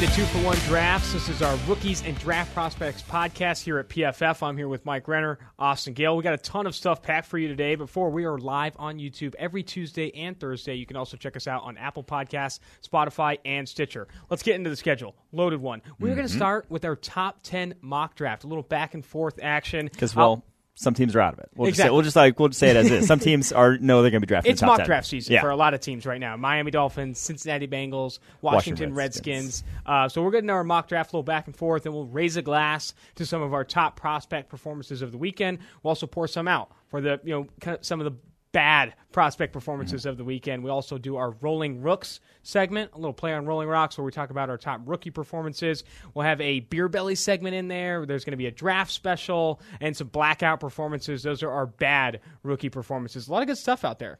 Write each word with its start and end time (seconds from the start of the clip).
into 0.00 0.14
Two 0.14 0.24
for 0.26 0.38
One 0.44 0.56
Drafts. 0.58 1.12
This 1.12 1.28
is 1.28 1.42
our 1.42 1.56
Rookies 1.66 2.04
and 2.04 2.16
Draft 2.20 2.54
Prospects 2.54 3.02
podcast 3.02 3.64
here 3.64 3.78
at 3.78 3.88
PFF. 3.88 4.46
I'm 4.46 4.56
here 4.56 4.68
with 4.68 4.84
Mike 4.84 5.08
Renner, 5.08 5.40
Austin 5.58 5.92
Gayle. 5.92 6.16
We 6.16 6.22
got 6.22 6.34
a 6.34 6.38
ton 6.38 6.68
of 6.68 6.76
stuff 6.76 7.02
packed 7.02 7.26
for 7.26 7.36
you 7.36 7.48
today. 7.48 7.74
Before 7.74 8.08
we 8.08 8.24
are 8.24 8.38
live 8.38 8.74
on 8.78 8.98
YouTube 8.98 9.34
every 9.40 9.64
Tuesday 9.64 10.14
and 10.14 10.38
Thursday. 10.38 10.74
You 10.76 10.86
can 10.86 10.96
also 10.96 11.16
check 11.16 11.34
us 11.34 11.48
out 11.48 11.64
on 11.64 11.76
Apple 11.76 12.04
Podcasts, 12.04 12.60
Spotify, 12.88 13.38
and 13.44 13.68
Stitcher. 13.68 14.06
Let's 14.30 14.44
get 14.44 14.54
into 14.54 14.70
the 14.70 14.76
schedule. 14.76 15.16
Loaded 15.32 15.60
one. 15.60 15.82
We're 15.98 16.14
going 16.14 16.18
to 16.18 16.24
mm-hmm. 16.24 16.38
start 16.38 16.66
with 16.68 16.84
our 16.84 16.94
top 16.94 17.42
10 17.42 17.74
mock 17.80 18.14
draft, 18.14 18.44
a 18.44 18.46
little 18.46 18.62
back 18.62 18.94
and 18.94 19.04
forth 19.04 19.40
action. 19.42 19.88
Because 19.92 20.16
I'll- 20.16 20.28
well, 20.28 20.44
some 20.80 20.94
teams 20.94 21.16
are 21.16 21.20
out 21.20 21.32
of 21.32 21.40
it. 21.40 21.48
We'll 21.56 21.66
just 21.70 21.80
say, 21.80 21.90
we'll 21.90 22.02
just 22.02 22.14
like 22.14 22.38
we'll 22.38 22.48
just 22.50 22.60
say 22.60 22.68
it 22.70 22.76
as 22.76 22.88
is. 22.88 23.06
Some 23.08 23.18
teams 23.28 23.50
are 23.52 23.76
no, 23.78 24.00
they're 24.00 24.12
going 24.12 24.20
to 24.20 24.26
be 24.26 24.28
drafted. 24.28 24.52
It's 24.52 24.62
in 24.62 24.66
the 24.66 24.70
top 24.70 24.74
mock 24.74 24.78
10. 24.78 24.86
draft 24.86 25.06
season 25.08 25.32
Yeah. 25.34 25.40
for 25.40 25.50
a 25.50 25.56
lot 25.56 25.74
of 25.74 25.80
teams 25.80 26.06
right 26.06 26.20
now. 26.20 26.36
Miami 26.36 26.70
Dolphins, 26.70 27.18
Cincinnati 27.18 27.66
Bengals, 27.66 28.20
Washington, 28.40 28.92
Washington 28.92 28.94
Redskins. 28.94 29.44
Redskins. 29.64 29.64
Uh, 29.84 30.08
so 30.08 30.22
we're 30.22 30.30
getting 30.30 30.50
our 30.50 30.62
mock 30.62 30.86
draft 30.86 31.12
a 31.12 31.16
little 31.16 31.24
back 31.24 31.46
and 31.46 31.56
forth, 31.56 31.84
and 31.84 31.94
we'll 31.94 32.06
raise 32.06 32.36
a 32.36 32.42
glass 32.42 32.94
to 33.16 33.26
some 33.26 33.42
of 33.42 33.52
our 33.52 33.64
top 33.64 33.96
prospect 33.96 34.48
performances 34.48 35.02
of 35.02 35.10
the 35.10 35.18
weekend. 35.18 35.58
We'll 35.82 35.90
also 35.90 36.06
pour 36.06 36.28
some 36.28 36.46
out 36.46 36.70
for 36.86 37.00
the 37.00 37.20
you 37.24 37.32
know 37.32 37.46
kind 37.60 37.76
of 37.78 37.84
some 37.84 38.00
of 38.00 38.04
the 38.04 38.12
bad 38.52 38.94
prospect 39.12 39.52
performances 39.52 40.02
Mm-hmm. 40.02 40.08
of 40.10 40.16
the 40.16 40.24
weekend. 40.24 40.62
We 40.64 40.70
also 40.70 40.96
do 40.98 41.16
our 41.16 41.32
Rolling 41.40 41.82
Rooks 41.82 42.20
segment, 42.42 42.92
a 42.94 42.96
little 42.96 43.12
play 43.12 43.32
on 43.34 43.46
Rolling 43.46 43.68
Rocks, 43.68 43.98
where 43.98 44.04
we 44.04 44.12
talk 44.12 44.30
about 44.30 44.48
our 44.50 44.56
top 44.58 44.80
rookie 44.86 45.10
performances. 45.10 45.84
We'll 46.14 46.24
have 46.24 46.40
a 46.40 46.60
beer 46.60 46.88
belly 46.88 47.14
segment 47.14 47.54
in 47.54 47.68
there. 47.68 48.06
There's 48.06 48.24
going 48.24 48.32
to 48.32 48.36
be 48.38 48.46
a 48.46 48.50
draft 48.50 48.90
special 48.90 49.60
and 49.80 49.96
some 49.96 50.08
blackout 50.08 50.60
performances. 50.60 51.22
Those 51.22 51.42
are 51.42 51.50
our 51.50 51.66
bad 51.66 52.20
rookie 52.42 52.70
performances. 52.70 53.28
A 53.28 53.32
lot 53.32 53.42
of 53.42 53.48
good 53.48 53.58
stuff 53.58 53.84
out 53.84 53.98
there. 53.98 54.18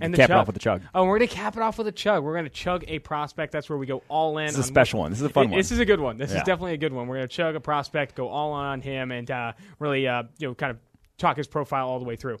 And 0.00 0.12
the 0.12 0.16
Cap 0.18 0.24
it 0.24 0.32
chug. 0.32 0.40
off 0.40 0.46
with 0.48 0.54
the 0.54 0.60
chug. 0.60 0.82
Oh, 0.92 1.04
we're 1.04 1.18
going 1.18 1.28
to 1.28 1.34
cap 1.36 1.56
it 1.56 1.62
off 1.62 1.78
with 1.78 1.86
a 1.86 1.92
chug. 1.92 2.24
We're 2.24 2.32
going 2.32 2.46
to 2.46 2.50
chug 2.50 2.84
a 2.88 2.98
prospect. 2.98 3.52
That's 3.52 3.68
where 3.70 3.78
we 3.78 3.86
go 3.86 4.02
all 4.08 4.38
in. 4.38 4.46
This 4.46 4.54
is 4.54 4.60
a 4.60 4.62
special 4.64 4.98
one. 5.00 5.10
This 5.12 5.20
is 5.20 5.26
a 5.26 5.28
fun 5.28 5.44
It- 5.44 5.50
one. 5.50 5.58
This 5.58 5.70
is 5.70 5.78
a 5.78 5.84
good 5.84 6.00
one. 6.00 6.16
This 6.18 6.30
is 6.32 6.38
definitely 6.38 6.72
a 6.74 6.78
good 6.78 6.92
one. 6.92 7.06
We're 7.06 7.16
going 7.18 7.28
to 7.28 7.34
chug 7.34 7.54
a 7.54 7.60
prospect, 7.60 8.16
go 8.16 8.28
all 8.28 8.52
on 8.52 8.80
him, 8.80 9.12
and 9.12 9.30
uh, 9.30 9.52
really, 9.78 10.08
uh, 10.08 10.24
you 10.38 10.48
know, 10.48 10.54
kind 10.56 10.72
of 10.72 10.78
talk 11.16 11.36
his 11.36 11.46
profile 11.46 11.88
all 11.88 12.00
the 12.00 12.04
way 12.04 12.16
through. 12.16 12.38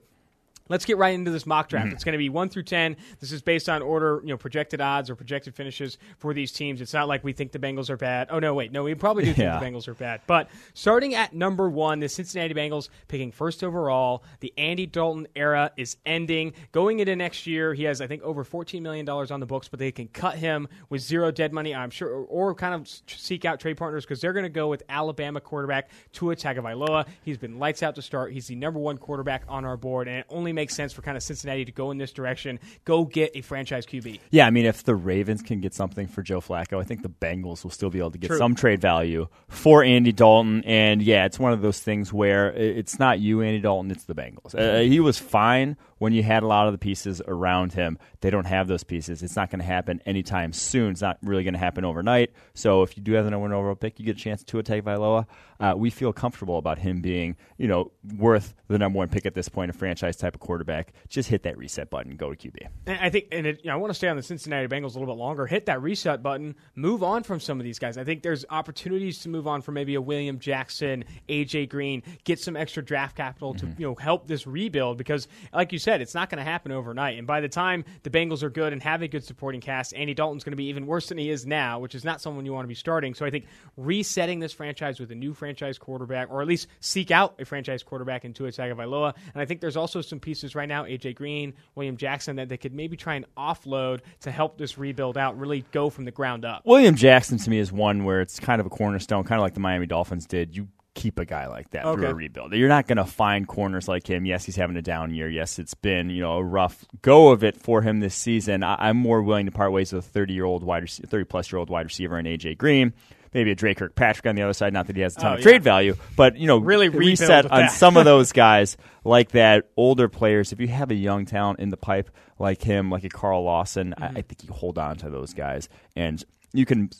Let's 0.68 0.84
get 0.86 0.96
right 0.96 1.14
into 1.14 1.30
this 1.30 1.44
mock 1.44 1.68
draft. 1.68 1.86
Mm-hmm. 1.88 1.94
It's 1.94 2.04
going 2.04 2.12
to 2.14 2.18
be 2.18 2.30
one 2.30 2.48
through 2.48 2.62
ten. 2.62 2.96
This 3.20 3.32
is 3.32 3.42
based 3.42 3.68
on 3.68 3.82
order, 3.82 4.20
you 4.22 4.30
know, 4.30 4.38
projected 4.38 4.80
odds 4.80 5.10
or 5.10 5.14
projected 5.14 5.54
finishes 5.54 5.98
for 6.18 6.32
these 6.32 6.52
teams. 6.52 6.80
It's 6.80 6.94
not 6.94 7.06
like 7.06 7.22
we 7.22 7.32
think 7.34 7.52
the 7.52 7.58
Bengals 7.58 7.90
are 7.90 7.98
bad. 7.98 8.28
Oh 8.30 8.38
no, 8.38 8.54
wait, 8.54 8.72
no, 8.72 8.82
we 8.84 8.94
probably 8.94 9.24
do 9.24 9.32
think 9.34 9.44
Yeah. 9.44 9.58
the 9.60 9.66
Bengals 9.66 9.88
are 9.88 9.94
bad. 9.94 10.22
But 10.26 10.48
starting 10.72 11.14
at 11.14 11.34
number 11.34 11.68
one, 11.68 12.00
the 12.00 12.08
Cincinnati 12.08 12.54
Bengals 12.54 12.88
picking 13.08 13.30
first 13.30 13.62
overall. 13.62 14.24
The 14.40 14.54
Andy 14.56 14.86
Dalton 14.86 15.28
era 15.36 15.70
is 15.76 15.98
ending. 16.06 16.54
Going 16.72 16.98
into 17.00 17.14
next 17.14 17.46
year, 17.46 17.74
he 17.74 17.84
has 17.84 18.00
I 18.00 18.06
think 18.06 18.22
over 18.22 18.42
fourteen 18.42 18.82
million 18.82 19.04
dollars 19.04 19.30
on 19.30 19.40
the 19.40 19.46
books, 19.46 19.68
but 19.68 19.78
they 19.78 19.92
can 19.92 20.08
cut 20.08 20.36
him 20.36 20.66
with 20.88 21.02
zero 21.02 21.30
dead 21.30 21.52
money. 21.52 21.74
I'm 21.74 21.90
sure, 21.90 22.08
or, 22.08 22.24
or 22.24 22.54
kind 22.54 22.74
of 22.74 22.88
seek 23.06 23.44
out 23.44 23.60
trade 23.60 23.76
partners 23.76 24.04
because 24.06 24.22
they're 24.22 24.32
going 24.32 24.44
to 24.44 24.48
go 24.48 24.68
with 24.68 24.82
Alabama 24.88 25.42
quarterback 25.42 25.90
Tua 26.12 26.36
Tagovailoa. 26.36 27.06
He's 27.22 27.36
been 27.36 27.58
lights 27.58 27.82
out 27.82 27.94
to 27.96 28.02
start. 28.02 28.32
He's 28.32 28.46
the 28.46 28.56
number 28.56 28.80
one 28.80 28.96
quarterback 28.96 29.42
on 29.46 29.66
our 29.66 29.76
board, 29.76 30.08
and 30.08 30.20
it 30.20 30.26
only 30.30 30.53
makes 30.54 30.74
sense 30.74 30.92
for 30.92 31.02
kind 31.02 31.16
of 31.16 31.22
Cincinnati 31.22 31.64
to 31.64 31.72
go 31.72 31.90
in 31.90 31.98
this 31.98 32.12
direction. 32.12 32.58
Go 32.84 33.04
get 33.04 33.32
a 33.34 33.40
franchise 33.40 33.86
QB. 33.86 34.20
Yeah, 34.30 34.46
I 34.46 34.50
mean, 34.50 34.66
if 34.66 34.84
the 34.84 34.94
Ravens 34.94 35.42
can 35.42 35.60
get 35.60 35.74
something 35.74 36.06
for 36.06 36.22
Joe 36.22 36.40
Flacco, 36.40 36.80
I 36.80 36.84
think 36.84 37.02
the 37.02 37.08
Bengals 37.08 37.64
will 37.64 37.70
still 37.70 37.90
be 37.90 37.98
able 37.98 38.12
to 38.12 38.18
get 38.18 38.28
True. 38.28 38.38
some 38.38 38.54
trade 38.54 38.80
value 38.80 39.28
for 39.48 39.82
Andy 39.82 40.12
Dalton. 40.12 40.62
And 40.64 41.02
yeah, 41.02 41.24
it's 41.26 41.38
one 41.38 41.52
of 41.52 41.62
those 41.62 41.80
things 41.80 42.12
where 42.12 42.52
it's 42.52 42.98
not 42.98 43.20
you, 43.20 43.42
Andy 43.42 43.60
Dalton, 43.60 43.90
it's 43.90 44.04
the 44.04 44.14
Bengals. 44.14 44.54
Uh, 44.54 44.80
he 44.80 45.00
was 45.00 45.18
fine 45.18 45.76
when 46.04 46.12
you 46.12 46.22
had 46.22 46.42
a 46.42 46.46
lot 46.46 46.66
of 46.66 46.74
the 46.74 46.78
pieces 46.78 47.22
around 47.26 47.72
him. 47.72 47.98
They 48.20 48.28
don't 48.28 48.44
have 48.44 48.68
those 48.68 48.84
pieces. 48.84 49.22
It's 49.22 49.36
not 49.36 49.50
going 49.50 49.60
to 49.60 49.64
happen 49.64 50.02
anytime 50.04 50.52
soon. 50.52 50.90
It's 50.90 51.00
not 51.00 51.16
really 51.22 51.44
going 51.44 51.54
to 51.54 51.58
happen 51.58 51.82
overnight. 51.82 52.32
So 52.52 52.82
if 52.82 52.94
you 52.98 53.02
do 53.02 53.12
have 53.14 53.24
the 53.24 53.30
number 53.30 53.40
one 53.40 53.54
overall 53.54 53.74
pick, 53.74 53.98
you 53.98 54.04
get 54.04 54.16
a 54.16 54.20
chance 54.20 54.44
to 54.44 54.58
a 54.58 54.62
Tagovailoa. 54.62 55.24
Uh, 55.60 55.72
we 55.74 55.88
feel 55.88 56.12
comfortable 56.12 56.58
about 56.58 56.76
him 56.76 57.00
being, 57.00 57.36
you 57.56 57.68
know, 57.68 57.90
worth 58.18 58.54
the 58.68 58.76
number 58.76 58.98
one 58.98 59.08
pick 59.08 59.24
at 59.24 59.34
this 59.34 59.48
point, 59.48 59.70
a 59.70 59.72
franchise 59.72 60.16
type 60.16 60.34
of 60.34 60.40
quarterback. 60.40 60.92
Just 61.08 61.30
hit 61.30 61.44
that 61.44 61.56
reset 61.56 61.88
button 61.88 62.16
go 62.16 62.34
to 62.34 62.36
QB. 62.36 62.66
And 62.86 62.98
I 63.00 63.08
think, 63.08 63.28
and 63.32 63.46
it, 63.46 63.60
you 63.62 63.70
know, 63.70 63.74
I 63.74 63.76
want 63.76 63.90
to 63.90 63.94
stay 63.94 64.08
on 64.08 64.16
the 64.16 64.22
Cincinnati 64.22 64.66
Bengals 64.66 64.96
a 64.96 64.98
little 64.98 65.14
bit 65.14 65.18
longer. 65.18 65.46
Hit 65.46 65.64
that 65.66 65.80
reset 65.80 66.22
button. 66.22 66.54
Move 66.74 67.02
on 67.02 67.22
from 67.22 67.40
some 67.40 67.58
of 67.60 67.64
these 67.64 67.78
guys. 67.78 67.96
I 67.96 68.04
think 68.04 68.22
there's 68.22 68.44
opportunities 68.50 69.20
to 69.20 69.30
move 69.30 69.46
on 69.46 69.62
from 69.62 69.72
maybe 69.74 69.94
a 69.94 70.02
William 70.02 70.38
Jackson, 70.38 71.04
AJ 71.30 71.70
Green, 71.70 72.02
get 72.24 72.38
some 72.40 72.56
extra 72.56 72.84
draft 72.84 73.16
capital 73.16 73.54
to 73.54 73.66
you 73.78 73.86
know 73.86 73.94
help 73.94 74.26
this 74.26 74.46
rebuild 74.46 74.98
because, 74.98 75.28
like 75.52 75.72
you 75.72 75.78
said, 75.78 75.93
it's 76.00 76.14
not 76.14 76.30
going 76.30 76.38
to 76.38 76.44
happen 76.44 76.72
overnight. 76.72 77.18
And 77.18 77.26
by 77.26 77.40
the 77.40 77.48
time 77.48 77.84
the 78.02 78.10
Bengals 78.10 78.42
are 78.42 78.50
good 78.50 78.72
and 78.72 78.82
have 78.82 79.02
a 79.02 79.08
good 79.08 79.24
supporting 79.24 79.60
cast, 79.60 79.94
Andy 79.94 80.14
Dalton's 80.14 80.44
going 80.44 80.52
to 80.52 80.56
be 80.56 80.66
even 80.66 80.86
worse 80.86 81.08
than 81.08 81.18
he 81.18 81.30
is 81.30 81.46
now, 81.46 81.78
which 81.78 81.94
is 81.94 82.04
not 82.04 82.20
someone 82.20 82.44
you 82.44 82.52
want 82.52 82.64
to 82.64 82.68
be 82.68 82.74
starting. 82.74 83.14
So 83.14 83.24
I 83.24 83.30
think 83.30 83.46
resetting 83.76 84.40
this 84.40 84.52
franchise 84.52 85.00
with 85.00 85.10
a 85.10 85.14
new 85.14 85.34
franchise 85.34 85.78
quarterback, 85.78 86.30
or 86.30 86.42
at 86.42 86.48
least 86.48 86.68
seek 86.80 87.10
out 87.10 87.34
a 87.40 87.44
franchise 87.44 87.82
quarterback 87.82 88.24
in 88.24 88.32
Tua 88.32 88.50
Tagovailoa. 88.50 89.14
And 89.32 89.42
I 89.42 89.44
think 89.44 89.60
there's 89.60 89.76
also 89.76 90.00
some 90.00 90.20
pieces 90.20 90.54
right 90.54 90.68
now, 90.68 90.84
AJ 90.84 91.16
Green, 91.16 91.54
William 91.74 91.96
Jackson, 91.96 92.36
that 92.36 92.48
they 92.48 92.56
could 92.56 92.74
maybe 92.74 92.96
try 92.96 93.14
and 93.14 93.26
offload 93.36 94.00
to 94.20 94.30
help 94.30 94.58
this 94.58 94.78
rebuild 94.78 95.18
out, 95.18 95.38
really 95.38 95.64
go 95.72 95.90
from 95.90 96.04
the 96.04 96.10
ground 96.10 96.44
up. 96.44 96.62
William 96.64 96.94
Jackson 96.94 97.38
to 97.38 97.50
me 97.50 97.58
is 97.58 97.72
one 97.72 98.04
where 98.04 98.20
it's 98.20 98.38
kind 98.40 98.60
of 98.60 98.66
a 98.66 98.70
cornerstone, 98.70 99.24
kind 99.24 99.38
of 99.38 99.42
like 99.42 99.54
the 99.54 99.60
Miami 99.60 99.86
Dolphins 99.86 100.26
did. 100.26 100.56
You 100.56 100.68
keep 100.94 101.18
a 101.18 101.24
guy 101.24 101.48
like 101.48 101.70
that 101.70 101.82
through 101.82 102.06
a 102.06 102.14
rebuild. 102.14 102.52
You're 102.52 102.68
not 102.68 102.86
going 102.86 102.98
to 102.98 103.04
find 103.04 103.46
corners 103.48 103.88
like 103.88 104.08
him. 104.08 104.24
Yes, 104.24 104.44
he's 104.44 104.56
having 104.56 104.76
a 104.76 104.82
down 104.82 105.12
year. 105.14 105.28
Yes, 105.28 105.58
it's 105.58 105.74
been 105.74 106.08
you 106.10 106.22
know 106.22 106.34
a 106.38 106.42
rough 106.44 106.84
go 107.02 107.30
of 107.30 107.42
it 107.44 107.56
for 107.60 107.82
him 107.82 108.00
this 108.00 108.14
season. 108.14 108.62
I, 108.62 108.76
I'm 108.78 108.96
more 108.96 109.22
willing 109.22 109.46
to 109.46 109.52
part 109.52 109.72
ways 109.72 109.92
with 109.92 110.06
a 110.06 110.08
30 110.08 110.34
year 110.34 110.44
old 110.44 110.62
wide, 110.62 110.88
30 110.88 111.24
plus 111.24 111.50
year 111.52 111.58
old 111.58 111.68
wide 111.70 111.86
receiver 111.86 112.16
and 112.16 112.26
AJ 112.28 112.58
Green. 112.58 112.92
Maybe 113.32 113.50
a 113.50 113.56
Dre 113.56 113.74
Kirkpatrick 113.74 114.26
on 114.26 114.36
the 114.36 114.42
other 114.42 114.52
side. 114.52 114.72
Not 114.72 114.86
that 114.86 114.94
he 114.94 115.02
has 115.02 115.16
a 115.16 115.20
ton 115.20 115.30
Oh, 115.32 115.34
of 115.34 115.40
yeah. 115.40 115.42
trade 115.42 115.64
value, 115.64 115.96
but 116.14 116.36
you 116.36 116.46
know, 116.46 116.58
Really 116.58 116.88
reset 116.88 117.50
on 117.50 117.68
some 117.68 117.96
of 117.96 118.04
those 118.12 118.30
guys 118.30 118.76
like 119.02 119.30
that. 119.32 119.70
Older 119.76 120.08
players. 120.08 120.52
If 120.52 120.60
you 120.60 120.68
have 120.68 120.92
a 120.92 120.94
young 120.94 121.26
talent 121.26 121.58
in 121.58 121.70
the 121.70 121.76
pipe 121.76 122.10
like 122.38 122.62
him, 122.62 122.90
like 122.90 123.02
a 123.02 123.08
Carl 123.08 123.42
Lawson, 123.42 123.92
I, 123.98 124.06
I 124.06 124.22
think 124.22 124.44
you 124.44 124.52
hold 124.52 124.78
on 124.78 124.98
to 124.98 125.10
those 125.10 125.34
guys, 125.34 125.68
and 125.96 126.22
you 126.52 126.64
can. 126.64 126.90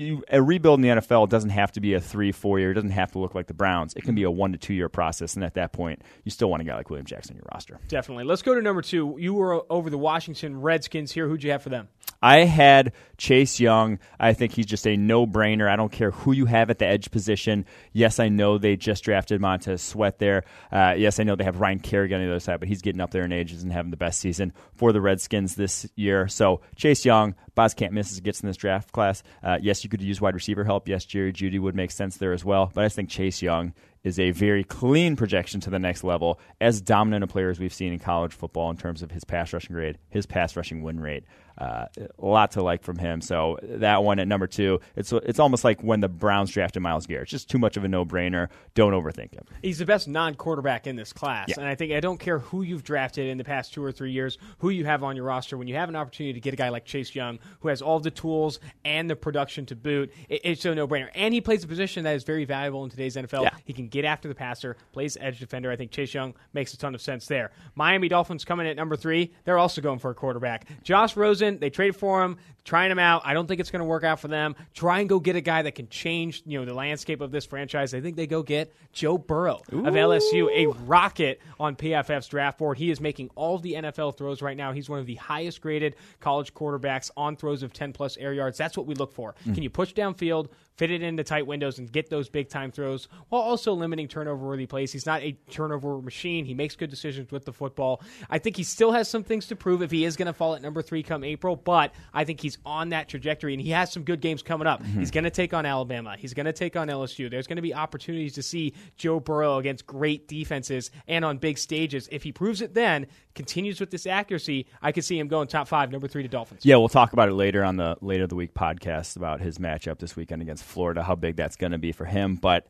You, 0.00 0.24
a 0.30 0.40
rebuild 0.40 0.78
in 0.78 0.82
the 0.82 1.00
NFL 1.00 1.28
doesn't 1.28 1.50
have 1.50 1.72
to 1.72 1.80
be 1.80 1.92
a 1.92 2.00
three, 2.00 2.32
four 2.32 2.58
year. 2.58 2.70
It 2.70 2.74
doesn't 2.74 2.90
have 2.90 3.12
to 3.12 3.18
look 3.18 3.34
like 3.34 3.48
the 3.48 3.54
Browns. 3.54 3.92
It 3.94 4.02
can 4.02 4.14
be 4.14 4.22
a 4.22 4.30
one 4.30 4.52
to 4.52 4.58
two 4.58 4.72
year 4.72 4.88
process, 4.88 5.34
and 5.34 5.44
at 5.44 5.54
that 5.54 5.74
point, 5.74 6.00
you 6.24 6.30
still 6.30 6.48
want 6.48 6.62
a 6.62 6.64
guy 6.64 6.74
like 6.74 6.88
William 6.88 7.04
Jackson 7.04 7.34
on 7.34 7.36
your 7.36 7.46
roster. 7.52 7.78
Definitely. 7.88 8.24
Let's 8.24 8.40
go 8.40 8.54
to 8.54 8.62
number 8.62 8.80
two. 8.80 9.16
You 9.18 9.34
were 9.34 9.62
over 9.70 9.90
the 9.90 9.98
Washington 9.98 10.58
Redskins 10.58 11.12
here. 11.12 11.28
Who'd 11.28 11.42
you 11.42 11.50
have 11.50 11.62
for 11.62 11.68
them? 11.68 11.88
I 12.22 12.44
had 12.44 12.92
Chase 13.16 13.60
Young. 13.60 13.98
I 14.18 14.34
think 14.34 14.52
he's 14.52 14.66
just 14.66 14.86
a 14.86 14.96
no 14.96 15.26
brainer. 15.26 15.70
I 15.70 15.76
don't 15.76 15.92
care 15.92 16.10
who 16.10 16.32
you 16.32 16.46
have 16.46 16.70
at 16.70 16.78
the 16.78 16.86
edge 16.86 17.10
position. 17.10 17.64
Yes, 17.92 18.18
I 18.18 18.28
know 18.28 18.58
they 18.58 18.76
just 18.76 19.04
drafted 19.04 19.40
Montez 19.40 19.82
Sweat 19.82 20.18
there. 20.18 20.44
Uh, 20.70 20.94
yes, 20.96 21.18
I 21.18 21.24
know 21.24 21.34
they 21.34 21.44
have 21.44 21.60
Ryan 21.60 21.80
Kerrigan 21.80 22.20
on 22.20 22.26
the 22.26 22.32
other 22.32 22.40
side, 22.40 22.60
but 22.60 22.68
he's 22.68 22.82
getting 22.82 23.00
up 23.00 23.10
there 23.10 23.24
in 23.24 23.32
ages 23.32 23.62
and 23.62 23.72
having 23.72 23.90
the 23.90 23.96
best 23.96 24.20
season 24.20 24.52
for 24.74 24.92
the 24.92 25.00
Redskins 25.00 25.54
this 25.54 25.86
year. 25.94 26.28
So 26.28 26.60
Chase 26.76 27.04
Young, 27.04 27.34
Boz 27.60 27.74
can't 27.74 27.92
miss 27.92 28.10
as 28.10 28.16
he 28.16 28.22
gets 28.22 28.40
in 28.40 28.46
this 28.46 28.56
draft 28.56 28.90
class. 28.90 29.22
Uh, 29.42 29.58
yes, 29.60 29.84
you 29.84 29.90
could 29.90 30.00
use 30.00 30.18
wide 30.18 30.32
receiver 30.32 30.64
help. 30.64 30.88
Yes, 30.88 31.04
Jerry 31.04 31.30
Jeudy 31.30 31.60
would 31.60 31.74
make 31.74 31.90
sense 31.90 32.16
there 32.16 32.32
as 32.32 32.42
well. 32.42 32.70
But 32.72 32.80
I 32.80 32.84
just 32.86 32.96
think 32.96 33.10
Chase 33.10 33.42
Young 33.42 33.74
is 34.02 34.18
a 34.18 34.30
very 34.30 34.64
clean 34.64 35.14
projection 35.14 35.60
to 35.60 35.68
the 35.68 35.78
next 35.78 36.02
level, 36.02 36.40
as 36.58 36.80
dominant 36.80 37.22
a 37.22 37.26
player 37.26 37.50
as 37.50 37.60
we've 37.60 37.74
seen 37.74 37.92
in 37.92 37.98
college 37.98 38.32
football 38.32 38.70
in 38.70 38.78
terms 38.78 39.02
of 39.02 39.10
his 39.10 39.24
pass 39.24 39.52
rushing 39.52 39.74
grade, 39.74 39.98
his 40.08 40.24
pass 40.24 40.56
rushing 40.56 40.82
win 40.82 41.00
rate. 41.00 41.24
Uh, 41.60 41.86
a 42.18 42.24
lot 42.26 42.52
to 42.52 42.62
like 42.62 42.82
from 42.82 42.96
him. 42.96 43.20
So 43.20 43.58
that 43.62 44.02
one 44.02 44.18
at 44.18 44.26
number 44.26 44.46
two, 44.46 44.80
it's 44.96 45.12
it's 45.12 45.38
almost 45.38 45.62
like 45.62 45.82
when 45.82 46.00
the 46.00 46.08
Browns 46.08 46.50
drafted 46.50 46.82
Myles 46.82 47.06
Garrett. 47.06 47.24
It's 47.24 47.30
just 47.32 47.50
too 47.50 47.58
much 47.58 47.76
of 47.76 47.84
a 47.84 47.88
no 47.88 48.04
brainer. 48.06 48.48
Don't 48.74 48.92
overthink 48.94 49.34
him. 49.34 49.44
He's 49.60 49.78
the 49.78 49.84
best 49.84 50.08
non-quarterback 50.08 50.86
in 50.86 50.96
this 50.96 51.12
class, 51.12 51.48
Yeah. 51.50 51.56
and 51.58 51.66
I 51.66 51.74
think 51.74 51.92
I 51.92 52.00
don't 52.00 52.18
care 52.18 52.38
who 52.38 52.62
you've 52.62 52.82
drafted 52.82 53.26
in 53.26 53.36
the 53.36 53.44
past 53.44 53.74
two 53.74 53.84
or 53.84 53.92
three 53.92 54.12
years, 54.12 54.38
who 54.58 54.70
you 54.70 54.84
have 54.86 55.02
on 55.04 55.16
your 55.16 55.24
roster. 55.26 55.58
When 55.58 55.68
you 55.68 55.74
have 55.74 55.88
an 55.88 55.96
opportunity 55.96 56.32
to 56.34 56.40
get 56.40 56.54
a 56.54 56.56
guy 56.56 56.70
like 56.70 56.84
Chase 56.84 57.14
Young, 57.14 57.38
who 57.60 57.68
has 57.68 57.82
all 57.82 58.00
the 58.00 58.10
tools 58.10 58.58
and 58.84 59.10
the 59.10 59.16
production 59.16 59.66
to 59.66 59.76
boot, 59.76 60.12
it, 60.28 60.40
it's 60.44 60.64
a 60.64 60.74
no-brainer. 60.74 61.08
And 61.14 61.34
he 61.34 61.40
plays 61.40 61.64
a 61.64 61.66
position 61.68 62.04
that 62.04 62.14
is 62.16 62.24
very 62.24 62.44
valuable 62.44 62.84
in 62.84 62.90
today's 62.90 63.16
NFL. 63.16 63.42
Yeah. 63.42 63.50
He 63.64 63.72
can 63.72 63.88
get 63.88 64.04
after 64.04 64.28
the 64.28 64.34
passer, 64.34 64.76
plays 64.92 65.16
edge 65.20 65.40
defender. 65.40 65.70
I 65.70 65.76
think 65.76 65.90
Chase 65.90 66.14
Young 66.14 66.34
makes 66.52 66.72
a 66.72 66.78
ton 66.78 66.94
of 66.94 67.02
sense 67.02 67.26
there. 67.26 67.50
Miami 67.74 68.08
Dolphins 68.08 68.44
coming 68.44 68.66
at 68.66 68.76
number 68.76 68.96
three. 68.96 69.32
They're 69.44 69.58
also 69.58 69.80
going 69.80 69.98
for 69.98 70.10
a 70.10 70.14
quarterback. 70.14 70.66
Josh 70.84 71.16
Rosen, 71.16 71.49
they 71.58 71.70
traded 71.70 71.96
for 71.96 72.22
him, 72.22 72.36
trying 72.64 72.90
him 72.90 72.98
out. 72.98 73.22
I 73.24 73.34
don't 73.34 73.46
think 73.46 73.60
it's 73.60 73.70
going 73.70 73.80
to 73.80 73.86
work 73.86 74.04
out 74.04 74.20
for 74.20 74.28
them. 74.28 74.54
Try 74.74 75.00
and 75.00 75.08
go 75.08 75.18
get 75.18 75.36
a 75.36 75.40
guy 75.40 75.62
that 75.62 75.74
can 75.74 75.88
change, 75.88 76.42
you 76.46 76.58
know, 76.58 76.64
the 76.64 76.74
landscape 76.74 77.20
of 77.20 77.30
this 77.30 77.44
franchise. 77.44 77.94
I 77.94 78.00
think 78.00 78.16
they 78.16 78.26
go 78.26 78.42
get 78.42 78.72
Joe 78.92 79.18
Burrow 79.18 79.62
of 79.72 79.94
LSU, 79.94 80.48
a 80.54 80.66
rocket 80.84 81.40
on 81.58 81.76
PFF's 81.76 82.28
draft 82.28 82.58
board. 82.58 82.78
He 82.78 82.90
is 82.90 83.00
making 83.00 83.30
all 83.34 83.58
the 83.58 83.74
NFL 83.74 84.16
throws 84.16 84.42
right 84.42 84.56
now. 84.56 84.72
He's 84.72 84.88
one 84.88 84.98
of 84.98 85.06
the 85.06 85.16
highest 85.16 85.60
graded 85.60 85.96
college 86.20 86.54
quarterbacks 86.54 87.10
on 87.16 87.36
throws 87.36 87.62
of 87.62 87.72
10 87.72 87.92
plus 87.92 88.16
air 88.16 88.32
yards. 88.32 88.58
That's 88.58 88.76
what 88.76 88.86
we 88.86 88.94
look 88.94 89.12
for. 89.12 89.34
Hmm. 89.44 89.54
Can 89.54 89.62
you 89.62 89.70
push 89.70 89.92
downfield, 89.92 90.48
fit 90.80 90.90
it 90.90 91.02
into 91.02 91.22
tight 91.22 91.46
windows, 91.46 91.78
and 91.78 91.92
get 91.92 92.08
those 92.08 92.30
big 92.30 92.48
time 92.48 92.72
throws 92.72 93.06
while 93.28 93.42
also 93.42 93.74
limiting 93.74 94.08
turnover 94.08 94.46
worthy 94.46 94.64
plays. 94.64 94.90
He's 94.90 95.04
not 95.04 95.20
a 95.20 95.32
turnover 95.50 96.00
machine. 96.00 96.46
He 96.46 96.54
makes 96.54 96.74
good 96.74 96.88
decisions 96.88 97.30
with 97.30 97.44
the 97.44 97.52
football. 97.52 98.00
I 98.30 98.38
think 98.38 98.56
he 98.56 98.62
still 98.62 98.90
has 98.92 99.06
some 99.06 99.22
things 99.22 99.48
to 99.48 99.56
prove 99.56 99.82
if 99.82 99.90
he 99.90 100.06
is 100.06 100.16
going 100.16 100.24
to 100.24 100.32
fall 100.32 100.54
at 100.54 100.62
number 100.62 100.80
three 100.80 101.02
come 101.02 101.22
April, 101.22 101.54
but 101.54 101.92
I 102.14 102.24
think 102.24 102.40
he's 102.40 102.56
on 102.64 102.88
that 102.88 103.10
trajectory 103.10 103.52
and 103.52 103.60
he 103.60 103.72
has 103.72 103.92
some 103.92 104.04
good 104.04 104.22
games 104.22 104.42
coming 104.42 104.66
up. 104.66 104.82
Mm-hmm. 104.82 105.00
He's 105.00 105.10
going 105.10 105.24
to 105.24 105.30
take 105.30 105.52
on 105.52 105.66
Alabama. 105.66 106.16
He's 106.18 106.32
going 106.32 106.46
to 106.46 106.52
take 106.54 106.76
on 106.76 106.88
LSU. 106.88 107.30
There's 107.30 107.46
going 107.46 107.56
to 107.56 107.62
be 107.62 107.74
opportunities 107.74 108.32
to 108.36 108.42
see 108.42 108.72
Joe 108.96 109.20
Burrow 109.20 109.58
against 109.58 109.86
great 109.86 110.28
defenses 110.28 110.90
and 111.06 111.26
on 111.26 111.36
big 111.36 111.58
stages. 111.58 112.08
If 112.10 112.22
he 112.22 112.32
proves 112.32 112.62
it 112.62 112.72
then, 112.72 113.06
continues 113.34 113.80
with 113.80 113.90
this 113.90 114.06
accuracy, 114.06 114.66
I 114.82 114.92
could 114.92 115.04
see 115.04 115.18
him 115.18 115.28
going 115.28 115.48
top 115.48 115.68
five, 115.68 115.90
number 115.90 116.08
three 116.08 116.22
to 116.22 116.28
Dolphins. 116.28 116.64
Yeah, 116.64 116.76
we'll 116.76 116.88
talk 116.88 117.12
about 117.12 117.28
it 117.28 117.34
later 117.34 117.64
on 117.64 117.76
the 117.76 117.96
later 118.00 118.24
of 118.24 118.28
the 118.28 118.36
week 118.36 118.54
podcast 118.54 119.16
about 119.16 119.40
his 119.40 119.58
matchup 119.58 119.98
this 119.98 120.16
weekend 120.16 120.42
against 120.42 120.64
Florida, 120.64 121.02
how 121.02 121.14
big 121.14 121.36
that's 121.36 121.56
going 121.56 121.72
to 121.72 121.78
be 121.78 121.92
for 121.92 122.04
him. 122.04 122.36
But 122.36 122.66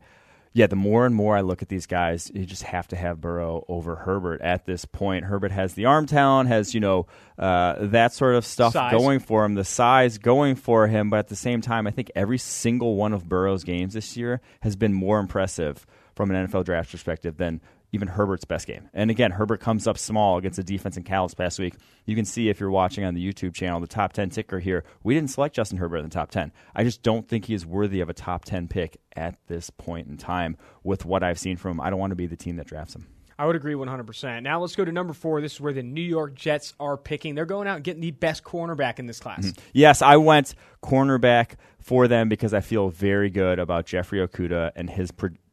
yeah, 0.52 0.66
the 0.66 0.76
more 0.76 1.06
and 1.06 1.14
more 1.14 1.36
I 1.36 1.42
look 1.42 1.62
at 1.62 1.68
these 1.68 1.86
guys, 1.86 2.30
you 2.34 2.44
just 2.44 2.64
have 2.64 2.88
to 2.88 2.96
have 2.96 3.20
Burrow 3.20 3.64
over 3.68 3.94
Herbert 3.94 4.40
at 4.40 4.66
this 4.66 4.84
point. 4.84 5.24
Herbert 5.24 5.52
has 5.52 5.74
the 5.74 5.84
arm 5.84 6.06
talent, 6.06 6.48
has 6.48 6.74
you 6.74 6.80
know 6.80 7.06
uh, 7.38 7.76
that 7.78 8.12
sort 8.12 8.34
of 8.34 8.44
stuff 8.44 8.72
size. 8.72 8.90
going 8.90 9.20
for 9.20 9.44
him, 9.44 9.54
the 9.54 9.64
size 9.64 10.18
going 10.18 10.56
for 10.56 10.88
him. 10.88 11.08
But 11.08 11.20
at 11.20 11.28
the 11.28 11.36
same 11.36 11.60
time, 11.60 11.86
I 11.86 11.92
think 11.92 12.10
every 12.16 12.38
single 12.38 12.96
one 12.96 13.12
of 13.12 13.28
Burrow's 13.28 13.62
games 13.62 13.94
this 13.94 14.16
year 14.16 14.40
has 14.60 14.74
been 14.74 14.92
more 14.92 15.20
impressive 15.20 15.86
from 16.16 16.32
an 16.32 16.48
NFL 16.48 16.64
draft 16.64 16.90
perspective 16.90 17.36
than 17.36 17.60
even 17.92 18.08
Herbert's 18.08 18.44
best 18.44 18.66
game. 18.66 18.88
And 18.92 19.10
again, 19.10 19.32
Herbert 19.32 19.60
comes 19.60 19.86
up 19.86 19.98
small 19.98 20.38
against 20.38 20.56
the 20.56 20.64
defense 20.64 20.96
in 20.96 21.02
Cal 21.02 21.26
this 21.26 21.34
past 21.34 21.58
week. 21.58 21.74
You 22.06 22.14
can 22.14 22.24
see 22.24 22.48
if 22.48 22.60
you're 22.60 22.70
watching 22.70 23.04
on 23.04 23.14
the 23.14 23.32
YouTube 23.32 23.54
channel, 23.54 23.80
the 23.80 23.86
top 23.86 24.12
10 24.12 24.30
ticker 24.30 24.58
here. 24.58 24.84
We 25.02 25.14
didn't 25.14 25.30
select 25.30 25.54
Justin 25.54 25.78
Herbert 25.78 25.98
in 25.98 26.04
the 26.04 26.10
top 26.10 26.30
10. 26.30 26.52
I 26.74 26.84
just 26.84 27.02
don't 27.02 27.28
think 27.28 27.46
he 27.46 27.54
is 27.54 27.66
worthy 27.66 28.00
of 28.00 28.08
a 28.08 28.14
top 28.14 28.44
10 28.44 28.68
pick 28.68 29.00
at 29.16 29.36
this 29.48 29.70
point 29.70 30.08
in 30.08 30.16
time 30.16 30.56
with 30.82 31.04
what 31.04 31.22
I've 31.22 31.38
seen 31.38 31.56
from 31.56 31.72
him. 31.72 31.80
I 31.80 31.90
don't 31.90 31.98
want 31.98 32.12
to 32.12 32.16
be 32.16 32.26
the 32.26 32.36
team 32.36 32.56
that 32.56 32.66
drafts 32.66 32.94
him. 32.94 33.06
I 33.40 33.46
would 33.46 33.56
agree 33.56 33.72
100%. 33.72 34.42
Now 34.42 34.60
let's 34.60 34.76
go 34.76 34.84
to 34.84 34.92
number 34.92 35.14
four. 35.14 35.40
This 35.40 35.54
is 35.54 35.60
where 35.62 35.72
the 35.72 35.82
New 35.82 36.02
York 36.02 36.34
Jets 36.34 36.74
are 36.78 36.98
picking. 36.98 37.34
They're 37.34 37.46
going 37.46 37.66
out 37.66 37.76
and 37.76 37.84
getting 37.84 38.02
the 38.02 38.10
best 38.10 38.44
cornerback 38.44 38.98
in 38.98 39.06
this 39.06 39.18
class. 39.18 39.46
Mm-hmm. 39.46 39.60
Yes, 39.72 40.02
I 40.02 40.18
went 40.18 40.54
cornerback 40.82 41.52
for 41.78 42.06
them 42.06 42.28
because 42.28 42.52
I 42.52 42.60
feel 42.60 42.90
very 42.90 43.30
good 43.30 43.58
about 43.58 43.86
Jeffrey 43.86 44.18
Okudah 44.18 44.72
and 44.76 44.90
his 44.90 45.10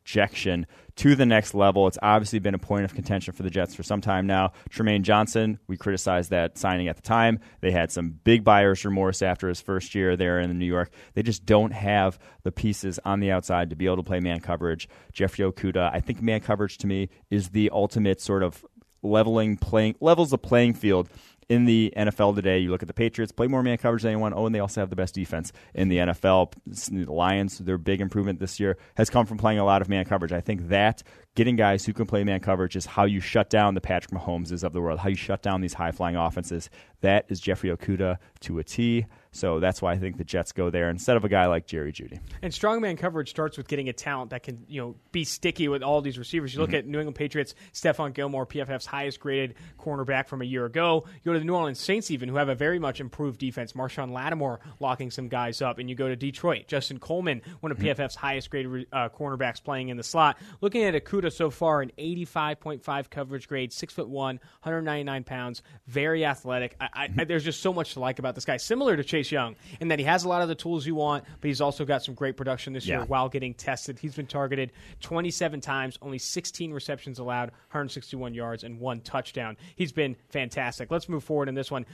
projection 0.08 0.66
to 0.96 1.16
the 1.16 1.26
next 1.26 1.54
level. 1.54 1.86
It's 1.86 1.98
obviously 2.02 2.40
been 2.40 2.54
a 2.54 2.60
point 2.60 2.86
of 2.86 2.96
contention 2.96 3.34
for 3.34 3.44
the 3.44 3.50
Jets 3.50 3.76
for 3.76 3.84
some 3.84 4.00
time 4.00 4.26
now. 4.26 4.54
Trumaine 4.70 5.02
Johnson, 5.02 5.60
we 5.68 5.76
criticized 5.76 6.30
that 6.30 6.58
signing 6.58 6.88
at 6.88 6.96
the 6.96 7.02
time. 7.02 7.40
They 7.60 7.72
had 7.72 7.92
some 7.92 8.12
big 8.24 8.46
buyer's 8.46 8.86
remorse 8.86 9.22
after 9.22 9.50
his 9.50 9.60
first 9.60 9.94
year 9.94 10.16
there 10.16 10.40
in 10.40 10.58
New 10.58 10.66
York. 10.66 10.92
They 11.14 11.24
just 11.24 11.46
don't 11.46 11.72
have 11.72 12.18
the 12.44 12.54
pieces 12.54 13.00
on 13.04 13.20
the 13.20 13.32
outside 13.32 13.70
to 13.70 13.76
be 13.76 13.86
able 13.86 13.98
to 13.98 14.04
play 14.04 14.22
man 14.22 14.40
coverage. 14.40 14.88
Jeffrey 15.12 15.44
Okudah, 15.44 15.94
I 15.94 16.00
think 16.00 16.22
man 16.22 16.40
coverage 16.40 16.78
to 16.80 16.88
me 16.88 17.10
is 17.30 17.50
the 17.50 17.70
ultimate 17.72 18.22
sort 18.22 18.44
of 18.44 18.66
leveling 19.04 19.58
playing 19.58 19.96
levels 20.00 20.32
the 20.32 20.38
playing 20.38 20.74
field 20.74 21.10
in 21.50 21.66
the 21.66 21.94
NFL 21.96 22.36
today. 22.36 22.60
You 22.60 22.70
look 22.70 22.82
at 22.82 22.88
the 22.88 22.94
Patriots, 22.94 23.32
play 23.32 23.48
more 23.48 23.64
man 23.64 23.78
coverage 23.78 24.04
than 24.04 24.12
anyone. 24.12 24.34
Oh, 24.36 24.46
and 24.46 24.54
they 24.54 24.60
also 24.60 24.82
have 24.82 24.90
the 24.90 24.96
best 24.96 25.16
defense 25.16 25.54
in 25.74 25.90
the 25.90 25.98
NFL. 25.98 26.54
The 26.66 27.12
Lions, 27.12 27.60
their 27.60 27.78
big 27.78 28.02
improvement 28.02 28.40
this 28.40 28.60
year 28.60 28.78
has 28.96 29.10
come 29.10 29.26
from 29.26 29.38
playing 29.38 29.60
a 29.60 29.66
lot 29.66 29.82
of 29.82 29.90
man 29.90 30.06
coverage. 30.06 30.32
I 30.32 30.42
think 30.42 30.70
that 30.70 31.04
getting 31.36 31.56
guys 31.56 31.86
who 31.86 31.94
can 31.94 32.06
play 32.06 32.24
man 32.24 32.40
coverage 32.40 32.76
is 32.76 32.86
how 32.86 33.06
you 33.06 33.20
shut 33.20 33.50
down 33.50 33.76
the 33.76 33.82
Patrick 33.82 34.12
Mahomeses 34.12 34.64
of 34.64 34.74
the 34.74 34.82
world, 34.82 35.00
how 35.00 35.10
you 35.10 35.16
shut 35.16 35.42
down 35.42 35.62
these 35.62 35.76
high 35.76 35.92
flying 35.92 36.16
offenses. 36.16 36.70
That 37.02 37.26
is 37.30 37.40
Jeffrey 37.40 37.70
Okudah 37.70 38.18
to 38.42 38.60
a 38.60 38.64
T. 38.64 39.06
So 39.38 39.60
that's 39.60 39.84
why 39.84 39.94
I 39.94 39.98
think 39.98 40.18
the 40.18 40.24
Jets 40.24 40.52
go 40.52 40.72
there 40.72 40.90
instead 40.90 41.16
of 41.16 41.24
a 41.24 41.30
guy 41.30 41.46
like 41.46 41.68
Jerry 41.68 41.94
Jeudy. 41.94 42.20
And 42.42 42.52
strongman 42.52 42.98
coverage 42.98 43.30
starts 43.30 43.56
with 43.56 43.68
getting 43.68 43.88
a 43.88 43.94
talent 43.94 44.32
that 44.32 44.42
can, 44.42 44.66
you 44.68 44.82
know, 44.82 44.96
be 45.12 45.24
sticky 45.24 45.68
with 45.68 45.84
all 45.84 46.02
these 46.02 46.18
receivers. 46.18 46.56
You 46.56 46.60
look 46.60 46.72
mm-hmm. 46.72 46.78
at 46.78 46.88
New 46.88 46.98
England 46.98 47.16
Patriots, 47.16 47.54
Stephon 47.72 48.14
Gilmore, 48.14 48.48
PFF's 48.48 48.88
highest 48.88 49.20
graded 49.20 49.54
cornerback 49.80 50.28
from 50.28 50.42
a 50.42 50.46
year 50.46 50.66
ago. 50.66 51.04
You 51.06 51.22
go 51.26 51.34
to 51.34 51.40
the 51.40 51.46
New 51.46 51.54
Orleans 51.54 51.80
Saints, 51.80 52.10
even 52.10 52.30
who 52.30 52.38
have 52.38 52.50
a 52.50 52.56
very 52.56 52.80
much 52.80 53.00
improved 53.00 53.40
defense. 53.40 53.74
Marshon 53.74 54.12
Lattimore 54.12 54.60
locking 54.80 55.12
some 55.12 55.28
guys 55.28 55.62
up, 55.62 55.78
and 55.78 55.88
you 55.88 55.96
go 55.96 56.08
to 56.08 56.16
Detroit, 56.16 56.68
Justin 56.68 57.00
Coleman, 57.00 57.44
one 57.60 57.72
of 57.72 57.78
mm-hmm. 57.78 58.02
PFF's 58.02 58.16
highest 58.16 58.50
graded 58.50 58.88
uh, 58.92 59.10
cornerbacks 59.10 59.64
playing 59.64 59.90
in 59.90 59.98
the 59.98 60.04
slot. 60.04 60.38
Looking 60.62 60.84
at 60.84 60.96
Okudah 60.96 61.32
so 61.32 61.52
far, 61.52 61.84
an 61.84 61.92
85.5 62.00 63.10
coverage 63.12 63.48
grade, 63.48 63.72
six 63.72 63.94
foot 63.94 64.10
one, 64.10 64.40
199 64.64 65.24
pounds, 65.26 65.62
very 65.86 66.26
athletic. 66.26 66.76
I, 66.82 66.90
I, 66.92 67.08
mm-hmm. 67.08 67.28
there's 67.28 67.44
just 67.44 67.62
so 67.62 67.72
much 67.72 67.94
to 67.94 68.00
like 68.00 68.18
about 68.18 68.34
this 68.34 68.46
guy. 68.46 68.58
Similar 68.58 68.98
to 68.98 69.04
Chase 69.04 69.27
Young 69.32 69.56
in 69.80 69.90
that 69.90 70.00
he 70.00 70.06
has 70.06 70.24
a 70.24 70.30
lot 70.30 70.42
of 70.42 70.48
the 70.48 70.56
tools 70.56 70.86
you 70.86 70.96
want, 70.96 71.24
but 71.42 71.48
he's 71.48 71.62
also 71.62 71.86
got 71.86 72.04
some 72.04 72.14
great 72.14 72.38
production 72.38 72.74
this 72.74 72.86
yeah. 72.86 72.98
year 72.98 73.06
while 73.06 73.30
getting 73.30 73.54
tested. 73.54 74.00
He's 74.00 74.16
been 74.16 74.28
targeted 74.28 74.72
27 75.02 75.62
times, 75.62 75.98
only 76.02 76.18
16 76.18 76.72
receptions 76.72 77.20
allowed, 77.20 77.50
161 77.70 78.34
yards, 78.34 78.64
and 78.64 78.80
one 78.80 79.02
touchdown. 79.02 79.58
He's 79.76 79.92
been 79.92 80.16
fantastic. 80.30 80.92
Let's 80.92 81.10
move 81.10 81.24
forward 81.24 81.50
in 81.50 81.56
this 81.56 81.72
one. 81.72 81.86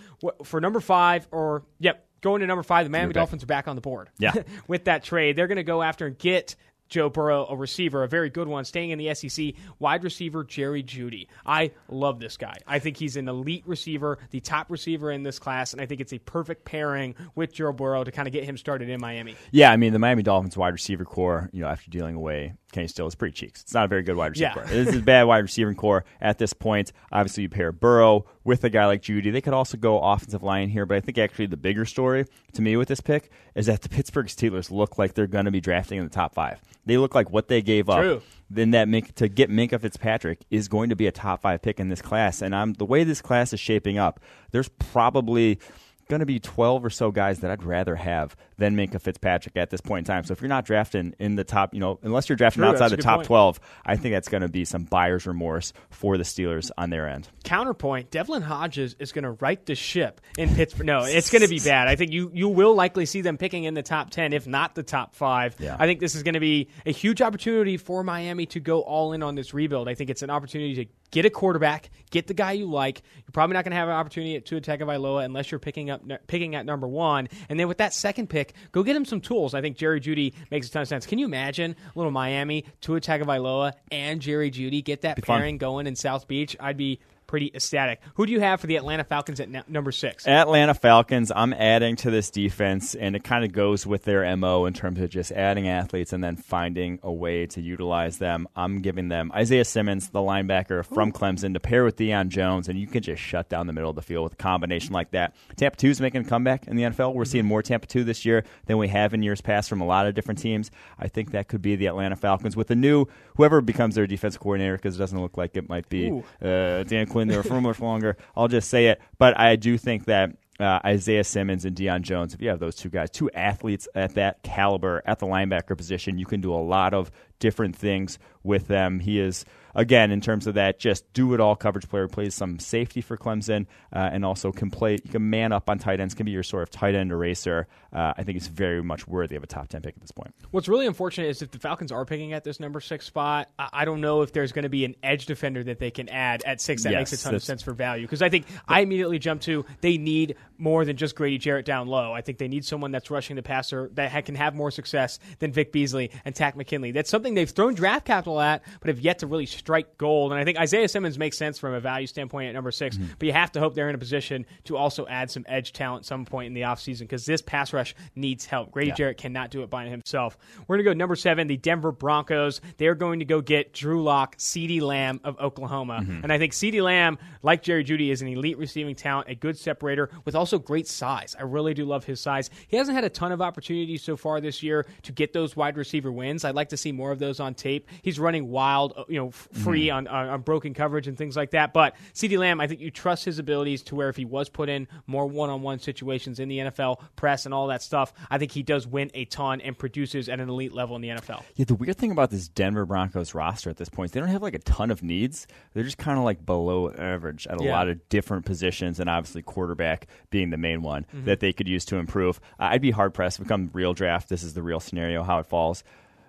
For 0.44 0.62
number 0.62 0.80
five, 0.80 1.28
or, 1.32 1.64
yep, 1.80 2.06
going 2.22 2.42
to 2.42 2.48
number 2.48 2.64
five, 2.64 2.86
the 2.86 2.90
Miami 2.90 3.14
Dolphins 3.14 3.44
are 3.44 3.48
back 3.48 3.68
on 3.68 3.76
the 3.76 3.82
board. 3.82 4.10
Yeah. 4.18 4.34
with 4.68 4.86
that 4.86 5.04
trade, 5.04 5.36
they're 5.36 5.48
going 5.48 5.58
to 5.58 5.64
go 5.64 5.82
after 5.82 6.08
and 6.08 6.18
get 6.18 6.56
Joe 6.94 7.10
Burrow, 7.10 7.48
a 7.50 7.56
receiver, 7.56 8.04
a 8.04 8.07
very 8.07 8.30
good 8.30 8.48
one, 8.48 8.66
staying 8.66 8.92
in 8.92 9.00
the 9.00 9.12
SEC. 9.16 9.56
Wide 9.80 10.04
receiver 10.04 10.44
Jerry 10.44 10.84
Jeudy. 10.84 11.25
I 11.44 11.72
love 11.90 12.19
this 12.19 12.38
guy. 12.38 12.56
I 12.68 12.78
think 12.78 12.98
he's 12.98 13.18
an 13.18 13.28
elite 13.28 13.63
receiver, 13.66 14.19
the 14.30 14.40
top 14.40 14.69
receiver 14.69 15.12
in 15.12 15.24
this 15.24 15.40
class, 15.40 15.74
and 15.74 15.81
I 15.81 15.88
think 15.88 16.01
it's 16.01 16.13
a 16.13 16.19
perfect 16.19 16.66
pairing 16.66 17.16
with 17.34 17.51
Joe 17.51 17.74
Burrow 17.74 18.04
to 18.04 18.12
kind 18.12 18.28
of 18.28 18.31
get 18.31 18.44
him 18.44 18.57
started 18.57 18.90
in 18.90 19.01
Miami. 19.01 19.36
Yeah, 19.50 19.72
I 19.72 19.78
mean 19.78 19.92
the 19.92 19.98
Miami 19.98 20.22
Dolphins 20.22 20.56
wide 20.56 20.74
receiver 20.74 21.04
core, 21.04 21.50
you 21.51 21.62
know, 21.62 21.68
after 21.68 21.90
dealing 21.90 22.13
away 22.13 22.54
Kenny 22.74 22.88
Stills 22.88 23.13
is 23.13 23.16
pretty 23.16 23.34
cheeks. 23.34 23.62
It's 23.62 23.74
not 23.74 23.86
a 23.86 23.88
very 23.88 24.04
good 24.04 24.16
wide 24.16 24.31
receiver 24.31 24.48
yeah. 24.48 24.54
core. 24.54 24.66
This 24.66 24.89
is 24.89 24.98
a 24.98 25.01
bad 25.01 25.24
wide 25.24 25.39
receiving 25.39 25.75
core 25.75 26.04
at 26.19 26.38
this 26.38 26.54
point. 26.54 26.92
Obviously, 27.12 27.44
you 27.44 27.50
pair 27.50 27.72
Burrow 27.72 28.25
with 28.44 28.63
a 28.63 28.69
guy 28.69 28.86
like 28.86 29.01
Jeudy. 29.01 29.31
They 29.31 29.42
could 29.42 29.54
also 29.54 29.78
go 29.78 30.00
offensive 30.00 30.44
line 30.44 30.69
here, 30.69 30.86
but 30.86 30.98
I 30.98 31.00
think 31.00 31.18
actually 31.18 31.46
the 31.46 31.57
bigger 31.57 31.86
story 31.86 32.25
to 32.54 32.62
me 32.62 32.75
with 32.75 32.89
this 32.89 33.00
pick 33.00 33.31
is 33.56 33.68
that 33.68 33.82
the 33.82 33.90
Pittsburgh 33.90 34.28
Steelers 34.28 34.72
look 34.72 34.98
like 34.98 35.14
they're 35.14 35.28
going 35.28 35.46
to 35.46 35.52
be 35.52 35.62
drafting 35.62 36.00
in 36.00 36.04
the 36.04 36.10
top 36.10 36.34
five. 36.34 36.62
They 36.86 36.98
look 36.98 37.16
like 37.16 37.30
what 37.30 37.48
they 37.48 37.62
gave 37.62 37.86
True. 37.86 38.18
up. 38.18 38.24
Then 38.50 38.72
that 38.72 38.88
Mink, 38.88 39.16
to 39.16 39.28
get 39.28 39.50
Minkah 39.50 39.82
Fitzpatrick 39.82 40.40
is 40.52 40.68
going 40.68 40.90
to 40.90 40.96
be 40.96 41.08
a 41.08 41.12
top 41.12 41.42
five 41.42 41.62
pick 41.62 41.80
in 41.80 41.90
this 41.90 42.02
class, 42.02 42.42
and 42.42 42.56
I'm 42.56 42.74
the 42.74 42.86
way 42.86 43.04
this 43.04 43.22
class 43.22 43.54
is 43.54 43.60
shaping 43.60 43.98
up. 43.98 44.20
There's 44.52 44.70
probably 44.70 45.60
going 46.08 46.20
to 46.20 46.26
be 46.26 46.40
12 46.40 46.86
or 46.86 46.90
so 46.90 47.12
guys 47.12 47.40
that 47.40 47.52
I'd 47.52 47.64
rather 47.64 47.96
have 47.96 48.36
than 48.58 48.76
Minkah 48.76 49.02
Fitzpatrick 49.02 49.58
at 49.58 49.70
this 49.70 49.82
point 49.82 50.08
in 50.08 50.14
time. 50.14 50.24
So 50.24 50.34
if 50.34 50.42
you're 50.42 50.50
not 50.50 50.66
drafting 50.66 51.16
in 51.20 51.36
the 51.36 51.44
top, 51.44 51.74
you 51.74 51.80
know, 51.80 52.00
unless 52.04 52.30
you're 52.30 52.36
drafting 52.36 52.62
True, 52.62 52.72
outside 52.72 52.90
the 52.90 52.98
top 52.98 53.18
point. 53.18 53.28
12, 53.28 53.60
I 53.86 53.96
think 53.96 54.14
that's 54.14 54.30
going 54.30 54.42
to 54.42 54.50
be 54.50 54.66
some 54.66 54.84
buyer's 54.84 55.26
remorse 55.26 55.74
for 55.90 56.18
the 56.18 56.24
Steelers 56.24 56.72
on 56.78 56.90
their 56.90 57.08
end. 57.08 57.28
Counterpoint, 57.44 58.12
Devlin 58.12 58.42
Hodges 58.42 58.96
is 59.00 59.12
going 59.12 59.24
to 59.24 59.32
right 59.32 59.63
the 59.66 59.75
ship 59.75 60.22
in 60.38 60.54
Pittsburgh. 60.56 60.86
No, 60.86 61.04
it's 61.04 61.30
going 61.30 61.42
to 61.42 61.48
be 61.48 61.60
bad. 61.60 61.88
I 61.88 61.96
think 61.96 62.12
you, 62.12 62.32
you 62.34 62.48
will 62.50 62.75
likely 62.75 63.06
see 63.06 63.22
them 63.22 63.38
picking 63.38 63.63
in 63.63 63.74
the 63.74 63.84
top 63.84 64.10
10, 64.10 64.34
if 64.34 64.48
not 64.48 64.75
the 64.75 64.84
top 64.84 65.16
five. 65.16 65.56
Yeah. 65.60 65.75
I 65.80 65.86
think 65.86 66.00
this 66.00 66.16
is 66.16 66.24
going 66.24 66.36
to 66.36 66.39
be 66.39 66.70
a 66.86 66.92
huge 66.92 67.22
opportunity 67.22 67.77
for 67.77 68.04
Miami 68.04 68.46
to 68.48 68.60
go 68.60 68.82
all 68.82 69.13
in 69.13 69.24
on 69.24 69.36
this 69.36 69.54
rebuild. 69.54 69.88
I 69.88 69.96
think 69.96 70.10
it's 70.10 70.22
an 70.22 70.30
opportunity 70.30 70.86
to 70.86 70.92
get 71.13 71.25
a 71.25 71.29
quarterback, 71.29 71.91
get 72.10 72.25
the 72.25 72.34
guy 72.34 72.53
you 72.53 72.65
like. 72.65 73.03
You're 73.17 73.32
probably 73.32 73.53
not 73.53 73.63
going 73.63 73.72
to 73.72 73.77
have 73.77 73.88
an 73.88 73.93
opportunity 73.93 74.36
at 74.36 74.46
Tua 74.46 74.60
Tagovailoa 74.60 75.24
unless 75.24 75.51
you're 75.51 75.60
picking 75.60 75.91
up 75.91 76.01
picking 76.25 76.55
at 76.55 76.65
number 76.65 76.88
one. 76.88 77.29
And 77.48 77.60
then 77.60 77.67
with 77.67 77.77
that 77.77 77.93
second 77.93 78.29
pick, 78.29 78.53
go 78.72 78.82
get 78.82 78.96
him 78.96 79.05
some 79.05 79.22
tools. 79.22 79.53
I 79.53 79.62
think 79.62 79.77
Jerry 79.77 80.01
Jeudy 80.01 80.34
makes 80.50 80.67
a 80.67 80.72
ton 80.72 80.82
of 80.82 80.88
sense. 80.88 81.05
Can 81.05 81.20
you 81.20 81.25
imagine 81.25 81.75
a 81.96 81.98
little 81.98 82.12
Miami, 82.12 82.65
Tua 82.82 83.00
Tagovailoa, 83.00 83.74
and 83.91 84.22
Jerry 84.22 84.50
Jeudy 84.50 84.84
get 84.84 85.01
that 85.01 85.22
pairing 85.24 85.55
fun. 85.55 85.60
going 85.60 85.88
in 85.88 85.96
South 85.96 86.27
Beach? 86.27 86.58
I'd 86.60 86.77
be 86.77 87.00
pretty 87.34 87.52
ecstatic. 87.56 88.00
Who 88.13 88.28
do 88.28 88.32
you 88.32 88.42
have 88.42 88.62
for 88.62 88.68
the 88.68 88.75
Atlanta 88.75 89.04
Falcons 89.04 89.40
at 89.40 89.48
n- 89.48 89.63
number 89.68 89.92
six? 89.92 90.28
Atlanta 90.28 90.75
Falcons, 90.75 91.32
I'm 91.36 91.52
adding 91.52 91.96
to 91.96 92.12
this 92.12 92.30
defense, 92.30 92.94
and 92.94 93.16
it 93.16 93.24
kind 93.24 93.44
of 93.44 93.52
goes 93.52 93.88
with 93.88 94.04
their 94.04 94.38
MO 94.38 94.66
in 94.66 94.74
terms 94.75 95.00
of 95.00 95.10
just 95.10 95.32
adding 95.32 95.68
athletes 95.68 96.13
and 96.13 96.24
then 96.24 96.36
finding 96.36 97.00
a 97.02 97.12
way 97.12 97.48
to 97.48 97.60
utilize 97.60 98.20
them. 98.20 98.48
I'm 98.56 98.84
giving 98.84 99.08
them 99.10 99.32
Isaiah 99.34 99.66
Simmons, 99.66 100.10
the 100.10 100.20
linebacker 100.20 100.86
from 100.86 101.10
Ooh. 101.10 101.12
Clemson, 101.12 101.54
to 101.56 101.60
pair 101.60 101.84
with 101.84 101.96
Deion 101.96 102.28
Jones, 102.28 102.70
and 102.70 102.78
you 102.78 102.86
can 102.86 103.02
just 103.02 103.20
shut 103.20 103.50
down 103.50 103.66
the 103.66 103.74
middle 103.74 103.90
of 103.90 103.96
the 103.96 104.04
field 104.04 104.25
with 104.25 104.34
a 104.34 104.36
combination 104.36 104.94
like 104.94 105.10
that. 105.10 105.34
Tampa 105.56 105.75
2 105.75 105.88
is 105.88 106.02
making 106.02 106.22
a 106.22 106.25
comeback 106.25 106.68
in 106.68 106.75
the 106.75 106.84
NFL. 106.84 107.16
We're 107.16 107.25
seeing 107.25 107.46
more 107.46 107.63
Tampa 107.63 107.88
2 107.88 108.04
this 108.04 108.25
year 108.25 108.44
than 108.68 108.78
we 108.78 108.90
have 108.90 109.16
in 109.16 109.24
years 109.24 109.42
past 109.42 109.70
from 109.70 109.82
a 109.82 109.88
lot 109.88 110.06
of 110.06 110.13
different 110.13 110.40
teams. 110.40 110.70
I 111.00 111.08
think 111.08 111.32
that 111.32 111.48
could 111.48 111.63
be 111.63 111.75
the 111.75 111.88
Atlanta 111.88 112.16
Falcons 112.16 112.56
with 112.56 112.70
a 112.70 112.75
new, 112.75 113.08
whoever 113.38 113.60
becomes 113.60 113.96
their 113.96 114.06
defense 114.06 114.38
coordinator, 114.38 114.75
because 114.75 114.98
it 114.98 115.00
doesn't 115.00 115.20
look 115.20 115.36
like 115.36 115.58
it 115.58 115.68
might 115.68 115.90
be 115.90 116.12
uh, 116.44 116.84
Dan 116.84 117.08
Quinn 117.08 117.23
there 117.27 117.44
for 117.44 117.62
much 117.62 117.80
longer. 117.80 118.18
I'll 118.36 118.48
just 118.48 118.70
say 118.70 118.88
it. 118.88 119.01
But 119.18 119.39
I 119.39 119.56
do 119.56 119.77
think 119.77 120.06
that 120.06 120.32
uh, 120.60 120.80
Isaiah 120.86 121.24
Simmons 121.24 121.65
and 121.65 121.75
Deion 121.75 122.01
Jones, 122.01 122.34
if 122.34 122.42
you 122.42 122.50
have 122.50 122.60
those 122.60 122.75
two 122.75 122.89
guys, 122.89 123.10
two 123.10 123.30
athletes 123.32 123.88
at 123.96 124.15
that 124.15 124.44
caliber 124.44 125.01
at 125.06 125.20
the 125.20 125.25
linebacker 125.25 125.75
position, 125.75 126.18
you 126.18 126.25
can 126.25 126.42
do 126.42 126.53
a 126.53 126.56
lot 126.56 126.94
of 126.94 127.12
different 127.39 127.75
things 127.75 128.20
with 128.44 128.68
them. 128.68 129.00
He 129.00 129.20
is 129.20 129.46
again, 129.75 130.12
in 130.12 130.22
terms 130.22 130.48
of 130.48 130.56
that, 130.56 130.80
just 130.80 131.12
do 131.13 131.34
it 131.34 131.39
all 131.39 131.56
coverage 131.56 131.89
player 131.89 132.08
plays 132.08 132.36
some 132.36 132.60
safety 132.60 133.01
for 133.01 133.18
Clemson, 133.18 133.65
uh, 133.92 134.10
and 134.12 134.25
also 134.25 134.51
can 134.51 134.70
play. 134.70 134.94
You 135.03 135.12
can 135.12 135.30
man 135.30 135.51
up 135.51 135.70
on 135.70 135.80
tight 135.80 136.00
ends, 136.00 136.13
can 136.13 136.25
be 136.25 136.32
your 136.32 136.44
sort 136.44 136.63
of 136.63 136.70
tight 136.70 136.96
end 136.96 137.12
eraser. 137.12 137.68
Uh, 137.92 138.13
I 138.18 138.24
think 138.24 138.38
it's 138.38 138.48
very 138.48 138.82
much 138.82 139.08
worthy 139.08 139.36
of 139.36 139.44
a 139.44 139.48
top 139.48 139.68
ten 139.70 139.82
pick 139.82 139.96
at 139.96 140.01
this 140.01 140.12
point. 140.12 140.34
What's 140.51 140.68
really 140.68 140.88
unfortunate 140.88 141.27
is 141.27 141.42
if 141.42 141.51
the 141.51 141.60
Falcons 141.60 141.92
are 141.92 142.06
picking 142.06 142.34
at 142.34 142.44
this 142.44 142.60
number 142.60 142.80
six 142.80 143.06
spot, 143.06 143.50
I, 143.60 143.70
I 143.74 143.86
don't 143.86 144.01
know 144.01 144.22
if 144.22 144.32
there's 144.34 144.51
going 144.51 144.63
to 144.63 144.70
be 144.70 144.86
an 144.86 144.96
edge 145.03 145.25
defender 145.25 145.63
that 145.63 145.80
they 145.80 145.92
can 145.92 146.10
add 146.10 146.44
at 146.44 146.62
six 146.62 146.84
that 146.84 146.92
Yes, 146.92 147.12
makes 147.12 147.22
a 147.22 147.24
ton 147.24 147.36
of 147.36 147.44
sense 147.44 147.62
for 147.62 147.74
value. 147.74 148.06
Because 148.06 148.22
I 148.22 148.30
think 148.30 148.46
I 148.68 148.82
immediately 148.82 149.20
jump 149.20 149.42
to 149.42 149.65
they 149.82 149.98
need 149.98 150.36
more 150.58 150.86
than 150.86 150.98
just 150.98 151.15
Grady 151.15 151.38
Jarrett 151.38 151.65
down 151.65 151.88
low. 151.88 152.13
I 152.13 152.22
think 152.22 152.38
they 152.38 152.48
need 152.48 152.65
someone 152.65 152.92
that's 152.92 153.12
rushing 153.12 153.36
the 153.36 153.44
passer 153.44 153.89
that 153.94 154.12
ha- 154.12 154.22
can 154.22 154.36
have 154.36 154.56
more 154.56 154.72
success 154.72 155.20
than 155.39 155.51
Vic 155.51 155.72
Beasley 155.72 156.12
and 156.25 156.34
Takk 156.36 156.56
McKinley. 156.56 156.92
That's 156.92 157.10
something 157.10 157.34
they've 157.34 157.50
thrown 157.50 157.74
draft 157.74 158.06
capital 158.06 158.39
at, 158.39 158.63
but 158.80 158.88
have 158.89 159.00
yet 159.00 159.20
to 159.20 159.27
really 159.27 159.46
strike 159.63 159.98
gold. 159.98 160.34
And 160.34 160.41
I 160.41 160.43
think 160.43 160.58
Isaiah 160.60 160.89
Simmons 160.89 161.17
makes 161.17 161.38
sense 161.38 161.58
from 161.58 161.74
a 161.74 161.79
value 161.79 162.05
standpoint 162.05 162.50
at 162.50 162.53
number 162.53 162.70
6 162.72 162.98
Mm-hmm. 162.98 163.13
but 163.17 163.25
you 163.25 163.32
have 163.32 163.50
to 163.53 163.62
hope 163.62 163.75
they're 163.75 163.88
in 163.88 163.96
a 163.96 164.00
position 164.00 164.46
to 164.65 164.75
also 164.75 165.08
add 165.08 165.32
some 165.32 165.46
edge 165.48 165.72
talent 165.72 166.05
some 166.05 166.25
point 166.25 166.48
in 166.48 166.53
the 166.53 166.62
offseason 166.62 167.00
because 167.01 167.25
this 167.25 167.41
pass 167.41 167.72
rush 167.72 167.96
needs 168.15 168.46
help. 168.46 168.72
Grady 168.72 168.89
Yeah. 168.89 168.96
Jarrett 168.96 169.17
cannot 169.17 169.51
do 169.51 169.63
it 169.63 169.70
by 169.70 169.86
himself. 169.88 170.38
We're 170.67 170.75
going 170.75 170.86
to 170.86 170.91
go 170.91 170.93
number 170.98 171.15
seven, 171.15 171.48
the 171.48 171.55
Denver 171.55 171.93
Broncos. 171.93 172.60
They're 172.77 172.93
going 172.96 173.20
to 173.20 173.25
go 173.25 173.39
get 173.39 173.72
Drew 173.74 174.03
Lock, 174.03 174.36
CeeDee 174.38 174.82
Lamb 174.82 175.22
of 175.24 175.39
Oklahoma. 175.39 176.00
Mm-hmm. 176.01 176.20
And 176.24 176.34
I 176.34 176.38
think 176.38 176.51
CeeDee 176.51 176.84
Lamb, 176.84 177.17
like 177.41 177.63
Jerry 177.63 177.86
Jeudy, 177.86 178.10
is 178.12 178.22
an 178.22 178.27
elite 178.27 178.58
receiving 178.58 178.96
talent, 178.96 179.29
a 179.29 179.36
good 179.36 179.58
separator 179.58 180.10
with 180.25 180.36
also 180.36 180.60
great 180.60 180.88
size. 180.89 181.36
I 181.39 181.43
really 181.43 181.74
do 181.74 181.86
love 181.86 182.03
his 182.03 182.20
size. 182.20 182.50
He 182.67 182.75
hasn't 182.75 182.96
had 182.96 183.05
a 183.05 183.10
ton 183.10 183.32
of 183.32 183.41
opportunities 183.41 184.03
so 184.03 184.17
far 184.17 184.41
this 184.41 184.62
year 184.62 184.86
to 185.03 185.12
get 185.13 185.32
those 185.32 185.55
wide 185.55 185.77
receiver 185.77 186.12
wins. 186.12 186.43
I'd 186.43 186.55
like 186.55 186.70
to 186.70 186.77
see 186.77 186.91
more 186.91 187.12
of 187.12 187.20
those 187.20 187.39
on 187.39 187.53
tape. 187.53 187.88
He's 188.01 188.20
running 188.20 188.50
wild, 188.50 188.93
uh, 188.98 189.03
you 189.08 189.20
know, 189.20 189.32
free 189.53 189.88
Mm-hmm. 189.88 189.98
on, 189.98 190.07
on, 190.07 190.29
on 190.29 190.41
broken 190.41 190.74
coverage 190.74 191.07
and 191.07 191.17
things 191.17 191.36
like 191.36 191.51
that. 191.51 191.74
But 191.74 191.95
CeeDee 192.13 192.38
Lamb, 192.38 192.60
I 192.62 192.67
think 192.67 192.79
you 192.81 192.91
trust 192.91 193.25
his 193.25 193.39
abilities 193.39 193.81
to 193.83 193.95
where 193.95 194.10
if 194.10 194.15
he 194.15 194.25
was 194.25 194.50
put 194.50 194.69
in 194.69 194.88
more 195.07 195.25
one 195.27 195.50
on 195.50 195.62
one 195.62 195.79
situations 195.79 196.39
in 196.39 196.48
the 196.50 196.57
NFL, 196.60 197.00
press 197.15 197.45
and 197.45 197.53
all 197.53 197.67
that 197.67 197.81
stuff, 197.81 198.13
I 198.29 198.38
think 198.38 198.51
he 198.51 198.63
does 198.63 198.86
win 198.88 199.12
a 199.13 199.25
ton 199.25 199.62
and 199.62 199.77
produces 199.77 200.29
at 200.29 200.39
an 200.39 200.50
elite 200.50 200.74
level 200.74 200.95
in 200.95 201.01
the 201.01 201.10
NFL. 201.10 201.43
Yeah, 201.55 201.65
the 201.65 201.75
weird 201.75 201.98
thing 201.98 202.12
about 202.12 202.29
this 202.29 202.48
Denver 202.48 202.86
Broncos 202.86 203.33
roster 203.33 203.69
at 203.69 203.77
this 203.77 203.89
point 203.89 204.10
is 204.10 204.12
they 204.13 204.19
don't 204.19 204.29
have 204.29 204.41
like 204.41 204.55
a 204.55 204.60
ton 204.60 204.91
of 204.91 205.03
needs. 205.03 205.48
They're 205.74 205.83
just 205.83 205.98
kind 205.98 206.17
of 206.17 206.24
like 206.24 206.45
below 206.45 206.91
average 206.91 207.48
at 207.48 207.60
a 207.60 207.63
Yeah. 207.63 207.72
lot 207.72 207.88
of 207.89 208.07
different 208.10 208.45
positions, 208.45 209.00
and 209.00 209.10
obviously 209.10 209.41
quarterback 209.41 210.07
being 210.29 210.50
the 210.50 210.57
main 210.57 210.81
one 210.81 211.05
that 211.13 211.39
they 211.39 211.53
could 211.53 211.67
use 211.67 211.86
to 211.86 211.98
improve. 211.98 212.39
Uh, 212.60 212.63
I'd 212.72 212.81
be 212.81 212.91
hard 212.91 213.13
pressed 213.13 213.38
to 213.38 213.43
become 213.43 213.69
real 213.74 213.93
draft. 213.93 214.29
This 214.29 214.43
is 214.43 214.53
the 214.53 214.63
real 214.63 214.79
scenario 214.79 215.24
how 215.24 215.39
it 215.39 215.45
falls. 215.45 215.83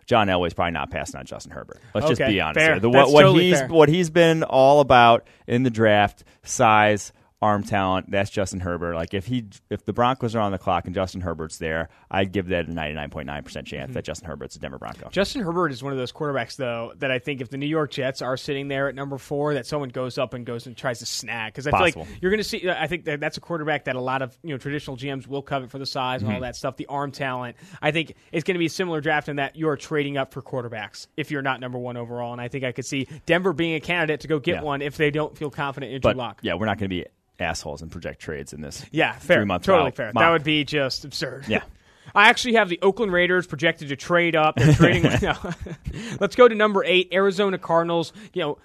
John 0.07 0.29
Elway's 0.29 0.55
probably 0.55 0.73
not 0.73 0.91
passing 0.91 1.19
on 1.19 1.27
Justin 1.27 1.53
Herbert. 1.53 1.81
Let's 1.95 2.09
just 2.09 2.21
be 2.21 2.41
honest 2.41 2.59
fair. 2.59 2.73
here. 2.75 2.81
The, 2.81 2.91
what, 2.91 3.11
what 3.11 3.23
totally 3.23 3.51
he's 3.51 3.59
fair. 3.59 3.69
what 3.69 3.89
he's 3.89 4.11
been 4.11 4.43
all 4.43 4.81
about 4.81 5.27
in 5.47 5.63
the 5.63 5.71
draft, 5.71 6.25
size, 6.43 7.13
arm 7.45 7.63
talent. 7.63 8.11
That's 8.11 8.31
Justin 8.31 8.61
Herbert. 8.61 8.95
Like 8.95 9.13
if 9.15 9.27
he 9.27 9.45
if 9.71 9.85
the 9.85 9.93
Broncos 9.93 10.35
are 10.35 10.41
on 10.41 10.51
the 10.53 10.59
clock 10.59 10.87
and 10.87 10.95
Justin 10.95 11.21
Herbert's 11.21 11.59
there, 11.59 11.89
I'd 12.11 12.33
give 12.33 12.49
that 12.49 12.67
a 12.67 12.73
ninety 12.73 12.95
nine 12.95 13.11
point 13.11 13.27
nine 13.27 13.43
percent 13.45 13.67
chance 13.67 13.85
Mm-hmm. 13.85 13.93
that 13.95 14.05
Justin 14.05 14.29
Herbert's 14.29 14.57
a 14.57 14.59
Denver 14.59 14.79
Bronco. 14.79 15.09
Justin 15.11 15.43
Herbert 15.43 15.71
is 15.73 15.83
one 15.83 15.93
of 15.93 15.99
those 15.99 16.11
quarterbacks, 16.13 16.57
though, 16.57 16.93
that 16.99 17.11
I 17.11 17.19
think 17.19 17.41
if 17.41 17.51
the 17.51 17.57
New 17.59 17.67
York 17.67 17.91
Jets 17.91 18.23
are 18.23 18.37
sitting 18.37 18.69
there 18.69 18.89
at 18.89 18.95
number 18.95 19.19
four, 19.19 19.55
that 19.55 19.67
someone 19.67 19.91
goes 19.91 20.17
up 20.17 20.33
and 20.35 20.47
goes 20.47 20.67
and 20.67 20.77
tries 20.77 21.01
to 21.01 21.07
snag. 21.07 21.53
Because 21.53 21.67
I 21.67 21.71
feel 21.73 21.81
like 21.81 21.97
you're 22.23 22.31
going 22.31 22.43
to 22.43 22.49
see. 22.49 22.69
I 22.71 22.87
think 22.87 23.05
that 23.05 23.21
that's 23.21 23.37
a 23.37 23.41
quarterback 23.41 23.85
that 23.85 23.97
a 23.97 24.01
lot 24.01 24.23
of 24.23 24.37
you 24.43 24.51
know 24.51 24.59
traditional 24.59 24.97
GMs 24.97 25.27
will 25.27 25.43
covet 25.43 25.71
for 25.71 25.79
the 25.79 25.87
size 25.87 26.23
and 26.23 26.31
all 26.31 26.35
Mm-hmm. 26.37 26.43
that 26.45 26.57
stuff, 26.57 26.77
the 26.77 26.87
arm 26.87 27.11
talent. 27.13 27.57
I 27.83 27.91
think 27.91 28.15
it's 28.33 28.43
going 28.45 28.55
to 28.55 28.59
be 28.59 28.67
a 28.67 28.71
similar 28.71 29.01
draft 29.01 29.29
in 29.29 29.37
that 29.37 29.55
you're 29.57 29.77
trading 29.77 30.17
up 30.17 30.33
for 30.33 30.41
quarterbacks 30.43 31.07
if 31.17 31.31
you're 31.31 31.43
not 31.43 31.61
number 31.61 31.79
one 31.79 31.97
overall. 31.97 32.33
And 32.33 32.41
I 32.41 32.49
think 32.49 32.65
I 32.65 32.73
could 32.73 32.87
see 32.87 33.07
Denver 33.27 33.53
being 33.53 33.75
a 33.75 33.81
candidate 33.81 34.21
to 34.21 34.29
go 34.29 34.39
get 34.39 34.55
Yeah. 34.57 34.63
one 34.63 34.81
if 34.83 34.97
they 34.97 35.11
don't 35.11 35.37
feel 35.37 35.51
confident 35.51 35.93
in 35.93 36.01
Drew 36.01 36.11
but 36.11 36.17
Lock. 36.17 36.41
yeah, 36.43 36.55
we're 36.55 36.67
not 36.67 36.79
going 36.79 36.89
to 36.91 36.97
be 36.97 37.05
assholes 37.39 37.83
and 37.83 37.91
project 37.91 38.21
trades 38.21 38.53
in 38.53 38.61
this. 38.61 38.85
Yeah, 38.91 39.13
fair. 39.13 39.39
Three-month 39.39 39.65
totally 39.65 39.87
mock- 39.89 39.97
fair. 39.97 40.13
mock. 40.15 40.23
That 40.23 40.31
would 40.31 40.45
be 40.45 40.65
just 40.65 41.05
absurd. 41.05 41.47
Yeah. 41.49 41.63
I 42.15 42.29
actually 42.29 42.55
have 42.55 42.69
the 42.69 42.79
Oakland 42.83 43.13
Raiders 43.13 43.47
projected 43.47 43.89
to 43.89 43.97
trade 43.97 44.37
up. 44.37 44.57
They're 44.57 44.75
trading. 44.75 45.03
no. 45.23 45.35
Let's 46.21 46.37
go 46.37 46.47
to 46.47 46.55
number 46.55 46.85
eight, 46.85 47.09
Arizona 47.13 47.59
Cardinals. 47.59 48.13
You 48.33 48.43
know, 48.43 48.59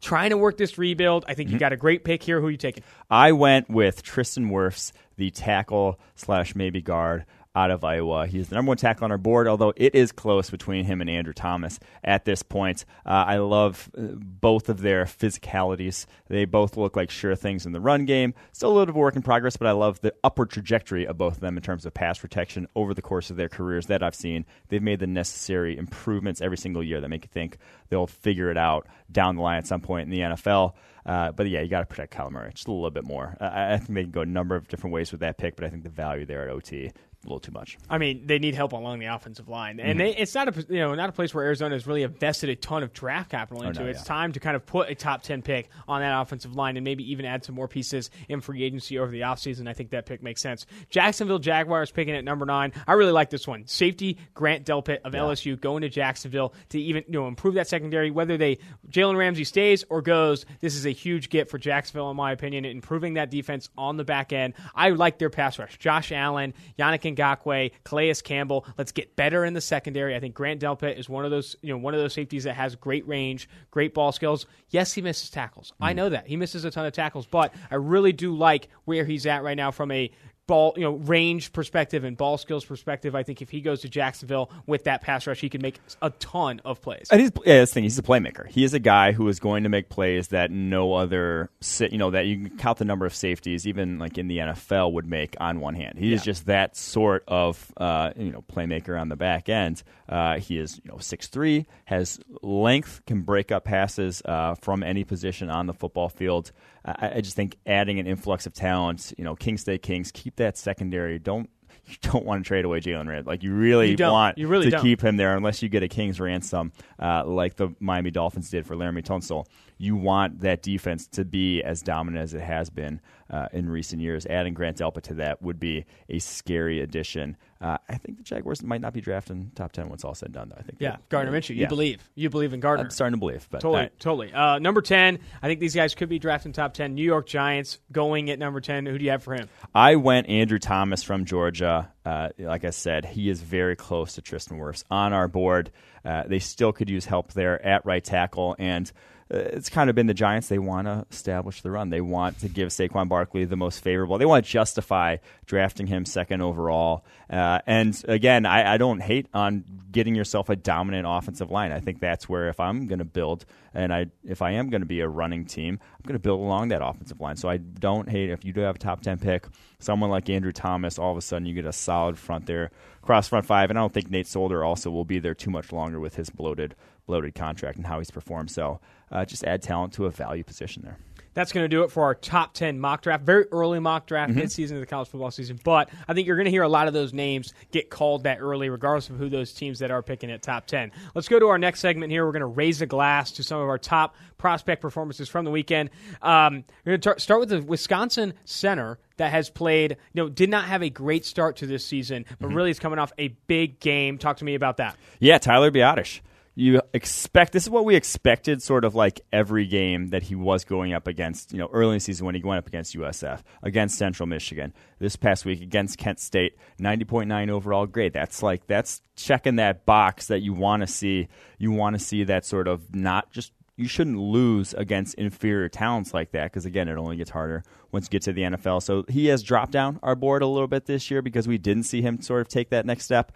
trying 0.00 0.30
to 0.30 0.38
work 0.38 0.56
this 0.56 0.78
rebuild. 0.78 1.24
I 1.28 1.34
think 1.34 1.50
you 1.50 1.56
mm-hmm. 1.56 1.60
got 1.60 1.72
a 1.72 1.76
great 1.76 2.04
pick 2.04 2.22
here. 2.22 2.40
Who 2.40 2.46
are 2.46 2.50
you 2.50 2.56
taking? 2.56 2.84
I 3.10 3.32
went 3.32 3.68
with 3.68 4.02
Tristan 4.02 4.50
Wirfs, 4.50 4.92
the 5.16 5.30
tackle 5.30 5.98
slash 6.14 6.54
maybe 6.54 6.80
guard 6.80 7.26
out 7.56 7.70
of 7.70 7.82
Iowa. 7.82 8.26
He's 8.26 8.48
the 8.48 8.54
number 8.54 8.68
one 8.68 8.76
tackle 8.76 9.06
on 9.06 9.10
our 9.10 9.18
board, 9.18 9.48
although 9.48 9.72
it 9.76 9.94
is 9.94 10.12
close 10.12 10.50
between 10.50 10.84
him 10.84 11.00
and 11.00 11.08
Andrew 11.08 11.32
Thomas 11.32 11.80
at 12.04 12.26
this 12.26 12.42
point. 12.42 12.84
Uh, 13.06 13.24
I 13.26 13.38
love 13.38 13.90
uh, 13.96 14.02
both 14.14 14.68
of 14.68 14.82
their 14.82 15.06
physicalities. 15.06 16.04
They 16.28 16.44
both 16.44 16.76
look 16.76 16.96
like 16.96 17.10
sure 17.10 17.34
things 17.34 17.64
in 17.64 17.72
the 17.72 17.80
run 17.80 18.04
game. 18.04 18.34
Still 18.52 18.68
a 18.68 18.72
little 18.72 18.86
bit 18.86 18.90
of 18.90 18.96
work 18.96 19.16
in 19.16 19.22
progress, 19.22 19.56
but 19.56 19.66
I 19.66 19.72
love 19.72 20.00
the 20.00 20.14
upward 20.22 20.50
trajectory 20.50 21.06
of 21.06 21.16
both 21.16 21.36
of 21.36 21.40
them 21.40 21.56
in 21.56 21.62
terms 21.62 21.86
of 21.86 21.94
pass 21.94 22.18
protection 22.18 22.68
over 22.76 22.92
the 22.92 23.02
course 23.02 23.30
of 23.30 23.36
their 23.36 23.48
careers 23.48 23.86
that 23.86 24.02
I've 24.02 24.14
seen. 24.14 24.44
They've 24.68 24.82
made 24.82 25.00
the 25.00 25.06
necessary 25.06 25.78
improvements 25.78 26.42
every 26.42 26.58
single 26.58 26.82
year 26.82 27.00
that 27.00 27.08
make 27.08 27.24
you 27.24 27.30
think 27.32 27.56
they'll 27.88 28.06
figure 28.06 28.50
it 28.50 28.58
out 28.58 28.86
down 29.10 29.36
the 29.36 29.42
line 29.42 29.58
at 29.58 29.66
some 29.66 29.80
point 29.80 30.04
in 30.04 30.10
the 30.10 30.20
NFL. 30.20 30.74
Uh, 31.06 31.30
but 31.30 31.48
yeah, 31.48 31.60
you 31.60 31.68
got 31.68 31.80
to 31.80 31.86
protect 31.86 32.12
Kyler 32.12 32.32
Murray 32.32 32.50
just 32.52 32.66
a 32.66 32.72
little 32.72 32.90
bit 32.90 33.04
more. 33.04 33.36
Uh, 33.40 33.44
I 33.44 33.74
I 33.74 33.76
think 33.78 33.94
they 33.94 34.02
can 34.02 34.10
go 34.10 34.22
a 34.22 34.26
number 34.26 34.56
of 34.56 34.66
different 34.66 34.92
ways 34.92 35.12
with 35.12 35.20
that 35.20 35.38
pick, 35.38 35.54
but 35.54 35.64
I 35.64 35.68
think 35.70 35.84
the 35.84 35.88
value 35.88 36.26
there 36.26 36.42
at 36.42 36.50
OT 36.50 36.90
a 37.26 37.28
little 37.28 37.40
too 37.40 37.52
much. 37.52 37.76
I 37.90 37.98
mean, 37.98 38.26
they 38.26 38.38
need 38.38 38.54
help 38.54 38.72
along 38.72 39.00
the 39.00 39.06
offensive 39.06 39.48
line, 39.48 39.76
Mm-hmm. 39.76 39.88
and 39.90 40.00
they, 40.00 40.16
it's 40.16 40.34
not 40.34 40.48
a 40.56 40.66
you 40.72 40.78
know 40.78 40.94
not 40.94 41.08
a 41.08 41.12
place 41.12 41.34
where 41.34 41.44
Arizona 41.44 41.74
has 41.74 41.86
really 41.86 42.02
invested 42.02 42.48
a 42.48 42.56
ton 42.56 42.82
of 42.82 42.92
draft 42.92 43.30
capital 43.30 43.62
into. 43.64 43.80
Oh, 43.80 43.84
no, 43.84 43.90
it's 43.90 44.00
yeah. 44.00 44.04
time 44.04 44.32
to 44.32 44.40
kind 44.40 44.56
of 44.56 44.64
put 44.64 44.88
a 44.88 44.94
top 44.94 45.22
ten 45.22 45.42
pick 45.42 45.68
on 45.88 46.00
that 46.00 46.20
offensive 46.20 46.54
line, 46.54 46.76
and 46.76 46.84
maybe 46.84 47.10
even 47.10 47.24
add 47.26 47.44
some 47.44 47.54
more 47.54 47.68
pieces 47.68 48.10
in 48.28 48.40
free 48.40 48.62
agency 48.62 48.98
over 48.98 49.10
the 49.10 49.20
offseason. 49.22 49.68
I 49.68 49.72
think 49.72 49.90
that 49.90 50.06
pick 50.06 50.22
makes 50.22 50.40
sense. 50.40 50.66
Jacksonville 50.90 51.38
Jaguars 51.40 51.90
picking 51.90 52.14
at 52.14 52.24
number 52.24 52.46
nine. 52.46 52.72
I 52.86 52.92
really 52.92 53.12
like 53.12 53.30
this 53.30 53.46
one. 53.46 53.66
Safety 53.66 54.18
Grant 54.34 54.64
Delpit 54.64 55.00
of 55.04 55.12
LSU 55.12 55.60
going 55.60 55.82
to 55.82 55.88
Jacksonville 55.88 56.54
to 56.70 56.80
even 56.80 57.04
you 57.08 57.14
know 57.20 57.26
improve 57.28 57.54
that 57.54 57.66
secondary. 57.68 58.10
Whether 58.10 58.36
they 58.36 58.58
Jalen 58.90 59.16
Ramsey 59.16 59.44
stays 59.44 59.84
or 59.90 60.02
goes, 60.02 60.46
this 60.60 60.76
is 60.76 60.86
a 60.86 60.90
huge 60.90 61.28
get 61.28 61.48
for 61.50 61.58
Jacksonville 61.58 62.10
in 62.10 62.16
my 62.16 62.32
opinion. 62.32 62.64
Improving 62.64 63.14
that 63.14 63.30
defense 63.30 63.68
on 63.76 63.96
the 63.96 64.04
back 64.04 64.32
end. 64.32 64.54
I 64.74 64.90
like 64.90 65.18
their 65.18 65.30
pass 65.30 65.58
rush. 65.58 65.78
Josh 65.78 66.12
Allen, 66.12 66.54
Yannick 66.78 67.15
Ngakoue, 67.16 67.72
Calais 67.84 68.14
Campbell. 68.22 68.66
Let's 68.78 68.92
get 68.92 69.16
better 69.16 69.44
in 69.44 69.54
the 69.54 69.60
secondary. 69.60 70.14
I 70.14 70.20
think 70.20 70.34
Grant 70.34 70.60
Delpit 70.60 70.98
is 70.98 71.08
one 71.08 71.24
of 71.24 71.30
those, 71.30 71.56
you 71.62 71.72
know, 71.72 71.78
one 71.78 71.94
of 71.94 72.00
those 72.00 72.14
safeties 72.14 72.44
that 72.44 72.54
has 72.54 72.76
great 72.76 73.06
range, 73.08 73.48
great 73.70 73.94
ball 73.94 74.12
skills. 74.12 74.46
Yes, 74.70 74.92
he 74.92 75.02
misses 75.02 75.30
tackles. 75.30 75.72
I 75.80 75.92
mm. 75.92 75.96
know 75.96 76.08
that. 76.10 76.26
He 76.26 76.36
misses 76.36 76.64
a 76.64 76.70
ton 76.70 76.86
of 76.86 76.92
tackles, 76.92 77.26
but 77.26 77.54
I 77.70 77.76
really 77.76 78.12
do 78.12 78.34
like 78.34 78.68
where 78.84 79.04
he's 79.04 79.26
at 79.26 79.42
right 79.42 79.56
now 79.56 79.70
from 79.70 79.90
a 79.90 80.10
ball, 80.46 80.74
you 80.76 80.82
know, 80.82 80.92
range 80.92 81.52
perspective 81.52 82.04
and 82.04 82.16
ball 82.16 82.38
skills 82.38 82.64
perspective. 82.64 83.14
I 83.14 83.22
think 83.22 83.42
if 83.42 83.50
he 83.50 83.60
goes 83.60 83.80
to 83.82 83.88
Jacksonville 83.88 84.50
with 84.66 84.84
that 84.84 85.02
pass 85.02 85.26
rush, 85.26 85.40
he 85.40 85.48
can 85.48 85.62
make 85.62 85.78
a 86.02 86.10
ton 86.10 86.60
of 86.64 86.80
plays. 86.80 87.08
And 87.10 87.20
he's 87.20 87.30
yeah, 87.44 87.60
the 87.60 87.66
thing. 87.66 87.82
He's 87.82 87.98
a 87.98 88.02
playmaker. 88.02 88.46
He 88.48 88.64
is 88.64 88.74
a 88.74 88.78
guy 88.78 89.12
who 89.12 89.28
is 89.28 89.40
going 89.40 89.64
to 89.64 89.68
make 89.68 89.88
plays 89.88 90.28
that 90.28 90.50
no 90.50 90.94
other, 90.94 91.50
you 91.78 91.98
know, 91.98 92.10
that 92.10 92.26
you 92.26 92.48
can 92.48 92.58
count 92.58 92.78
the 92.78 92.84
number 92.84 93.06
of 93.06 93.14
safeties, 93.14 93.66
even 93.66 93.98
like 93.98 94.18
in 94.18 94.28
the 94.28 94.38
NFL, 94.38 94.92
would 94.92 95.06
make 95.06 95.36
on 95.40 95.60
one 95.60 95.74
hand. 95.74 95.98
He 95.98 96.12
is 96.12 96.22
just 96.22 96.46
that 96.46 96.76
sort 96.76 97.24
of, 97.28 97.72
uh, 97.76 98.12
you 98.16 98.30
know, 98.30 98.42
playmaker 98.42 99.00
on 99.00 99.08
the 99.08 99.16
back 99.16 99.48
end. 99.48 99.82
Uh, 100.08 100.38
he 100.38 100.58
is, 100.58 100.80
you 100.84 100.90
know, 100.90 100.98
six 100.98 101.26
three, 101.28 101.66
has 101.86 102.20
length, 102.42 103.02
can 103.06 103.22
break 103.22 103.50
up 103.50 103.64
passes 103.64 104.22
uh, 104.24 104.54
from 104.54 104.82
any 104.82 105.04
position 105.04 105.50
on 105.50 105.66
the 105.66 105.72
football 105.72 106.08
field. 106.08 106.52
I, 106.86 107.12
I 107.16 107.20
just 107.20 107.36
think 107.36 107.56
adding 107.66 107.98
an 107.98 108.06
influx 108.06 108.46
of 108.46 108.54
talent, 108.54 109.12
you 109.18 109.24
know, 109.24 109.34
King 109.34 109.58
State 109.58 109.82
Kings, 109.82 110.10
keep 110.12 110.36
that 110.36 110.56
secondary. 110.56 111.18
Don't 111.18 111.50
you 111.86 111.96
don't 112.02 112.24
want 112.24 112.42
to 112.44 112.48
trade 112.48 112.64
away 112.64 112.80
Jalen 112.80 113.06
Red. 113.08 113.26
Like 113.26 113.42
you 113.42 113.52
really 113.54 113.90
You 113.90 113.96
want 114.10 114.38
You 114.38 114.48
really 114.48 114.64
to 114.66 114.70
don't. 114.72 114.82
keep 114.82 115.02
him 115.02 115.16
there 115.16 115.36
unless 115.36 115.62
you 115.62 115.68
get 115.68 115.82
a 115.84 115.88
king's 115.88 116.18
ransom 116.18 116.72
uh, 117.00 117.24
like 117.24 117.56
the 117.56 117.74
Miami 117.80 118.10
Dolphins 118.10 118.50
did 118.50 118.66
for 118.66 118.74
Laremy 118.74 119.02
Tunsil. 119.04 119.46
You 119.78 119.94
want 119.94 120.40
that 120.40 120.62
defense 120.62 121.06
to 121.08 121.24
be 121.24 121.62
as 121.62 121.82
dominant 121.82 122.22
as 122.22 122.34
it 122.34 122.40
has 122.40 122.70
been 122.70 123.00
uh, 123.30 123.48
in 123.52 123.68
recent 123.68 124.00
years. 124.00 124.24
Adding 124.26 124.54
Grant 124.54 124.78
Delpit 124.78 125.02
to 125.02 125.14
that 125.14 125.42
would 125.42 125.60
be 125.60 125.84
a 126.08 126.18
scary 126.18 126.80
addition. 126.80 127.36
Uh, 127.60 127.78
I 127.88 127.96
think 127.96 128.18
the 128.18 128.24
Jaguars 128.24 128.62
might 128.62 128.80
not 128.80 128.92
be 128.92 129.00
drafting 129.00 129.50
top 129.54 129.72
ten 129.72 129.90
it's 129.92 130.04
all 130.04 130.14
said 130.14 130.26
and 130.26 130.34
done. 130.34 130.48
Though 130.50 130.56
I 130.58 130.62
think 130.62 130.76
Yeah, 130.78 130.96
Gardner 131.08 131.32
Minshew. 131.32 131.50
You 131.50 131.62
yeah. 131.62 131.68
believe. 131.68 132.08
You 132.14 132.28
believe 132.28 132.52
in 132.52 132.60
Gardner. 132.60 132.84
I'm 132.84 132.90
starting 132.90 133.14
to 133.14 133.18
believe, 133.18 133.46
but 133.50 133.60
Totally, 133.60 133.88
totally. 133.98 134.32
Uh, 134.32 134.58
number 134.58 134.82
10, 134.82 135.18
I 135.42 135.46
think 135.46 135.60
these 135.60 135.74
guys 135.74 135.94
could 135.94 136.08
be 136.08 136.18
drafting 136.18 136.52
top 136.52 136.74
10. 136.74 136.94
New 136.94 137.02
York 137.02 137.26
Giants 137.26 137.78
going 137.90 138.30
at 138.30 138.38
number 138.38 138.60
10. 138.60 138.86
Who 138.86 138.98
do 138.98 139.04
you 139.04 139.10
have 139.10 139.22
for 139.22 139.34
him? 139.34 139.48
I 139.74 139.96
went 139.96 140.28
Andrew 140.28 140.58
Thomas 140.58 141.02
from 141.02 141.24
Georgia. 141.24 141.90
Uh, 142.04 142.28
like 142.38 142.64
I 142.64 142.70
said, 142.70 143.04
he 143.04 143.28
is 143.30 143.40
very 143.40 143.76
close 143.76 144.14
to 144.14 144.22
Tristan 144.22 144.58
Wirfs 144.58 144.84
on 144.90 145.12
our 145.12 145.28
board. 145.28 145.70
Uh, 146.04 146.24
they 146.26 146.38
still 146.38 146.72
could 146.72 146.90
use 146.90 147.04
help 147.04 147.32
there 147.32 147.64
at 147.64 147.84
right 147.86 148.04
tackle, 148.04 148.54
and 148.58 148.90
it's 149.28 149.68
kind 149.68 149.90
of 149.90 149.96
been 149.96 150.06
the 150.06 150.14
Giants. 150.14 150.48
They 150.48 150.58
want 150.58 150.86
to 150.86 151.04
establish 151.10 151.60
the 151.62 151.70
run. 151.70 151.90
They 151.90 152.00
want 152.00 152.38
to 152.40 152.48
give 152.48 152.68
Saquon 152.68 153.08
Barkley 153.08 153.44
the 153.44 153.56
most 153.56 153.82
favorable. 153.82 154.18
They 154.18 154.24
want 154.24 154.44
to 154.44 154.50
justify 154.50 155.16
drafting 155.46 155.88
him 155.88 156.04
second 156.04 156.42
overall. 156.42 157.04
Uh, 157.28 157.58
and 157.66 158.00
again, 158.06 158.46
I, 158.46 158.74
I, 158.74 158.76
don't 158.76 159.00
hate 159.00 159.26
on 159.34 159.64
getting 159.90 160.14
yourself 160.14 160.48
a 160.48 160.54
dominant 160.54 161.06
offensive 161.08 161.50
line. 161.50 161.72
I 161.72 161.80
think 161.80 161.98
that's 161.98 162.28
where 162.28 162.48
if 162.48 162.60
I'm 162.60 162.86
going 162.86 163.00
to 163.00 163.04
build, 163.04 163.44
and 163.74 163.92
I 163.92 164.06
if 164.24 164.42
I 164.42 164.52
am 164.52 164.70
going 164.70 164.82
to 164.82 164.86
be 164.86 165.00
a 165.00 165.08
running 165.08 165.44
team, 165.44 165.80
I'm 165.82 166.06
going 166.06 166.14
to 166.14 166.22
build 166.22 166.40
along 166.40 166.68
that 166.68 166.84
offensive 166.84 167.20
line. 167.20 167.36
So 167.36 167.48
I 167.48 167.56
don't 167.56 168.08
hate 168.08 168.30
if 168.30 168.44
you 168.44 168.52
do 168.52 168.60
have 168.60 168.76
a 168.76 168.78
top 168.78 169.00
ten 169.00 169.18
pick, 169.18 169.48
someone 169.80 170.10
like 170.10 170.30
Andrew 170.30 170.52
Thomas. 170.52 171.00
All 171.00 171.10
of 171.10 171.18
a 171.18 171.22
sudden, 171.22 171.46
you 171.46 171.54
get 171.54 171.66
a 171.66 171.72
solid 171.72 172.16
front 172.16 172.46
there, 172.46 172.70
cross 173.02 173.26
front 173.26 173.44
five, 173.44 173.70
and 173.70 173.78
I 173.78 173.82
don't 173.82 173.92
think 173.92 174.08
Nate 174.08 174.28
Solder 174.28 174.62
also 174.62 174.90
will 174.90 175.04
be 175.04 175.18
there 175.18 175.34
too 175.34 175.50
much 175.50 175.72
longer 175.72 175.98
with 175.98 176.14
his 176.14 176.30
bloated 176.30 176.76
bloated 177.06 177.34
contract 177.34 177.76
and 177.76 177.86
how 177.86 177.98
he's 177.98 178.10
performed. 178.10 178.50
So 178.50 178.80
uh, 179.10 179.24
just 179.24 179.44
add 179.44 179.62
talent 179.62 179.92
to 179.94 180.06
a 180.06 180.10
value 180.10 180.44
position 180.44 180.82
there. 180.82 180.98
That's 181.36 181.52
going 181.52 181.64
to 181.64 181.68
do 181.68 181.82
it 181.82 181.90
for 181.90 182.02
our 182.04 182.14
top 182.14 182.54
10 182.54 182.80
mock 182.80 183.02
draft. 183.02 183.22
Very 183.22 183.44
early 183.52 183.78
mock 183.78 184.06
draft, 184.06 184.30
mm-hmm. 184.30 184.40
mid-season 184.40 184.78
of 184.78 184.80
the 184.80 184.86
college 184.86 185.08
football 185.08 185.30
season. 185.30 185.60
But 185.62 185.90
I 186.08 186.14
think 186.14 186.26
you're 186.26 186.36
going 186.36 186.46
to 186.46 186.50
hear 186.50 186.62
a 186.62 186.68
lot 186.68 186.88
of 186.88 186.94
those 186.94 187.12
names 187.12 187.52
get 187.72 187.90
called 187.90 188.22
that 188.22 188.38
early, 188.40 188.70
regardless 188.70 189.10
of 189.10 189.18
who 189.18 189.28
those 189.28 189.52
teams 189.52 189.78
that 189.80 189.90
are 189.90 190.02
picking 190.02 190.30
at 190.30 190.40
top 190.40 190.66
10. 190.66 190.92
Let's 191.14 191.28
go 191.28 191.38
to 191.38 191.48
our 191.48 191.58
next 191.58 191.80
segment 191.80 192.10
here. 192.10 192.24
We're 192.24 192.32
going 192.32 192.40
to 192.40 192.46
raise 192.46 192.80
a 192.80 192.86
glass 192.86 193.32
to 193.32 193.42
some 193.42 193.60
of 193.60 193.68
our 193.68 193.76
top 193.76 194.16
prospect 194.38 194.80
performances 194.80 195.28
from 195.28 195.44
the 195.44 195.50
weekend. 195.50 195.90
Um, 196.22 196.64
we're 196.86 196.96
going 196.96 197.16
to 197.16 197.20
start 197.20 197.40
with 197.40 197.50
the 197.50 197.60
Wisconsin 197.60 198.32
center 198.46 198.98
that 199.18 199.30
has 199.30 199.50
played, 199.50 199.98
you 200.14 200.22
know, 200.22 200.30
did 200.30 200.48
not 200.48 200.64
have 200.64 200.82
a 200.82 200.88
great 200.88 201.26
start 201.26 201.56
to 201.56 201.66
this 201.66 201.84
season, 201.84 202.24
but 202.38 202.46
mm-hmm. 202.46 202.56
really 202.56 202.70
is 202.70 202.78
coming 202.78 202.98
off 202.98 203.12
a 203.18 203.28
big 203.46 203.78
game. 203.78 204.16
Talk 204.16 204.38
to 204.38 204.46
me 204.46 204.54
about 204.54 204.78
that. 204.78 204.96
Yeah, 205.20 205.36
Tyler 205.36 205.70
Biadasz 205.70 206.20
you 206.58 206.80
expect 206.92 207.52
this 207.52 207.64
is 207.64 207.70
what 207.70 207.84
we 207.84 207.94
expected 207.94 208.60
sort 208.60 208.84
of 208.84 208.94
like 208.94 209.20
every 209.32 209.66
game 209.66 210.08
that 210.08 210.24
he 210.24 210.34
was 210.34 210.64
going 210.64 210.92
up 210.92 211.06
against 211.06 211.52
you 211.52 211.58
know 211.58 211.68
early 211.72 211.90
in 211.90 211.96
the 211.96 212.00
season 212.00 212.26
when 212.26 212.34
he 212.34 212.42
went 212.42 212.58
up 212.58 212.66
against 212.66 212.96
usf 212.96 213.42
against 213.62 213.98
central 213.98 214.26
michigan 214.26 214.72
this 214.98 215.16
past 215.16 215.44
week 215.44 215.60
against 215.60 215.98
kent 215.98 216.18
state 216.18 216.56
90.9 216.80 217.50
overall 217.50 217.86
grade. 217.86 218.12
That's 218.12 218.42
like 218.42 218.66
that's 218.66 219.02
checking 219.16 219.56
that 219.56 219.86
box 219.86 220.26
that 220.26 220.40
you 220.40 220.52
want 220.52 220.82
to 220.82 220.86
see. 220.86 221.28
You 221.58 221.72
want 221.72 221.98
to 221.98 222.04
see 222.04 222.24
that 222.24 222.44
sort 222.44 222.68
of 222.68 222.94
not 222.94 223.30
just 223.32 223.52
you 223.76 223.88
shouldn't 223.88 224.18
lose 224.18 224.72
against 224.74 225.14
inferior 225.14 225.68
talents 225.68 226.14
like 226.14 226.32
that 226.32 226.44
because 226.44 226.64
again 226.64 226.88
it 226.88 226.96
only 226.96 227.16
gets 227.16 227.30
harder 227.30 227.62
once 227.92 228.06
you 228.06 228.08
get 228.08 228.22
to 228.22 228.32
the 228.32 228.40
nfl 228.40 228.82
so 228.82 229.04
he 229.06 229.26
has 229.26 229.42
dropped 229.42 229.70
down 229.70 230.00
our 230.02 230.14
board 230.14 230.40
a 230.40 230.46
little 230.46 230.66
bit 230.66 230.86
this 230.86 231.10
year 231.10 231.20
because 231.20 231.46
we 231.46 231.58
didn't 231.58 231.82
see 231.82 232.00
him 232.00 232.22
sort 232.22 232.40
of 232.40 232.48
take 232.48 232.70
that 232.70 232.86
next 232.86 233.04
step 233.04 233.32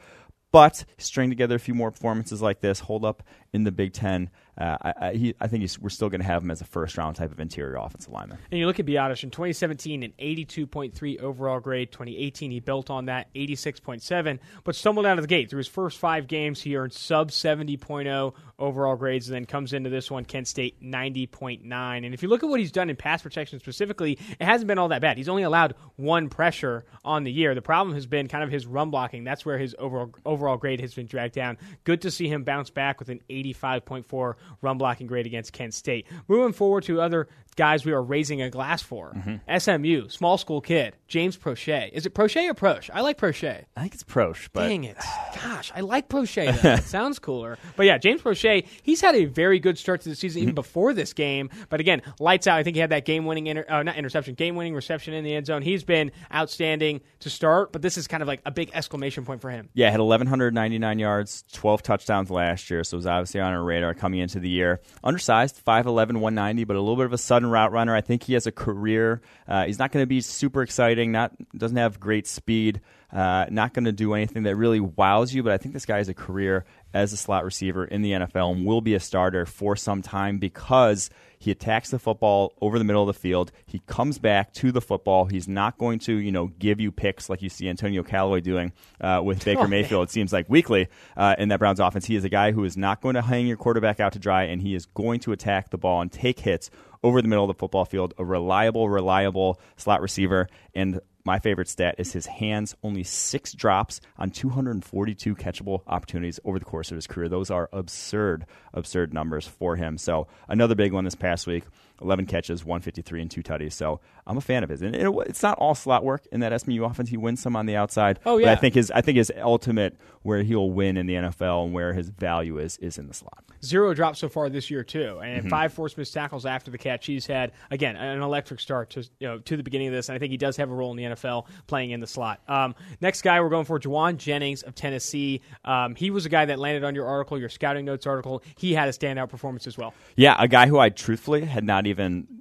but 0.52 0.84
string 0.98 1.30
together 1.30 1.56
a 1.56 1.60
few 1.60 1.74
more 1.74 1.90
performances 1.90 2.42
like 2.42 2.60
this, 2.60 2.80
hold 2.80 3.04
up 3.04 3.22
in 3.52 3.64
the 3.64 3.72
Big 3.72 3.92
Ten. 3.92 4.30
Uh, 4.58 4.76
I, 4.82 4.94
I, 5.00 5.12
he, 5.14 5.34
I, 5.40 5.46
think 5.46 5.68
we're 5.80 5.88
still 5.88 6.10
going 6.10 6.20
to 6.20 6.26
have 6.26 6.42
him 6.42 6.50
as 6.50 6.60
a 6.60 6.64
first 6.64 6.98
round 6.98 7.16
type 7.16 7.32
of 7.32 7.40
interior 7.40 7.76
offensive 7.76 8.12
lineman. 8.12 8.36
And 8.50 8.60
you 8.60 8.66
look 8.66 8.78
at 8.78 8.84
Biadasz 8.84 9.24
in 9.24 9.30
2017, 9.30 10.02
an 10.02 10.12
82.3 10.20 11.20
overall 11.20 11.60
grade. 11.60 11.90
2018, 11.92 12.50
he 12.50 12.60
built 12.60 12.90
on 12.90 13.06
that, 13.06 13.32
86.7, 13.34 14.38
but 14.64 14.74
stumbled 14.74 15.06
out 15.06 15.18
of 15.18 15.22
the 15.22 15.28
gate. 15.28 15.48
Through 15.48 15.58
his 15.58 15.68
first 15.68 15.98
five 15.98 16.26
games, 16.26 16.60
he 16.60 16.76
earned 16.76 16.92
sub 16.92 17.30
70.0 17.30 18.34
overall 18.58 18.96
grades, 18.96 19.28
and 19.28 19.34
then 19.34 19.46
comes 19.46 19.72
into 19.72 19.88
this 19.88 20.10
one, 20.10 20.24
Kent 20.26 20.46
State 20.46 20.82
90.9. 20.82 21.64
And 21.72 22.12
if 22.12 22.22
you 22.22 22.28
look 22.28 22.42
at 22.42 22.48
what 22.50 22.60
he's 22.60 22.72
done 22.72 22.90
in 22.90 22.96
pass 22.96 23.22
protection 23.22 23.58
specifically, 23.60 24.18
it 24.38 24.44
hasn't 24.44 24.68
been 24.68 24.78
all 24.78 24.88
that 24.88 25.00
bad. 25.00 25.16
He's 25.16 25.28
only 25.28 25.42
allowed 25.42 25.74
one 25.96 26.28
pressure 26.28 26.84
on 27.02 27.24
the 27.24 27.32
year. 27.32 27.54
The 27.54 27.62
problem 27.62 27.94
has 27.94 28.06
been 28.06 28.28
kind 28.28 28.44
of 28.44 28.50
his 28.50 28.66
run 28.66 28.90
blocking. 28.90 29.24
That's 29.24 29.46
where 29.46 29.56
his 29.56 29.74
overall 29.78 30.12
overall 30.26 30.58
grade 30.58 30.80
has 30.80 30.92
been 30.92 31.06
dragged 31.06 31.34
down. 31.34 31.56
Good 31.84 32.02
to 32.02 32.10
see 32.10 32.28
him 32.28 32.44
bounce 32.44 32.68
back 32.68 32.98
with 32.98 33.08
an 33.08 33.20
85.4 33.44 34.34
run 34.62 34.78
blocking 34.78 35.06
grade 35.06 35.26
against 35.26 35.52
Kent 35.52 35.74
State. 35.74 36.06
Moving 36.28 36.52
forward 36.52 36.84
to 36.84 37.00
other 37.00 37.28
guys 37.56 37.84
we 37.84 37.92
are 37.92 38.02
raising 38.02 38.42
a 38.42 38.50
glass 38.50 38.82
for. 38.82 39.12
Mm-hmm. 39.12 39.58
SMU, 39.58 40.08
small 40.08 40.38
school 40.38 40.60
kid, 40.60 40.96
James 41.08 41.36
Proche. 41.36 41.90
Is 41.92 42.06
it 42.06 42.14
Proche 42.14 42.48
or 42.48 42.54
Proche? 42.54 42.90
I 42.92 43.00
like 43.00 43.18
Proche. 43.18 43.64
I 43.76 43.80
think 43.80 43.94
it's 43.94 44.04
Proche, 44.04 44.48
but 44.52 44.68
dang 44.68 44.84
it, 44.84 44.96
gosh, 45.42 45.72
I 45.74 45.80
like 45.80 46.08
Proche. 46.08 46.64
it 46.78 46.84
sounds 46.84 47.18
cooler. 47.18 47.58
But 47.76 47.86
yeah, 47.86 47.98
James 47.98 48.22
Proche, 48.22 48.66
he's 48.82 49.00
had 49.00 49.14
a 49.14 49.24
very 49.24 49.58
good 49.58 49.78
start 49.78 50.02
to 50.02 50.08
the 50.08 50.14
season 50.14 50.42
even 50.42 50.50
mm-hmm. 50.50 50.56
before 50.56 50.94
this 50.94 51.12
game. 51.12 51.50
But 51.68 51.80
again, 51.80 52.02
lights 52.18 52.46
out. 52.46 52.58
I 52.58 52.62
think 52.62 52.76
he 52.76 52.80
had 52.80 52.90
that 52.90 53.04
game-winning 53.04 53.46
inter- 53.46 53.66
uh, 53.68 53.82
not 53.82 53.96
interception, 53.96 54.34
game-winning 54.34 54.74
reception 54.74 55.14
in 55.14 55.24
the 55.24 55.34
end 55.34 55.46
zone. 55.46 55.62
He's 55.62 55.84
been 55.84 56.12
outstanding 56.34 57.00
to 57.20 57.30
start, 57.30 57.72
but 57.72 57.82
this 57.82 57.98
is 57.98 58.06
kind 58.06 58.22
of 58.22 58.28
like 58.28 58.42
a 58.46 58.50
big 58.50 58.70
exclamation 58.74 59.24
point 59.24 59.40
for 59.40 59.50
him. 59.50 59.68
Yeah, 59.74 59.90
had 59.90 60.00
1199 60.00 60.98
yards, 60.98 61.44
12 61.52 61.82
touchdowns 61.82 62.30
last 62.30 62.70
year, 62.70 62.84
so 62.84 62.96
it 62.96 62.98
was 62.98 63.06
obviously 63.06 63.40
on 63.40 63.52
our 63.52 63.62
radar 63.62 63.94
coming 63.94 64.20
into 64.20 64.40
the 64.40 64.48
year. 64.48 64.80
Undersized, 65.02 65.64
5'11", 65.64 65.96
190, 65.96 66.64
but 66.64 66.76
a 66.76 66.80
little 66.80 66.96
bit 66.96 67.06
of 67.06 67.12
a 67.12 67.18
sudden 67.18 67.39
route 67.46 67.72
runner. 67.72 67.94
I 67.94 68.00
think 68.00 68.22
he 68.24 68.34
has 68.34 68.46
a 68.46 68.52
career. 68.52 69.22
Uh, 69.46 69.66
he's 69.66 69.78
not 69.78 69.92
going 69.92 70.02
to 70.02 70.06
be 70.06 70.20
super 70.20 70.62
exciting. 70.62 71.12
Not 71.12 71.32
doesn't 71.56 71.76
have 71.76 72.00
great 72.00 72.26
speed. 72.26 72.80
Uh, 73.12 73.46
not 73.50 73.74
going 73.74 73.86
to 73.86 73.92
do 73.92 74.14
anything 74.14 74.44
that 74.44 74.56
really 74.56 74.80
wows 74.80 75.34
you. 75.34 75.42
But 75.42 75.52
I 75.52 75.58
think 75.58 75.74
this 75.74 75.86
guy 75.86 75.98
has 75.98 76.08
a 76.08 76.14
career 76.14 76.64
as 76.92 77.12
a 77.12 77.16
slot 77.16 77.44
receiver 77.44 77.84
in 77.84 78.02
the 78.02 78.12
NFL 78.12 78.52
and 78.52 78.66
will 78.66 78.80
be 78.80 78.94
a 78.94 79.00
starter 79.00 79.46
for 79.46 79.76
some 79.76 80.02
time 80.02 80.38
because 80.38 81.10
he 81.40 81.50
attacks 81.50 81.90
the 81.90 81.98
football 81.98 82.52
over 82.60 82.78
the 82.78 82.84
middle 82.84 83.02
of 83.02 83.06
the 83.06 83.18
field. 83.18 83.50
He 83.64 83.80
comes 83.86 84.18
back 84.18 84.52
to 84.54 84.70
the 84.72 84.80
football. 84.82 85.24
He's 85.24 85.48
not 85.48 85.78
going 85.78 85.98
to, 86.00 86.14
you 86.14 86.30
know, 86.30 86.48
give 86.58 86.80
you 86.80 86.92
picks 86.92 87.30
like 87.30 87.40
you 87.40 87.48
see 87.48 87.66
Antonio 87.68 88.02
Callaway 88.02 88.42
doing 88.42 88.72
uh, 89.00 89.22
with 89.24 89.42
Baker 89.42 89.60
oh, 89.64 89.66
Mayfield. 89.66 90.08
It 90.08 90.10
seems 90.10 90.34
like 90.34 90.50
weekly 90.50 90.88
uh, 91.16 91.36
in 91.38 91.48
that 91.48 91.58
Browns 91.58 91.80
offense. 91.80 92.04
He 92.04 92.14
is 92.14 92.24
a 92.24 92.28
guy 92.28 92.52
who 92.52 92.64
is 92.64 92.76
not 92.76 93.00
going 93.00 93.14
to 93.14 93.22
hang 93.22 93.46
your 93.46 93.56
quarterback 93.56 94.00
out 94.00 94.12
to 94.12 94.18
dry, 94.18 94.44
and 94.44 94.60
he 94.60 94.74
is 94.74 94.84
going 94.86 95.20
to 95.20 95.32
attack 95.32 95.70
the 95.70 95.78
ball 95.78 96.02
and 96.02 96.12
take 96.12 96.40
hits 96.40 96.70
over 97.02 97.22
the 97.22 97.28
middle 97.28 97.44
of 97.44 97.48
the 97.48 97.58
football 97.58 97.86
field. 97.86 98.12
A 98.18 98.24
reliable, 98.24 98.90
reliable 98.90 99.58
slot 99.76 100.02
receiver, 100.02 100.46
and 100.74 101.00
my 101.24 101.38
favorite 101.38 101.68
stat 101.68 101.96
is 101.98 102.12
his 102.12 102.26
hands 102.26 102.74
only 102.82 103.02
six 103.02 103.52
drops 103.52 104.00
on 104.18 104.30
242 104.30 105.34
catchable 105.36 105.82
opportunities 105.86 106.40
over 106.44 106.58
the 106.58 106.64
course 106.64 106.90
of 106.90 106.96
his 106.96 107.06
career. 107.06 107.28
Those 107.28 107.50
are 107.50 107.68
absurd, 107.72 108.46
absurd 108.72 109.12
numbers 109.12 109.46
for 109.46 109.76
him. 109.76 109.98
So 109.98 110.28
another 110.48 110.74
big 110.74 110.92
one 110.92 111.04
this 111.04 111.14
past 111.14 111.46
week. 111.46 111.64
11 112.00 112.26
catches, 112.26 112.64
153, 112.64 113.22
and 113.22 113.30
two 113.30 113.42
tutties. 113.42 113.72
So 113.72 114.00
I'm 114.26 114.36
a 114.36 114.40
fan 114.40 114.62
of 114.62 114.70
his. 114.70 114.82
And 114.82 114.94
it, 114.94 115.08
it's 115.26 115.42
not 115.42 115.58
all 115.58 115.74
slot 115.74 116.04
work 116.04 116.26
in 116.32 116.40
that 116.40 116.58
SMU 116.60 116.84
offense. 116.84 117.10
He 117.10 117.16
wins 117.16 117.40
some 117.40 117.56
on 117.56 117.66
the 117.66 117.76
outside. 117.76 118.20
Oh 118.24 118.38
yeah. 118.38 118.52
I 118.52 118.56
think 118.56 118.74
his 118.74 118.90
I 118.90 119.00
think 119.00 119.18
his 119.18 119.32
ultimate 119.42 119.96
where 120.22 120.42
he'll 120.42 120.70
win 120.70 120.96
in 120.96 121.06
the 121.06 121.14
NFL 121.14 121.64
and 121.64 121.74
where 121.74 121.92
his 121.92 122.10
value 122.10 122.58
is 122.58 122.76
is 122.78 122.98
in 122.98 123.08
the 123.08 123.14
slot. 123.14 123.44
Zero 123.62 123.92
drops 123.92 124.18
so 124.18 124.28
far 124.28 124.48
this 124.48 124.70
year 124.70 124.82
too, 124.82 125.20
and 125.22 125.40
mm-hmm. 125.40 125.48
five 125.48 125.72
forced 125.72 125.98
missed 125.98 126.14
tackles 126.14 126.46
after 126.46 126.70
the 126.70 126.78
catch. 126.78 127.06
He's 127.06 127.26
had 127.26 127.52
again 127.70 127.96
an 127.96 128.22
electric 128.22 128.60
start 128.60 128.90
to 128.90 129.00
you 129.18 129.28
know 129.28 129.38
to 129.38 129.56
the 129.56 129.62
beginning 129.62 129.88
of 129.88 129.94
this, 129.94 130.08
and 130.08 130.16
I 130.16 130.18
think 130.18 130.30
he 130.30 130.38
does 130.38 130.56
have 130.56 130.70
a 130.70 130.74
role 130.74 130.90
in 130.90 130.96
the 130.96 131.04
NFL 131.04 131.46
playing 131.66 131.90
in 131.90 132.00
the 132.00 132.06
slot. 132.06 132.40
Um, 132.48 132.74
next 133.00 133.22
guy 133.22 133.40
we're 133.40 133.50
going 133.50 133.66
for 133.66 133.78
Jauan 133.78 134.16
Jennings 134.16 134.62
of 134.62 134.74
Tennessee. 134.74 135.42
Um, 135.64 135.94
he 135.94 136.10
was 136.10 136.24
a 136.24 136.28
guy 136.28 136.46
that 136.46 136.58
landed 136.58 136.84
on 136.84 136.94
your 136.94 137.06
article, 137.06 137.38
your 137.38 137.48
scouting 137.48 137.84
notes 137.84 138.06
article. 138.06 138.42
He 138.56 138.72
had 138.74 138.88
a 138.88 138.92
standout 138.92 139.28
performance 139.28 139.66
as 139.66 139.76
well. 139.76 139.92
Yeah, 140.16 140.36
a 140.38 140.48
guy 140.48 140.66
who 140.66 140.78
I 140.78 140.88
truthfully 140.88 141.44
had 141.44 141.64
not 141.64 141.86
even 141.90 142.40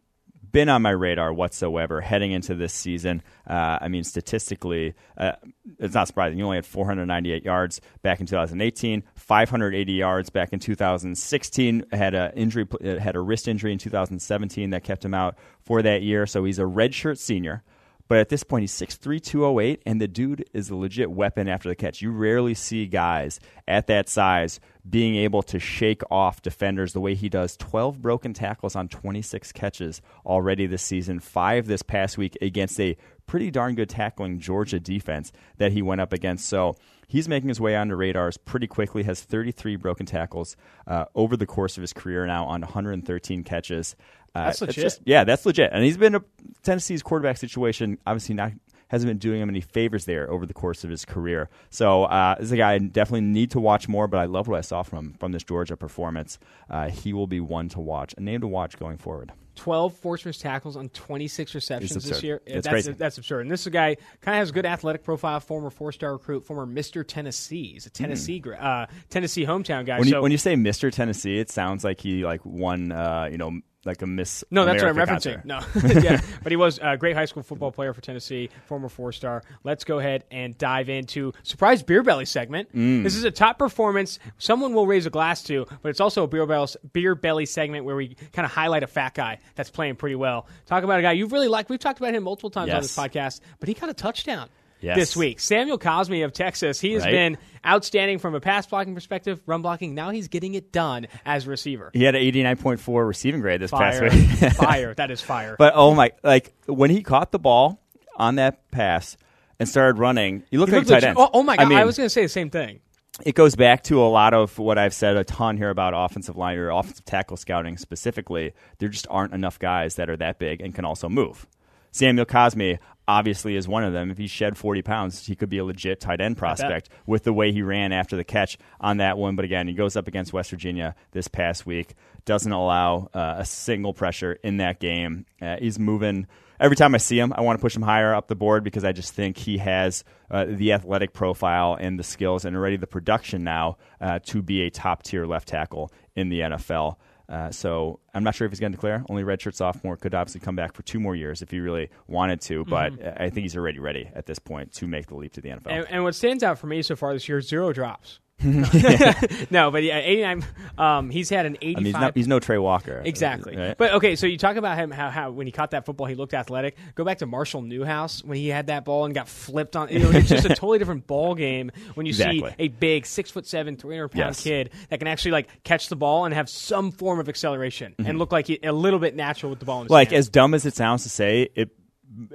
been 0.52 0.70
on 0.70 0.82
my 0.82 0.90
radar 0.90 1.32
whatsoever 1.34 2.02
heading 2.02 2.32
into 2.32 2.56
this 2.56 2.74
season. 2.74 3.22
Uh, 3.48 3.78
I 3.82 3.88
mean, 3.88 4.04
statistically, 4.04 4.96
uh, 5.18 5.34
it's 5.78 5.94
not 5.94 6.08
surprising. 6.08 6.40
You 6.40 6.46
only 6.46 6.58
had 6.58 6.66
498 6.66 7.44
yards 7.44 7.82
back 8.02 8.20
in 8.20 8.26
2018, 8.26 9.04
580 9.16 9.92
yards 9.94 10.30
back 10.30 10.54
in 10.54 10.60
2016. 10.60 11.86
Had 11.92 12.16
a 12.16 12.32
injury, 12.36 12.66
had 12.82 13.16
a 13.16 13.20
wrist 13.20 13.48
injury 13.48 13.72
in 13.72 13.78
2017 13.78 14.72
that 14.72 14.84
kept 14.84 15.04
him 15.06 15.14
out 15.14 15.38
for 15.62 15.82
that 15.82 16.02
year. 16.02 16.26
So 16.26 16.44
he's 16.44 16.60
a 16.60 16.64
redshirt 16.64 17.18
senior. 17.18 17.64
But 18.08 18.18
at 18.18 18.30
this 18.30 18.44
point, 18.44 18.64
he's 18.64 18.74
6'3, 18.74 19.22
208, 19.22 19.84
and 19.86 20.02
the 20.02 20.08
dude 20.08 20.50
is 20.52 20.72
a 20.72 20.76
legit 20.76 21.12
weapon 21.12 21.48
after 21.48 21.70
the 21.70 21.76
catch. 21.76 22.02
You 22.02 22.10
rarely 22.10 22.56
see 22.56 22.88
guys 22.88 23.40
at 23.68 23.86
that 23.86 24.10
size 24.10 24.60
being 24.90 25.16
able 25.16 25.44
to 25.44 25.60
shake 25.60 26.02
off 26.10 26.42
defenders 26.42 26.94
the 26.94 27.00
way 27.00 27.16
he 27.16 27.30
does. 27.30 27.56
12 27.58 28.02
broken 28.02 28.34
tackles 28.34 28.76
on 28.76 28.88
26 28.88 29.52
catches 29.52 30.02
already 30.26 30.66
this 30.66 30.82
season, 30.82 31.20
five 31.20 31.68
this 31.68 31.82
past 31.82 32.18
week 32.18 32.38
against 32.42 32.80
a 32.80 32.98
pretty 33.28 33.52
darn 33.52 33.76
good 33.76 33.90
tackling 33.90 34.40
Georgia 34.40 34.80
defense 34.80 35.32
that 35.58 35.72
he 35.72 35.82
went 35.82 36.02
up 36.02 36.14
against. 36.14 36.48
So 36.48 36.76
he's 37.08 37.30
making 37.30 37.50
his 37.50 37.62
way 37.62 37.76
onto 37.76 37.96
radars 37.96 38.38
pretty 38.38 38.68
quickly, 38.68 39.04
has 39.04 39.22
33 39.22 39.76
broken 39.76 40.06
tackles 40.06 40.56
uh, 40.88 41.06
over 41.14 41.38
the 41.38 41.46
course 41.46 41.78
of 41.78 41.82
his 41.82 41.94
career 41.94 42.26
now 42.26 42.46
on 42.46 42.62
113 42.62 43.44
catches. 43.44 43.96
Uh, 44.34 44.46
that's 44.46 44.62
legit. 44.62 44.84
Just, 44.84 45.02
yeah, 45.06 45.24
that's 45.24 45.46
legit. 45.46 45.72
And 45.74 45.84
he's 45.84 45.98
been 45.98 46.16
a 46.16 46.24
Tennessee's 46.64 47.04
quarterback 47.04 47.38
situation, 47.38 47.98
obviously 48.08 48.36
not 48.36 48.54
hasn't 48.90 49.10
been 49.10 49.18
doing 49.18 49.42
him 49.42 49.50
any 49.50 49.62
favors 49.62 50.06
there 50.06 50.30
over 50.30 50.46
the 50.46 50.54
course 50.54 50.84
of 50.84 50.90
his 50.90 51.06
career. 51.06 51.50
So 51.70 52.04
uh, 52.04 52.36
this 52.36 52.46
is 52.46 52.52
a 52.52 52.58
guy 52.58 52.74
I 52.74 52.78
definitely 52.80 53.22
need 53.22 53.52
to 53.52 53.60
watch 53.60 53.88
more, 53.88 54.08
but 54.08 54.18
I 54.18 54.26
love 54.26 54.48
what 54.48 54.58
I 54.58 54.62
saw 54.62 54.84
from 54.84 55.14
from 55.14 55.32
this 55.32 55.44
Georgia 55.44 55.78
performance. 55.78 56.38
Uh, 56.70 56.90
he 56.90 57.14
will 57.14 57.28
be 57.28 57.40
one 57.40 57.70
to 57.70 57.80
watch, 57.80 58.14
a 58.18 58.22
name 58.22 58.42
to 58.42 58.48
watch 58.48 58.78
going 58.78 58.98
forward. 58.98 59.32
12 59.60 59.94
forced 59.98 60.26
missed 60.26 60.40
tackles 60.40 60.78
on 60.78 60.88
26 60.90 61.54
receptions 61.54 62.06
this 62.06 62.24
year. 62.24 62.42
That's, 62.48 62.68
crazy. 62.68 62.94
that's 62.94 63.18
absurd. 63.18 63.42
And 63.42 63.52
this 63.52 63.62
is 63.62 63.68
a 63.68 63.72
guy 63.72 63.98
kind 64.22 64.36
of 64.36 64.40
has 64.40 64.52
a 64.52 64.54
good 64.54 64.66
athletic 64.66 65.04
profile, 65.04 65.42
former 65.42 65.70
four-star 65.70 66.14
recruit, 66.14 66.46
former 66.46 66.66
Mr. 66.66 67.06
Tennessee. 67.06 67.74
He's 67.74 67.86
a 67.86 67.90
Tennessee 67.90 68.40
gra- 68.40 68.58
uh, 68.58 68.86
Tennessee 69.10 69.46
hometown 69.46 69.86
guy. 69.86 69.96
Hmm. 69.96 70.00
When 70.00 70.10
so 70.10 70.16
you 70.16 70.22
when 70.22 70.32
you 70.32 70.38
say 70.38 70.56
Mr. 70.56 70.92
Tennessee, 70.92 71.40
it 71.40 71.50
sounds 71.50 71.84
like 71.84 72.00
he 72.00 72.24
like 72.24 72.46
won 72.46 72.94
uh, 72.94 73.28
you 73.30 73.38
know 73.38 73.60
like 73.90 74.02
a 74.02 74.08
Miss. 74.08 74.44
no, 74.52 74.66
that's 74.66 74.82
what 74.82 74.90
I'm 74.90 74.96
referencing. 74.96 75.44
concert. 75.44 75.46
No, 75.46 75.60
yeah, 76.02 76.22
but 76.44 76.52
he 76.52 76.56
was 76.56 76.80
a 76.82 76.96
great 76.98 77.16
high 77.16 77.26
school 77.26 77.44
football 77.44 77.72
player 77.72 77.94
for 77.94 78.02
Tennessee, 78.02 78.50
former 78.68 78.88
four-star. 78.90 79.44
Let's 79.64 79.84
go 79.84 80.00
ahead 80.00 80.24
and 80.32 80.58
dive 80.58 80.90
into 80.90 81.34
surprise 81.44 81.84
beer 81.84 82.04
belly 82.04 82.26
segment. 82.26 82.74
Mm. 82.74 83.04
This 83.04 83.16
is 83.16 83.24
a 83.24 83.32
top 83.32 83.60
performance. 83.60 84.20
Someone 84.38 84.74
will 84.74 84.88
raise 84.88 85.06
a 85.06 85.10
glass 85.10 85.44
to, 85.44 85.66
but 85.82 85.90
it's 85.90 86.00
also 86.00 86.24
a 86.24 86.28
beer 86.28 86.46
belly, 86.46 86.68
beer 86.94 87.16
belly 87.16 87.46
segment 87.46 87.86
where 87.86 87.96
we 87.96 88.16
kind 88.32 88.46
of 88.46 88.52
highlight 88.52 88.84
a 88.84 88.88
fat 88.88 89.14
guy 89.14 89.40
that's 89.56 89.70
playing 89.70 89.96
pretty 89.96 90.16
well. 90.16 90.48
Talk 90.66 90.84
about 90.84 91.00
a 91.00 91.02
guy 91.02 91.14
you've 91.14 91.32
really 91.32 91.48
liked. 91.48 91.70
We've 91.70 91.80
talked 91.80 92.00
about 92.00 92.14
him 92.14 92.24
multiple 92.24 92.50
times 92.50 92.72
on 92.72 92.82
this 92.82 92.96
podcast, 92.96 93.42
but 93.60 93.68
he 93.68 93.76
got 93.76 93.90
a 93.90 93.94
touchdown. 93.94 94.50
Yes. 94.82 94.96
This 94.98 95.18
week, 95.18 95.40
Samuel 95.40 95.78
Cosmi 95.78 96.24
of 96.24 96.32
Texas, 96.32 96.80
he 96.80 96.94
has 96.94 97.04
Right. 97.04 97.12
been 97.12 97.38
outstanding 97.66 98.18
from 98.20 98.34
a 98.36 98.40
pass 98.40 98.66
blocking 98.66 98.96
perspective, 98.96 99.42
run 99.46 99.62
blocking. 99.62 99.94
Now 99.94 100.10
he's 100.12 100.30
getting 100.30 100.54
it 100.54 100.72
done 100.72 101.08
as 101.26 101.46
receiver. 101.48 101.92
He 101.94 102.04
had 102.04 102.16
an 102.16 102.22
89.4 102.22 103.06
receiving 103.08 103.42
grade 103.42 103.60
this 103.60 103.72
Fire, 103.72 104.10
past 104.10 104.42
week. 104.42 104.52
fire, 104.54 104.94
that 104.94 105.12
is 105.12 105.22
fire. 105.22 105.56
But 105.60 105.74
oh 105.76 105.94
my! 105.96 106.12
Like 106.24 106.54
when 106.66 106.90
he 106.92 107.04
caught 107.04 107.32
the 107.32 107.40
ball 107.40 107.82
on 108.16 108.36
that 108.36 108.72
pass 108.72 109.18
and 109.60 109.68
started 109.68 110.00
running, 110.00 110.44
you 110.52 110.60
look 110.60 110.70
like 110.72 110.88
tight 110.88 111.04
end. 111.04 111.18
oh, 111.20 111.30
oh 111.34 111.44
my 111.44 111.58
god! 111.58 111.66
I, 111.66 111.70
mean, 111.70 111.78
I 111.78 111.84
was 111.86 111.98
going 111.98 112.06
to 112.06 112.10
say 112.10 112.24
the 112.24 112.30
same 112.30 112.50
thing. 112.50 112.80
it 113.26 113.36
goes 113.36 113.56
back 113.56 113.84
to 113.84 114.02
a 114.02 114.08
lot 114.08 114.34
of 114.34 114.58
what 114.60 114.78
I've 114.78 114.94
said 114.94 115.18
a 115.18 115.26
ton 115.26 115.58
here 115.58 115.70
about 115.72 115.94
offensive 115.94 116.38
line 116.38 116.58
or 116.58 116.70
offensive 116.70 117.04
tackle 117.04 117.36
scouting 117.36 117.76
specifically. 117.76 118.54
There 118.78 118.88
just 118.88 119.08
aren't 119.10 119.34
enough 119.34 119.60
guys 119.60 119.96
that 119.96 120.10
are 120.10 120.16
that 120.18 120.40
big 120.40 120.62
and 120.62 120.74
can 120.74 120.86
also 120.86 121.10
move. 121.10 121.46
Samuel 121.92 122.26
Cosmi 122.28 122.78
obviously 123.10 123.56
is 123.56 123.68
one 123.68 123.84
of 123.84 123.92
them. 123.92 124.12
If 124.12 124.20
he 124.20 124.28
shed 124.28 124.56
40 124.56 124.84
pounds, 124.84 125.26
he 125.26 125.36
could 125.36 125.50
be 125.50 125.58
a 125.58 125.66
legit 125.66 126.00
tight 126.00 126.22
end 126.22 126.38
prospect 126.38 126.90
with 127.08 127.24
the 127.24 127.34
way 127.34 127.52
he 127.52 127.64
ran 127.64 127.92
after 127.92 128.16
the 128.16 128.24
catch 128.24 128.58
on 128.80 128.98
that 128.98 129.18
one. 129.18 129.36
But 129.36 129.46
again, 129.46 129.68
he 129.68 129.74
goes 129.74 129.96
up 129.96 130.08
against 130.08 130.32
West 130.32 130.52
Virginia 130.52 130.96
this 131.12 131.28
past 131.28 131.66
week, 131.66 131.96
doesn't 132.26 132.52
allow 132.52 133.10
uh, 133.16 133.36
a 133.40 133.46
single 133.46 133.96
pressure 133.96 134.34
in 134.44 134.58
that 134.58 134.80
game. 134.80 135.26
Uh, 135.42 135.58
he's 135.58 135.80
moving. 135.80 136.28
Every 136.60 136.76
time 136.76 136.94
I 136.94 137.00
see 137.00 137.18
him, 137.18 137.34
I 137.36 137.42
want 137.42 137.58
to 137.58 137.62
push 137.62 137.76
him 137.76 137.82
higher 137.82 138.14
up 138.14 138.28
the 138.28 138.36
board 138.36 138.64
because 138.64 138.84
I 138.84 138.92
just 138.92 139.14
think 139.14 139.38
he 139.38 139.58
has 139.58 140.04
uh, 140.30 140.46
the 140.48 140.74
athletic 140.74 141.14
profile 141.14 141.76
and 141.80 141.98
the 141.98 142.04
skills 142.04 142.46
and 142.46 142.56
already 142.56 142.78
the 142.78 142.86
production 142.86 143.44
now 143.44 143.78
uh, 144.00 144.20
to 144.26 144.44
be 144.44 144.62
a 144.62 144.70
top 144.70 145.02
tier 145.02 145.26
left 145.26 145.48
tackle 145.48 145.92
in 146.16 146.30
the 146.30 146.42
NFL. 146.42 146.98
Uh, 147.30 147.52
so 147.52 148.00
I'm 148.14 148.24
not 148.24 148.34
sure 148.34 148.46
if 148.46 148.52
he's 148.52 148.60
going 148.60 148.72
to 148.72 148.76
declare. 148.76 149.04
Only 149.08 149.24
redshirt 149.24 149.54
sophomore 149.54 149.96
could 149.96 150.16
obviously 150.16 150.42
come 150.42 150.56
back 150.56 150.74
for 150.74 150.82
two 150.82 151.00
more 151.00 151.16
years 151.16 151.44
if 151.44 151.52
he 151.52 151.60
really 151.60 151.90
wanted 152.08 152.42
to, 152.42 152.66
but 152.66 152.94
I 153.22 153.30
think 153.30 153.44
he's 153.44 153.56
already 153.56 153.78
ready 153.80 154.10
at 154.16 154.26
this 154.26 154.40
point 154.40 154.74
to 154.74 154.88
make 154.88 155.08
the 155.08 155.16
leap 155.16 155.34
to 155.34 155.42
the 155.42 155.50
NFL. 155.50 155.68
And, 155.68 155.88
and 155.90 156.04
what 156.04 156.16
stands 156.16 156.44
out 156.44 156.58
for 156.58 156.66
me 156.66 156.82
so 156.82 156.96
far 156.96 157.14
this 157.14 157.30
year, 157.30 157.40
zero 157.42 157.72
drops. 157.72 158.20
no, 159.52 159.72
but 159.72 159.84
yeah, 159.84 159.98
89. 160.00 160.46
Um, 160.78 161.10
he's 161.10 161.30
had 161.30 161.46
an 161.46 161.58
85. 161.62 161.76
I 161.76 161.80
mean, 161.80 161.86
he's, 161.86 161.94
not, 161.94 162.16
he's 162.18 162.28
no 162.28 162.40
Trey 162.40 162.58
Walker. 162.58 163.02
Exactly. 163.10 163.56
Right? 163.58 163.78
But 163.78 163.94
okay, 163.94 164.16
so 164.16 164.28
you 164.28 164.38
talk 164.38 164.56
about 164.56 164.78
him 164.78 164.92
how, 164.92 165.10
how 165.10 165.32
when 165.32 165.48
he 165.48 165.52
caught 165.52 165.72
that 165.72 165.86
football 165.86 166.06
he 166.08 166.16
looked 166.16 166.34
athletic. 166.34 166.78
Go 166.96 167.04
back 167.04 167.18
to 167.20 167.26
Marshall 167.26 167.62
Newhouse 167.64 168.24
when 168.24 168.38
he 168.38 168.48
had 168.48 168.68
that 168.68 168.86
ball 168.86 169.06
and 169.06 169.14
got 169.14 169.28
flipped 169.28 169.76
on. 169.76 169.90
You 169.90 170.00
know, 170.00 170.12
it's 170.12 170.30
just 170.30 170.46
a 170.46 170.50
totally 170.56 170.80
different 170.80 171.08
ball 171.08 171.36
game 171.36 171.72
when 171.96 172.06
you 172.06 172.12
Exactly. 172.12 172.50
see 172.50 172.56
a 172.60 172.68
big 172.70 173.06
six 173.06 173.32
foot 173.32 173.48
seven, 173.48 173.76
three 173.78 173.96
hundred 173.96 174.10
pound 174.10 174.20
Yes. 174.36 174.44
kid 174.44 174.70
that 174.90 175.00
can 175.00 175.08
actually 175.08 175.32
like 175.32 175.64
catch 175.64 175.90
the 175.90 175.96
ball 175.96 176.26
and 176.26 176.34
have 176.34 176.50
some 176.50 176.92
form 176.92 177.20
of 177.20 177.28
acceleration 177.30 177.96
and 178.00 178.18
look 178.20 178.32
like 178.32 178.48
he, 178.48 178.60
a 178.64 178.72
little 178.72 179.00
bit 179.00 179.16
natural 179.16 179.50
with 179.50 179.60
the 179.60 179.66
ball 179.66 179.82
in 179.82 179.86
his 179.86 179.90
Mm-hmm. 179.90 179.94
like 179.94 180.10
hand. 180.10 180.20
as 180.20 180.30
dumb 180.30 180.54
as 180.54 180.66
it 180.66 180.76
sounds 180.76 181.04
to 181.04 181.10
say, 181.10 181.50
it 181.56 181.70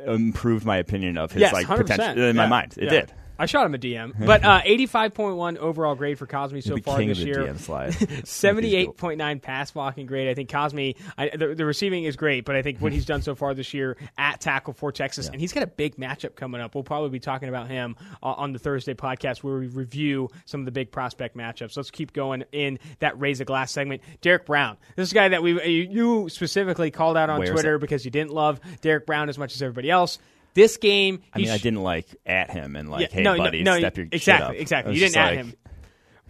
improved 0.06 0.64
my 0.64 0.76
opinion 0.78 1.18
of 1.18 1.32
his 1.32 1.40
yes, 1.40 1.52
like 1.52 1.66
100%. 1.66 1.76
potential 1.86 2.24
in 2.24 2.36
my 2.36 2.46
mind. 2.46 2.74
It 2.76 2.84
Yeah. 2.84 2.90
did. 2.90 3.12
I 3.38 3.46
shot 3.46 3.66
him 3.66 3.74
a 3.74 3.78
DM, 3.78 4.14
but 4.26 4.44
uh, 4.44 4.62
85.1 4.62 5.56
overall 5.58 5.94
grade 5.94 6.18
for 6.18 6.26
Cosmi 6.26 6.62
so 6.62 6.74
the 6.76 6.82
far 6.82 7.04
this 7.04 7.18
year. 7.18 7.36
DM 7.36 7.58
slide. 7.58 7.92
78.9 8.54 9.42
pass 9.42 9.70
blocking 9.70 10.06
grade. 10.06 10.28
I 10.28 10.34
think 10.34 10.48
Cosmi, 10.50 10.96
I, 11.18 11.30
the, 11.36 11.54
the 11.54 11.64
receiving 11.64 12.04
is 12.04 12.16
great, 12.16 12.44
but 12.44 12.56
I 12.56 12.62
think 12.62 12.78
what 12.80 12.92
he's 12.92 13.04
done 13.06 13.22
so 13.22 13.34
far 13.34 13.54
this 13.54 13.74
year 13.74 13.96
at 14.18 14.40
tackle 14.40 14.72
for 14.72 14.92
Texas, 14.92 15.28
and 15.28 15.40
he's 15.40 15.52
got 15.52 15.62
a 15.62 15.66
big 15.68 15.96
matchup 15.96 16.36
coming 16.36 16.60
up. 16.60 16.74
We'll 16.74 16.84
probably 16.84 17.10
be 17.10 17.20
talking 17.20 17.48
about 17.48 17.68
him 17.68 17.96
uh, 18.22 18.26
on 18.32 18.52
the 18.52 18.58
Thursday 18.58 18.94
podcast 18.94 19.38
where 19.42 19.58
we 19.58 19.66
review 19.66 20.28
some 20.44 20.60
of 20.60 20.66
the 20.66 20.72
big 20.72 20.90
prospect 20.90 21.36
matchups. 21.36 21.76
Let's 21.76 21.90
keep 21.90 22.12
going 22.12 22.44
in 22.52 22.78
that 23.00 23.18
raise 23.20 23.40
a 23.40 23.44
glass 23.44 23.72
segment. 23.72 24.02
Derrick 24.20 24.46
Brown, 24.46 24.76
this 24.96 25.08
is 25.08 25.12
a 25.12 25.14
guy 25.14 25.28
that 25.28 25.42
we 25.42 25.52
you- 25.64 25.88
you 25.94 26.28
specifically 26.28 26.90
called 26.90 27.16
out 27.16 27.30
on 27.30 27.38
Where's 27.38 27.50
Twitter 27.50 27.78
because 27.78 28.04
you 28.04 28.10
didn't 28.10 28.32
love 28.32 28.60
Derrick 28.80 29.06
Brown 29.06 29.28
as 29.28 29.38
much 29.38 29.54
as 29.54 29.62
everybody 29.62 29.90
else. 29.90 30.18
This 30.54 30.76
game, 30.76 31.22
I 31.32 31.38
mean, 31.38 31.50
I 31.50 31.58
didn't 31.58 31.82
like 31.82 32.06
at 32.24 32.50
him 32.50 32.76
and 32.76 32.90
like, 32.90 33.02
yeah, 33.02 33.16
hey, 33.16 33.22
no, 33.22 33.36
buddy, 33.36 33.62
no, 33.62 33.72
no, 33.72 33.78
step 33.80 33.96
your 33.96 34.06
shit 34.06 34.14
exactly, 34.14 34.56
up. 34.56 34.62
exactly. 34.62 34.94
You 34.94 35.00
didn't 35.00 35.16
at 35.16 35.26
like, 35.26 35.36
him. 35.36 35.54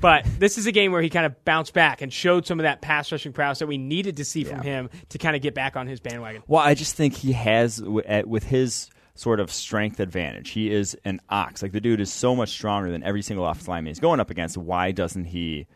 But 0.01 0.27
this 0.39 0.59
is 0.59 0.67
a 0.67 0.73
game 0.73 0.93
where 0.93 1.03
he 1.03 1.09
kind 1.09 1.25
of 1.25 1.45
bounced 1.45 1.73
back 1.73 2.03
and 2.03 2.13
showed 2.13 2.47
some 2.47 2.59
of 2.59 2.65
that 2.65 2.83
pass 2.83 3.13
rushing 3.13 3.33
prowess 3.33 3.61
that 3.61 3.67
we 3.67 3.79
needed 3.79 4.17
to 4.17 4.25
see 4.25 4.45
from 4.45 4.61
him 4.61 4.91
to 5.11 5.19
kind 5.19 5.37
of 5.37 5.43
get 5.43 5.55
back 5.55 5.77
on 5.77 5.87
his 5.87 6.01
bandwagon. 6.01 6.43
Well, 6.47 6.63
I 6.63 6.75
just 6.75 6.95
think 6.97 7.15
he 7.15 7.33
has 7.33 7.81
with 7.81 8.45
his 8.45 8.91
sort 9.15 9.41
of 9.41 9.51
strength 9.51 10.01
advantage. 10.01 10.51
He 10.51 10.73
is 10.73 10.97
an 11.05 11.21
ox. 11.29 11.63
Like 11.63 11.73
the 11.73 11.81
dude 11.81 12.01
is 12.01 12.13
so 12.13 12.35
much 12.35 12.51
stronger 12.51 12.91
than 12.91 13.03
every 13.03 13.23
single 13.23 13.47
offensive 13.47 13.69
lineman 13.69 13.91
he's 13.91 14.01
going 14.01 14.21
up 14.21 14.31
against. 14.31 14.57
Why 14.57 14.91
doesn't 14.91 15.27
he 15.27 15.67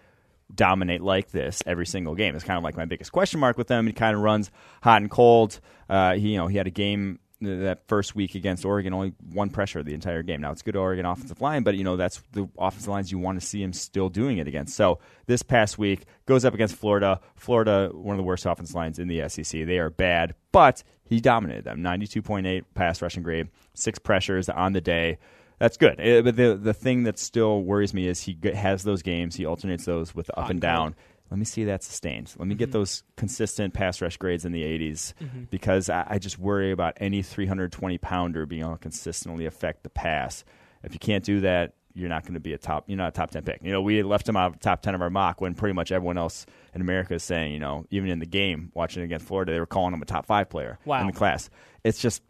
dominate 0.54 1.02
like 1.02 1.30
this 1.30 1.62
every 1.64 1.86
single 1.86 2.14
game? 2.14 2.34
It's 2.34 2.44
kind 2.44 2.58
of 2.58 2.64
like 2.64 2.76
my 2.76 2.84
biggest 2.84 3.12
question 3.12 3.40
mark 3.40 3.56
with 3.56 3.70
him. 3.70 3.86
He 3.86 3.92
kind 3.92 4.16
of 4.16 4.22
runs 4.22 4.50
hot 4.82 5.00
and 5.00 5.10
cold. 5.10 5.60
Uh, 5.88 6.14
he, 6.14 6.30
you 6.30 6.36
know, 6.36 6.48
he 6.48 6.56
had 6.56 6.66
a 6.66 6.70
game 6.70 7.20
that 7.40 7.86
first 7.86 8.14
week 8.14 8.34
against 8.34 8.64
Oregon, 8.64 8.92
only 8.92 9.14
one 9.32 9.50
pressure 9.50 9.82
the 9.82 9.94
entire 9.94 10.22
game. 10.22 10.40
Now 10.40 10.52
it's 10.52 10.62
good 10.62 10.76
Oregon 10.76 11.06
offensive 11.06 11.40
line, 11.40 11.62
but 11.62 11.76
you 11.76 11.84
know 11.84 11.96
that's 11.96 12.22
the 12.32 12.48
offensive 12.58 12.88
lines 12.88 13.12
you 13.12 13.18
want 13.18 13.40
to 13.40 13.46
see 13.46 13.62
him 13.62 13.72
still 13.72 14.08
doing 14.08 14.38
it 14.38 14.48
against. 14.48 14.74
So 14.74 14.98
this 15.26 15.42
past 15.42 15.78
week 15.78 16.04
goes 16.26 16.44
up 16.44 16.54
against 16.54 16.74
Florida. 16.74 17.20
Florida, 17.36 17.90
one 17.92 18.14
of 18.14 18.18
the 18.18 18.24
worst 18.24 18.46
offensive 18.46 18.74
lines 18.74 18.98
in 18.98 19.08
the 19.08 19.28
SEC. 19.28 19.66
They 19.66 19.78
are 19.78 19.90
bad, 19.90 20.34
but 20.52 20.82
he 21.04 21.20
dominated 21.20 21.64
them. 21.64 21.82
Ninety-two 21.82 22.22
point 22.22 22.46
eight 22.46 22.74
pass 22.74 23.00
rushing 23.00 23.22
grade, 23.22 23.48
six 23.74 23.98
pressures 23.98 24.48
on 24.48 24.72
the 24.72 24.80
day. 24.80 25.18
That's 25.58 25.76
good. 25.76 26.00
Uh, 26.00 26.22
but 26.22 26.36
the 26.36 26.54
the 26.54 26.74
thing 26.74 27.04
that 27.04 27.18
still 27.18 27.62
worries 27.62 27.94
me 27.94 28.06
is 28.06 28.20
he 28.22 28.38
has 28.54 28.82
those 28.82 29.02
games. 29.02 29.36
He 29.36 29.46
alternates 29.46 29.84
those 29.84 30.14
with 30.14 30.30
up 30.36 30.50
and 30.50 30.60
down. 30.60 30.94
Let 31.30 31.38
me 31.38 31.44
see 31.44 31.64
that 31.64 31.82
sustained. 31.82 32.32
Let 32.38 32.48
me 32.48 32.54
get 32.54 32.66
mm-hmm. 32.66 32.72
those 32.78 33.02
consistent 33.16 33.74
pass 33.74 34.00
rush 34.00 34.16
grades 34.16 34.44
in 34.44 34.52
the 34.52 34.62
80s 34.62 35.14
mm-hmm. 35.20 35.44
because 35.50 35.90
I, 35.90 36.06
I 36.08 36.18
just 36.18 36.38
worry 36.38 36.70
about 36.72 36.94
any 36.98 37.22
320 37.22 37.98
pounder 37.98 38.46
being 38.46 38.62
able 38.62 38.72
to 38.72 38.78
consistently 38.78 39.46
affect 39.46 39.82
the 39.82 39.90
pass. 39.90 40.44
If 40.82 40.92
you 40.92 40.98
can't 40.98 41.24
do 41.24 41.40
that, 41.40 41.74
you're 41.94 42.08
not 42.08 42.22
going 42.22 42.34
to 42.34 42.40
be 42.40 42.52
a 42.52 42.58
top. 42.58 42.84
You're 42.86 42.96
not 42.96 43.08
a 43.08 43.12
top 43.12 43.30
10 43.30 43.42
pick. 43.42 43.60
You 43.62 43.72
know, 43.72 43.82
we 43.82 44.02
left 44.02 44.28
him 44.28 44.36
out 44.36 44.54
of 44.54 44.60
top 44.60 44.82
10 44.82 44.94
of 44.94 45.02
our 45.02 45.10
mock 45.10 45.40
when 45.40 45.54
pretty 45.54 45.74
much 45.74 45.90
everyone 45.90 46.16
else 46.16 46.46
in 46.74 46.80
America 46.80 47.14
is 47.14 47.22
saying, 47.24 47.52
you 47.52 47.58
know, 47.58 47.86
even 47.90 48.08
in 48.08 48.20
the 48.20 48.26
game 48.26 48.70
watching 48.74 49.02
against 49.02 49.26
Florida, 49.26 49.52
they 49.52 49.58
were 49.58 49.66
calling 49.66 49.92
him 49.92 50.00
a 50.00 50.04
top 50.04 50.26
five 50.26 50.48
player 50.48 50.78
Wow. 50.84 51.00
in 51.00 51.08
the 51.08 51.12
class. 51.12 51.50
It's 51.82 52.00
just 52.00 52.22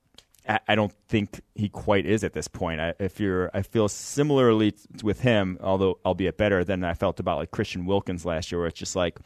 I- 0.49 0.75
don't 0.75 0.93
think 1.09 1.41
he 1.55 1.69
quite 1.69 2.07
is 2.07 2.25
at 2.25 2.33
this 2.33 2.49
point. 2.49 2.81
I, 2.81 2.95
if 2.99 3.21
you're, 3.21 3.51
I 3.53 3.63
feel 3.63 3.89
similarly 3.89 4.75
with 5.03 5.21
him, 5.21 5.59
although 5.61 5.99
albeit 6.05 6.39
better 6.39 6.65
than 6.65 6.85
I 6.85 6.95
felt 6.95 7.21
about 7.21 7.39
like 7.39 7.51
Christian 7.51 7.85
Wilkins 7.87 8.25
last 8.25 8.51
year, 8.51 8.59
where 8.61 8.69
it's 8.69 8.79
just 8.79 8.97
like, 8.97 9.19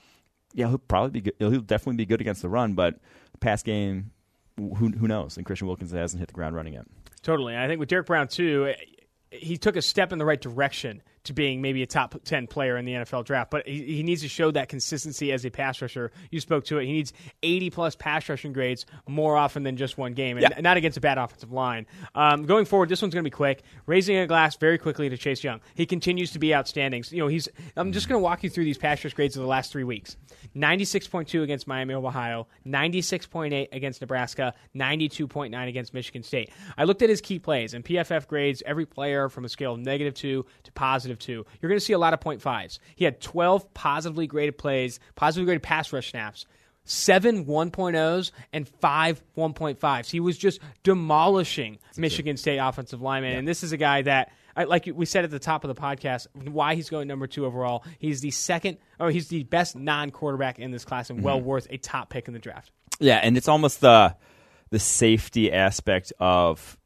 yeah, 0.55 0.69
he'll 0.69 0.79
probably 0.79 1.11
be 1.11 1.21
good. 1.23 1.35
He'll 1.39 1.61
definitely 1.61 1.97
be 1.97 2.07
good 2.07 2.21
against 2.21 2.43
the 2.43 2.49
run, 2.49 2.75
but 2.75 2.99
pass 3.41 3.63
game, 3.63 4.11
who 4.57 4.89
who 4.91 5.09
knows? 5.09 5.37
And 5.37 5.47
Christian 5.47 5.67
Wilkins 5.67 5.93
hasn't 5.93 6.19
hit 6.21 6.29
the 6.29 6.35
ground 6.35 6.55
running 6.57 6.75
yet. 6.75 6.87
Totally. 7.23 7.55
And 7.55 7.63
I 7.63 7.69
think 7.69 7.81
with 7.81 7.89
Derrick 7.89 8.07
Brown, 8.07 8.29
too, 8.29 8.75
he 9.31 9.57
took 9.57 9.77
a 9.77 9.83
step 9.83 10.13
in 10.13 10.19
the 10.19 10.25
right 10.27 10.41
direction 10.41 11.03
to 11.25 11.33
being 11.33 11.63
maybe 11.63 11.83
a 11.83 11.87
top 11.87 12.17
10 12.25 12.47
player 12.49 12.77
in 12.77 12.85
the 12.85 12.93
NFL 12.93 13.25
draft, 13.25 13.51
but 13.51 13.67
he, 13.67 13.83
he 13.97 14.03
needs 14.03 14.23
to 14.23 14.29
show 14.29 14.51
that 14.51 14.69
consistency 14.69 15.31
as 15.33 15.45
a 15.45 15.51
pass 15.51 15.81
rusher. 15.81 16.11
You 16.31 16.41
spoke 16.41 16.65
to 16.65 16.79
it. 16.79 16.87
He 16.87 16.93
needs 16.93 17.13
80 17.43 17.71
plus 17.71 17.95
pass 17.95 18.29
rushing 18.29 18.53
grades 18.53 18.87
more 19.07 19.37
often 19.37 19.63
than 19.63 19.77
just 19.77 19.97
one 19.99 20.15
game, 20.15 20.37
and 20.37 20.43
Yeah. 20.51 20.61
not 20.61 20.77
against 20.77 20.99
a 20.99 21.01
bad 21.01 21.19
offensive 21.19 21.53
line. 21.53 21.87
Um, 22.15 22.45
going 22.47 22.65
forward, 22.65 22.89
this 22.89 23.01
one's 23.03 23.15
going 23.15 23.23
to 23.25 23.31
be 23.31 23.35
quick. 23.35 23.63
Raising 23.87 24.17
a 24.17 24.27
glass 24.27 24.57
very 24.57 24.79
quickly 24.79 25.09
to 25.09 25.17
Chase 25.17 25.45
Young. 25.45 25.61
He 25.75 25.87
continues 25.87 26.33
to 26.33 26.39
be 26.39 26.55
outstanding. 26.55 27.05
You 27.11 27.19
know, 27.19 27.29
he's. 27.29 27.49
I'm 27.77 27.93
just 27.93 28.09
going 28.09 28.19
to 28.19 28.23
walk 28.23 28.43
you 28.43 28.51
through 28.51 28.65
these 28.65 28.79
pass 28.79 29.05
rush 29.05 29.15
grades 29.15 29.37
of 29.37 29.43
the 29.43 29.49
last 29.49 29.71
three 29.71 29.85
weeks. 29.85 30.17
96.2 30.57 31.43
against 31.43 31.67
Miami 31.67 31.95
of 31.95 32.05
Ohio, 32.05 32.47
96.8 32.67 33.69
against 33.73 34.01
Nebraska, 34.01 34.55
92.9 34.77 35.69
against 35.69 35.95
Michigan 35.95 36.23
State. 36.23 36.51
I 36.77 36.85
looked 36.85 37.03
at 37.03 37.09
his 37.09 37.21
key 37.21 37.39
plays 37.39 37.75
and 37.75 37.85
PFF 37.85 38.27
grades 38.27 38.63
every 38.67 38.87
player 38.87 39.29
from 39.29 39.45
a 39.45 39.49
scale 39.49 39.75
of 39.75 39.81
negative 39.81 40.15
two 40.15 40.45
to 40.65 40.73
positive 40.73 41.12
two. 41.19 41.45
You're 41.61 41.69
going 41.69 41.79
to 41.79 41.85
see 41.85 41.93
a 41.93 41.99
lot 41.99 42.15
of 42.15 42.21
point 42.21 42.43
fives. 42.43 42.81
He 42.97 43.05
had 43.05 43.21
12 43.21 43.73
positively 43.75 44.27
graded 44.27 44.59
plays, 44.59 45.01
positively 45.15 45.47
graded 45.47 45.63
pass 45.63 45.93
rush 45.93 46.11
snaps. 46.11 46.47
seven 46.85 47.47
1.0s 47.47 48.31
and 48.53 48.69
five 48.69 49.23
1.5s. 49.37 50.11
He 50.11 50.21
was 50.21 50.37
just 50.37 50.61
demolishing 50.83 51.79
Michigan 51.97 52.37
State 52.37 52.59
offensive 52.59 53.01
linemen. 53.01 53.37
And 53.39 53.49
this 53.49 53.63
is 53.63 53.73
a 53.73 53.77
guy 53.77 54.03
that, 54.03 54.33
like 54.57 54.89
we 54.93 55.07
said 55.07 55.25
at 55.25 55.31
the 55.31 55.39
top 55.39 55.65
of 55.65 55.75
the 55.75 55.81
podcast, 55.81 56.27
why 56.35 56.75
he's 56.75 56.91
going 56.91 57.09
number 57.09 57.27
two 57.27 57.47
overall. 57.47 57.85
He's 57.99 58.21
the 58.21 58.31
second, 58.31 58.79
or 58.99 59.11
he's 59.11 59.29
the 59.29 59.45
best 59.45 59.77
non 59.77 60.11
quarterback 60.11 60.59
in 60.59 60.71
this 60.71 60.85
class 60.85 61.11
and 61.11 61.23
well 61.23 61.39
mm-hmm. 61.39 61.47
worth 61.47 61.67
a 61.71 61.79
top 61.79 62.11
pick 62.11 62.29
in 62.29 62.35
the 62.35 62.41
draft. 62.41 62.71
Yeah, 62.99 63.17
and 63.17 63.37
it's 63.37 63.49
almost 63.49 63.81
the 63.81 64.17
the 64.71 64.79
safety 64.79 65.53
aspect 65.53 66.13
of 66.19 66.79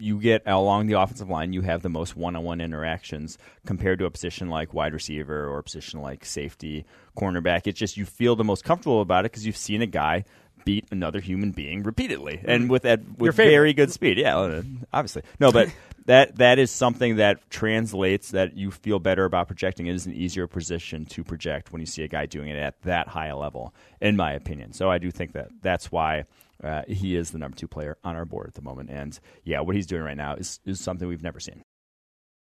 you 0.00 0.20
get 0.20 0.42
along 0.46 0.86
the 0.86 1.00
offensive 1.00 1.28
line, 1.28 1.52
you 1.52 1.62
have 1.62 1.82
the 1.82 1.88
most 1.88 2.16
one-on-one 2.16 2.60
interactions 2.60 3.38
compared 3.66 3.98
to 3.98 4.06
a 4.06 4.10
position 4.10 4.48
like 4.48 4.74
wide 4.74 4.92
receiver 4.92 5.46
or 5.46 5.58
a 5.58 5.62
position 5.62 6.00
like 6.00 6.24
safety, 6.24 6.84
cornerback. 7.16 7.66
It's 7.66 7.78
just 7.78 7.96
you 7.96 8.06
feel 8.06 8.36
the 8.36 8.44
most 8.44 8.64
comfortable 8.64 9.00
about 9.00 9.24
it 9.24 9.32
because 9.32 9.46
you've 9.46 9.56
seen 9.56 9.82
a 9.82 9.86
guy 9.86 10.24
beat 10.64 10.86
another 10.90 11.20
human 11.20 11.50
being 11.50 11.82
repeatedly 11.82 12.40
and 12.44 12.70
with 12.70 12.82
that 12.82 13.00
with 13.18 13.34
very 13.34 13.72
good 13.72 13.92
speed. 13.92 14.18
Yeah, 14.18 14.38
uh, 14.38 14.62
obviously. 14.92 15.22
No, 15.38 15.52
but 15.52 15.68
that 16.06 16.36
that 16.36 16.58
is 16.58 16.70
something 16.70 17.16
that 17.16 17.50
translates 17.50 18.30
that 18.30 18.56
you 18.56 18.70
feel 18.70 18.98
better 18.98 19.24
about 19.24 19.46
projecting. 19.46 19.86
It 19.86 19.94
is 19.94 20.06
an 20.06 20.12
easier 20.12 20.46
position 20.46 21.04
to 21.06 21.24
project 21.24 21.72
when 21.72 21.80
you 21.80 21.86
see 21.86 22.02
a 22.02 22.08
guy 22.08 22.26
doing 22.26 22.48
it 22.48 22.58
at 22.58 22.80
that 22.82 23.08
high 23.08 23.28
a 23.28 23.36
level, 23.36 23.74
in 24.00 24.16
my 24.16 24.32
opinion. 24.32 24.72
So 24.72 24.90
I 24.90 24.98
do 24.98 25.10
think 25.10 25.32
that 25.32 25.48
that's 25.62 25.92
why 25.92 26.24
uh, 26.62 26.82
he 26.88 27.16
is 27.16 27.30
the 27.30 27.38
number 27.38 27.56
two 27.56 27.68
player 27.68 27.96
on 28.04 28.16
our 28.16 28.24
board 28.24 28.48
at 28.48 28.54
the 28.54 28.62
moment. 28.62 28.90
And 28.90 29.18
yeah, 29.44 29.60
what 29.60 29.76
he's 29.76 29.86
doing 29.86 30.02
right 30.02 30.16
now 30.16 30.34
is 30.34 30.60
is 30.64 30.80
something 30.80 31.06
we've 31.08 31.22
never 31.22 31.40
seen. 31.40 31.62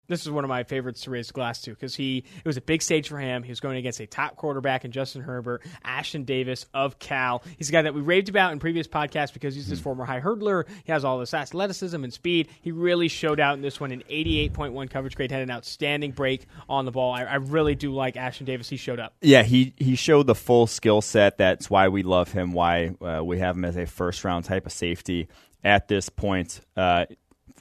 This 0.08 0.24
is 0.26 0.32
one 0.32 0.44
of 0.44 0.50
my 0.50 0.64
favorites 0.64 1.02
to 1.02 1.12
raise 1.12 1.28
the 1.28 1.34
glass 1.34 1.62
to 1.62 1.72
because 1.72 1.96
he 1.96 2.18
it 2.18 2.46
was 2.46 2.58
a 2.58 2.62
big 2.62 2.82
stage 2.82 3.08
for 3.08 3.18
him. 3.18 3.44
He 3.44 3.50
was 3.50 3.60
going 3.60 3.78
against 3.78 4.00
a 4.00 4.08
top 4.08 4.36
quarterback 4.36 4.84
in 4.84 4.92
Justin 4.92 5.22
Herbert, 5.22 5.64
Ashtyn 5.86 6.26
Davis 6.26 6.66
of 6.74 7.00
Cal. 7.00 7.44
He's 7.58 7.70
a 7.70 7.72
guy 7.72 7.84
that 7.84 7.94
we 7.94 8.02
raved 8.02 8.28
about 8.28 8.52
in 8.52 8.60
previous 8.60 8.88
podcasts 8.88 9.34
because 9.34 9.56
he's 9.56 9.70
this 9.70 9.80
former 9.80 10.04
high 10.04 10.20
hurdler. 10.20 10.68
He 10.84 10.92
has 10.92 11.06
all 11.06 11.20
this 11.20 11.34
athleticism 11.34 12.04
and 12.04 12.12
speed. 12.12 12.50
He 12.62 12.72
really 12.72 13.08
showed 13.08 13.40
out 13.40 13.56
in 13.56 13.62
this 13.62 13.80
one. 13.80 13.92
An 13.92 14.04
88.1 14.10 14.90
coverage 14.90 15.16
grade, 15.16 15.32
had 15.32 15.42
an 15.42 15.52
outstanding 15.52 16.12
break 16.12 16.46
on 16.68 16.86
the 16.86 16.92
ball. 16.92 17.14
I, 17.14 17.24
I 17.24 17.36
really 17.36 17.76
do 17.76 17.94
like 17.94 18.16
Ashtyn 18.16 18.46
Davis. 18.46 18.68
He 18.70 18.78
showed 18.78 19.00
up. 19.00 19.14
Yeah, 19.22 19.44
he 19.44 19.74
he 19.78 19.96
showed 19.96 20.28
the 20.28 20.36
full 20.36 20.68
skill 20.68 21.02
set. 21.02 21.38
That's 21.38 21.70
why 21.70 21.88
we 21.88 22.04
love 22.04 22.32
him. 22.32 22.52
Why 22.54 22.96
uh, 23.02 23.24
we 23.24 23.40
have 23.40 23.56
him 23.56 23.66
as 23.66 23.78
a 23.78 23.86
first 23.86 24.24
round 24.24 24.46
type 24.46 24.66
of 24.66 24.72
safety 24.72 25.30
at 25.64 25.88
this 25.88 26.10
point. 26.10 26.62
Uh, 26.76 27.06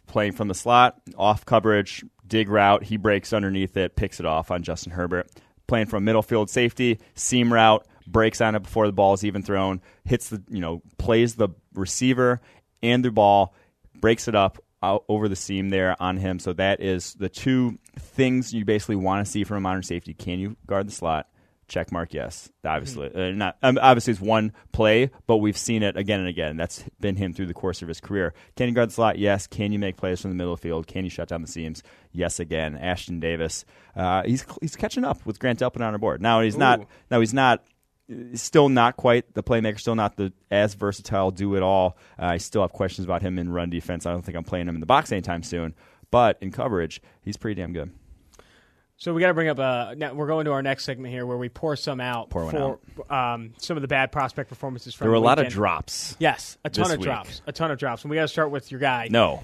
playing 0.07 0.33
from 0.33 0.49
the 0.49 0.55
slot, 0.55 1.01
off 1.17 1.45
coverage, 1.47 2.05
dig 2.31 2.49
route. 2.49 2.83
He 2.83 2.97
breaks 2.97 3.35
underneath 3.35 3.77
it, 3.77 3.95
picks 3.97 4.19
it 4.21 4.25
off 4.25 4.51
on 4.51 4.63
Justin 4.63 4.93
Herbert. 4.93 5.31
Playing 5.67 5.87
from 5.87 6.05
middle 6.05 6.23
field 6.23 6.49
safety, 6.49 6.99
seam 7.15 7.53
route, 7.53 7.87
breaks 8.07 8.41
on 8.41 8.55
it 8.55 8.63
before 8.63 8.87
the 8.87 8.93
ball 8.93 9.13
is 9.13 9.25
even 9.25 9.43
thrown, 9.43 9.83
hits 10.05 10.31
the 10.31 10.43
you 10.49 10.61
know 10.61 10.83
plays 10.99 11.35
the 11.35 11.51
receiver 11.75 12.41
and 12.83 13.05
the 13.05 13.11
ball, 13.11 13.55
breaks 14.01 14.27
it 14.27 14.35
up 14.35 14.59
over 14.83 15.29
the 15.29 15.37
seam 15.37 15.69
there 15.69 15.95
on 16.01 16.17
him. 16.17 16.39
So 16.39 16.55
that 16.55 16.81
is 16.81 17.15
the 17.15 17.29
two 17.29 17.79
things 17.99 18.53
you 18.53 18.65
basically 18.65 18.97
want 18.97 19.25
to 19.25 19.31
see 19.31 19.45
from 19.45 19.59
a 19.59 19.61
modern 19.61 19.83
safety. 19.83 20.15
Can 20.15 20.39
you 20.39 20.57
guard 20.67 20.89
the 20.89 20.93
slot? 20.93 21.29
Check 21.71 21.93
mark, 21.93 22.13
yes. 22.13 22.51
Obviously, 22.65 23.15
uh, 23.15 23.31
not 23.31 23.57
um, 23.63 23.79
obviously 23.81 24.11
it's 24.11 24.21
one 24.21 24.53
play, 24.73 25.09
but 25.29 25.37
we've 25.37 25.57
seen 25.57 25.85
it 25.85 25.97
again 25.97 26.19
and 26.19 26.29
again. 26.29 26.57
That's 26.57 26.83
been 26.99 27.15
him 27.15 27.33
through 27.33 27.47
the 27.47 27.55
course 27.55 27.81
of 27.81 27.87
his 27.87 28.01
career. 28.01 28.35
Can 28.57 28.69
you 28.69 28.75
guard 28.75 28.89
the 28.89 28.95
slot? 28.95 29.21
Yes. 29.21 29.47
Can 29.47 29.71
you 29.71 29.79
make 29.79 29.97
plays 29.97 30.21
from 30.21 30.33
the 30.33 30.35
middle 30.35 30.53
of 30.53 30.61
the 30.61 30.67
field? 30.67 30.89
Can 30.89 31.05
you 31.05 31.11
shut 31.11 31.29
down 31.29 31.43
the 31.43 31.47
seams? 31.47 31.85
Yes. 32.11 32.41
Again, 32.41 32.77
Ashtyn 32.77 33.21
Davis. 33.21 33.65
Uh, 33.95 34.25
he's 34.25 34.45
he's 34.61 34.75
catching 34.75 35.05
up 35.05 35.25
with 35.25 35.39
Grant 35.39 35.61
Delpit 35.61 35.77
on 35.77 35.93
our 35.93 35.99
board. 35.99 36.21
Now 36.21 36.41
he's 36.41 36.57
not. 36.57 36.81
Now 37.09 37.21
he's 37.21 37.33
not. 37.33 37.63
Still 38.35 38.69
not 38.69 38.97
quite 38.97 39.35
the 39.35 39.43
playmaker. 39.45 39.79
Still 39.79 39.95
not 39.95 40.17
the 40.17 40.33
as 40.51 40.75
versatile. 40.75 41.31
Do 41.31 41.55
it 41.55 41.63
all. 41.63 41.97
Uh, 42.19 42.25
I 42.25 42.39
still 42.39 42.63
have 42.63 42.73
questions 42.73 43.05
about 43.05 43.23
him 43.23 43.39
in 43.39 43.53
run 43.53 43.71
defense. 43.71 44.07
I 44.07 44.11
don't 44.11 44.23
think 44.25 44.37
I'm 44.37 44.43
playing 44.43 44.67
him 44.67 44.75
in 44.75 44.81
the 44.81 44.87
box 44.87 45.13
anytime 45.13 45.45
soon. 45.45 45.77
But 46.11 46.37
in 46.41 46.51
coverage, 46.51 47.01
he's 47.23 47.37
pretty 47.37 47.61
damn 47.61 47.73
good. 47.73 47.93
So 49.01 49.15
we 49.15 49.23
got 49.23 49.29
to 49.29 49.35
bring 49.35 49.49
up. 49.49 49.59
a. 49.59 49.95
now 49.97 50.13
we're 50.13 50.27
going 50.27 50.45
to 50.45 50.53
our 50.53 50.63
next 50.63 50.85
segment 50.85 51.11
here 51.13 51.25
where 51.25 51.39
we 51.39 51.49
pour 51.49 51.75
some 51.75 52.01
out 52.03 52.29
Pour 52.29 52.45
one 52.45 52.53
for 52.53 53.13
Um, 53.13 53.55
some 53.57 53.79
of 53.79 53.81
the 53.81 53.89
bad 53.89 54.13
prospect 54.13 54.51
performances 54.51 54.95
from 54.95 55.07
There 55.07 55.11
were 55.11 55.17
a 55.17 55.21
the 55.21 55.25
lot 55.25 55.39
of 55.39 55.49
drops. 55.49 56.17
Yes, 56.19 56.59
a 56.67 56.71
ton 56.71 56.91
of 56.91 56.99
week. 56.99 57.07
drops. 57.07 57.41
A 57.47 57.53
ton 57.53 57.71
of 57.71 57.79
drops. 57.79 58.03
And 58.05 58.11
we 58.11 58.17
got 58.17 58.23
to 58.23 58.29
start 58.29 58.51
with 58.51 58.71
your 58.71 58.79
guy. 58.79 59.09
No. 59.11 59.43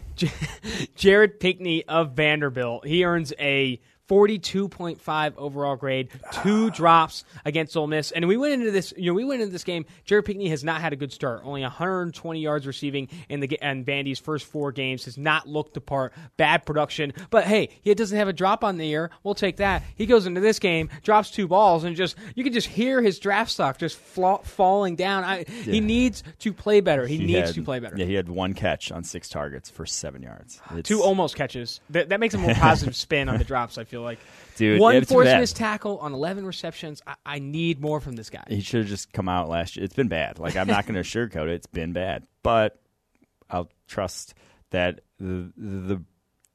Jared 0.95 1.41
Pinkney 1.41 1.85
of 1.89 2.13
Vanderbilt. 2.13 2.87
He 2.87 3.03
earns 3.07 3.33
a 3.41 3.81
42.5 4.09 5.35
overall 5.37 5.77
grade, 5.77 6.11
two 6.43 6.67
ah. 6.67 6.75
drops 6.75 7.25
against 7.45 7.77
Ole 7.77 7.87
Miss. 7.87 8.13
And 8.13 8.27
we 8.29 8.37
went 8.37 8.55
into 8.55 8.71
this, 8.71 8.93
you 8.97 9.11
know, 9.11 9.15
we 9.15 9.25
went 9.25 9.43
into 9.43 9.53
this 9.53 9.65
game. 9.65 9.85
Jared 10.05 10.25
Pinkney 10.25 10.49
has 10.49 10.65
not 10.65 10.81
had 10.81 10.93
a 10.93 10.97
good 10.97 11.13
start. 11.13 11.43
Only 11.45 11.63
120 11.63 12.41
yards 12.41 12.67
receiving 12.67 13.09
in 13.29 13.41
the 13.41 13.59
and 13.61 13.85
Vandy's 13.85 14.19
first 14.19 14.47
four 14.47 14.73
games 14.73 15.05
has 15.05 15.19
not 15.19 15.49
looked 15.49 15.75
the 15.75 15.81
part. 15.81 16.13
Bad 16.37 16.65
production, 16.67 17.13
but 17.31 17.45
hey, 17.45 17.71
he 17.83 17.95
doesn't 17.95 18.17
have 18.17 18.29
a 18.29 18.33
drop 18.33 18.65
on 18.65 18.77
the 18.77 18.87
year. 18.87 19.11
We'll 19.23 19.35
take 19.35 19.57
that. 19.57 19.83
He 19.97 20.07
goes 20.07 20.27
into 20.27 20.41
this 20.41 20.59
game, 20.59 20.89
drops 21.03 21.31
two 21.31 21.49
balls, 21.49 21.85
and 21.85 21.97
just 21.97 22.17
you 22.35 22.45
can 22.45 22.53
just 22.53 22.67
hear 22.69 23.03
his 23.03 23.19
draft 23.19 23.51
stock 23.51 23.79
just 23.79 23.97
fla- 23.99 24.43
falling 24.43 24.97
down. 24.97 25.25
I, 25.25 25.45
He 25.45 25.81
needs 25.81 26.23
to 26.41 26.53
play 26.53 26.81
better. 26.81 27.07
He, 27.07 27.19
He 27.19 27.27
needs 27.27 27.49
had- 27.49 27.55
to 27.55 27.63
play 27.63 27.79
better. 27.81 27.97
Yeah, 27.97 28.07
he 28.07 28.15
had 28.15 28.29
one 28.29 28.55
catch 28.55 28.93
on 28.93 29.05
six 29.05 29.29
targets 29.29 29.69
for 29.71 29.87
seven 29.87 30.23
yards. 30.23 30.61
It's- 30.71 30.85
Two 30.85 31.03
almost 31.03 31.37
catches. 31.37 31.81
That, 31.91 32.11
that 32.11 32.21
makes 32.21 32.35
a 32.35 32.39
more 32.39 32.55
positive 32.67 32.95
spin 32.97 33.29
on 33.29 33.39
the 33.39 33.45
drops. 33.45 33.79
I 33.79 33.85
feel 33.85 33.96
like. 34.01 34.19
Dude, 34.57 34.81
one 34.81 35.05
forced 35.05 35.37
missed 35.37 35.57
tackle 35.57 35.99
on 35.99 36.15
eleven 36.15 36.47
receptions. 36.47 37.03
I, 37.07 37.15
I 37.27 37.39
need 37.39 37.81
more 37.81 38.01
from 38.01 38.17
this 38.17 38.31
guy. 38.31 38.45
He 38.49 38.61
should 38.63 38.81
have 38.81 38.89
just 38.89 39.13
come 39.13 39.29
out 39.29 39.49
last 39.49 39.77
year. 39.77 39.85
It's 39.85 39.95
been 39.95 40.09
bad. 40.09 40.39
Like 40.39 40.57
I'm 40.57 40.67
not 40.67 40.87
going 40.87 40.95
to 41.03 41.03
sugarcoat 41.03 41.49
it. 41.49 41.55
It's 41.55 41.67
been 41.67 41.93
bad, 41.93 42.27
but 42.43 42.81
I'll 43.51 43.71
trust 43.87 44.35
that 44.71 45.01
the, 45.19 45.53
the 45.57 46.03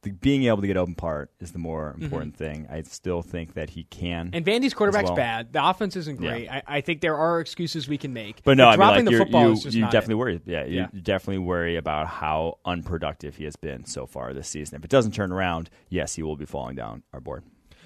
the 0.04 0.12
being 0.12 0.44
able 0.46 0.62
to 0.62 0.68
get 0.68 0.78
open 0.78 0.96
part 0.96 1.30
is 1.40 1.52
the 1.52 1.60
more 1.60 1.96
important 2.02 2.36
thing. 2.36 2.68
I 2.72 2.82
still 2.82 3.22
think 3.22 3.54
that 3.54 3.70
he 3.70 3.84
can. 3.84 4.28
Mm-hmm. 4.28 4.36
And 4.36 4.46
Vandy's 4.46 4.74
quarterback's 4.74 5.10
well. 5.10 5.16
bad. 5.16 5.54
The 5.54 5.64
offense 5.64 5.96
isn't 5.96 6.20
Yeah. 6.20 6.30
great. 6.30 6.50
I, 6.50 6.64
I 6.68 6.82
think 6.82 7.02
there 7.02 7.16
are 7.16 7.40
excuses 7.40 7.88
we 7.88 7.98
can 8.00 8.12
make. 8.12 8.44
but 8.44 8.58
no, 8.58 8.66
I 8.66 8.72
mean, 8.72 8.78
dropping 8.78 8.96
like 8.96 9.06
the 9.06 9.12
you're- 9.12 9.26
football 9.26 9.46
you, 9.48 9.52
is 9.54 9.64
just 9.64 9.78
you 9.78 9.84
definitely 9.84 10.14
it. 10.14 10.18
worry. 10.18 10.42
Yeah, 10.46 10.64
you 10.66 10.76
Yeah. 10.78 10.88
definitely 11.04 11.40
worry 11.40 11.76
about 11.76 12.08
how 12.08 12.58
unproductive 12.66 13.36
he 13.36 13.44
has 13.44 13.56
been 13.56 13.86
so 13.86 14.06
far 14.08 14.34
this 14.34 14.48
season. 14.48 14.78
If 14.78 14.84
it 14.86 14.90
doesn't 14.90 15.12
turn 15.14 15.32
around, 15.32 15.70
yes, 15.90 16.16
he 16.16 16.24
will 16.24 16.36
be 16.36 16.46
falling 16.46 16.76
down 16.76 17.04
our 17.14 17.20
board. 17.20 17.44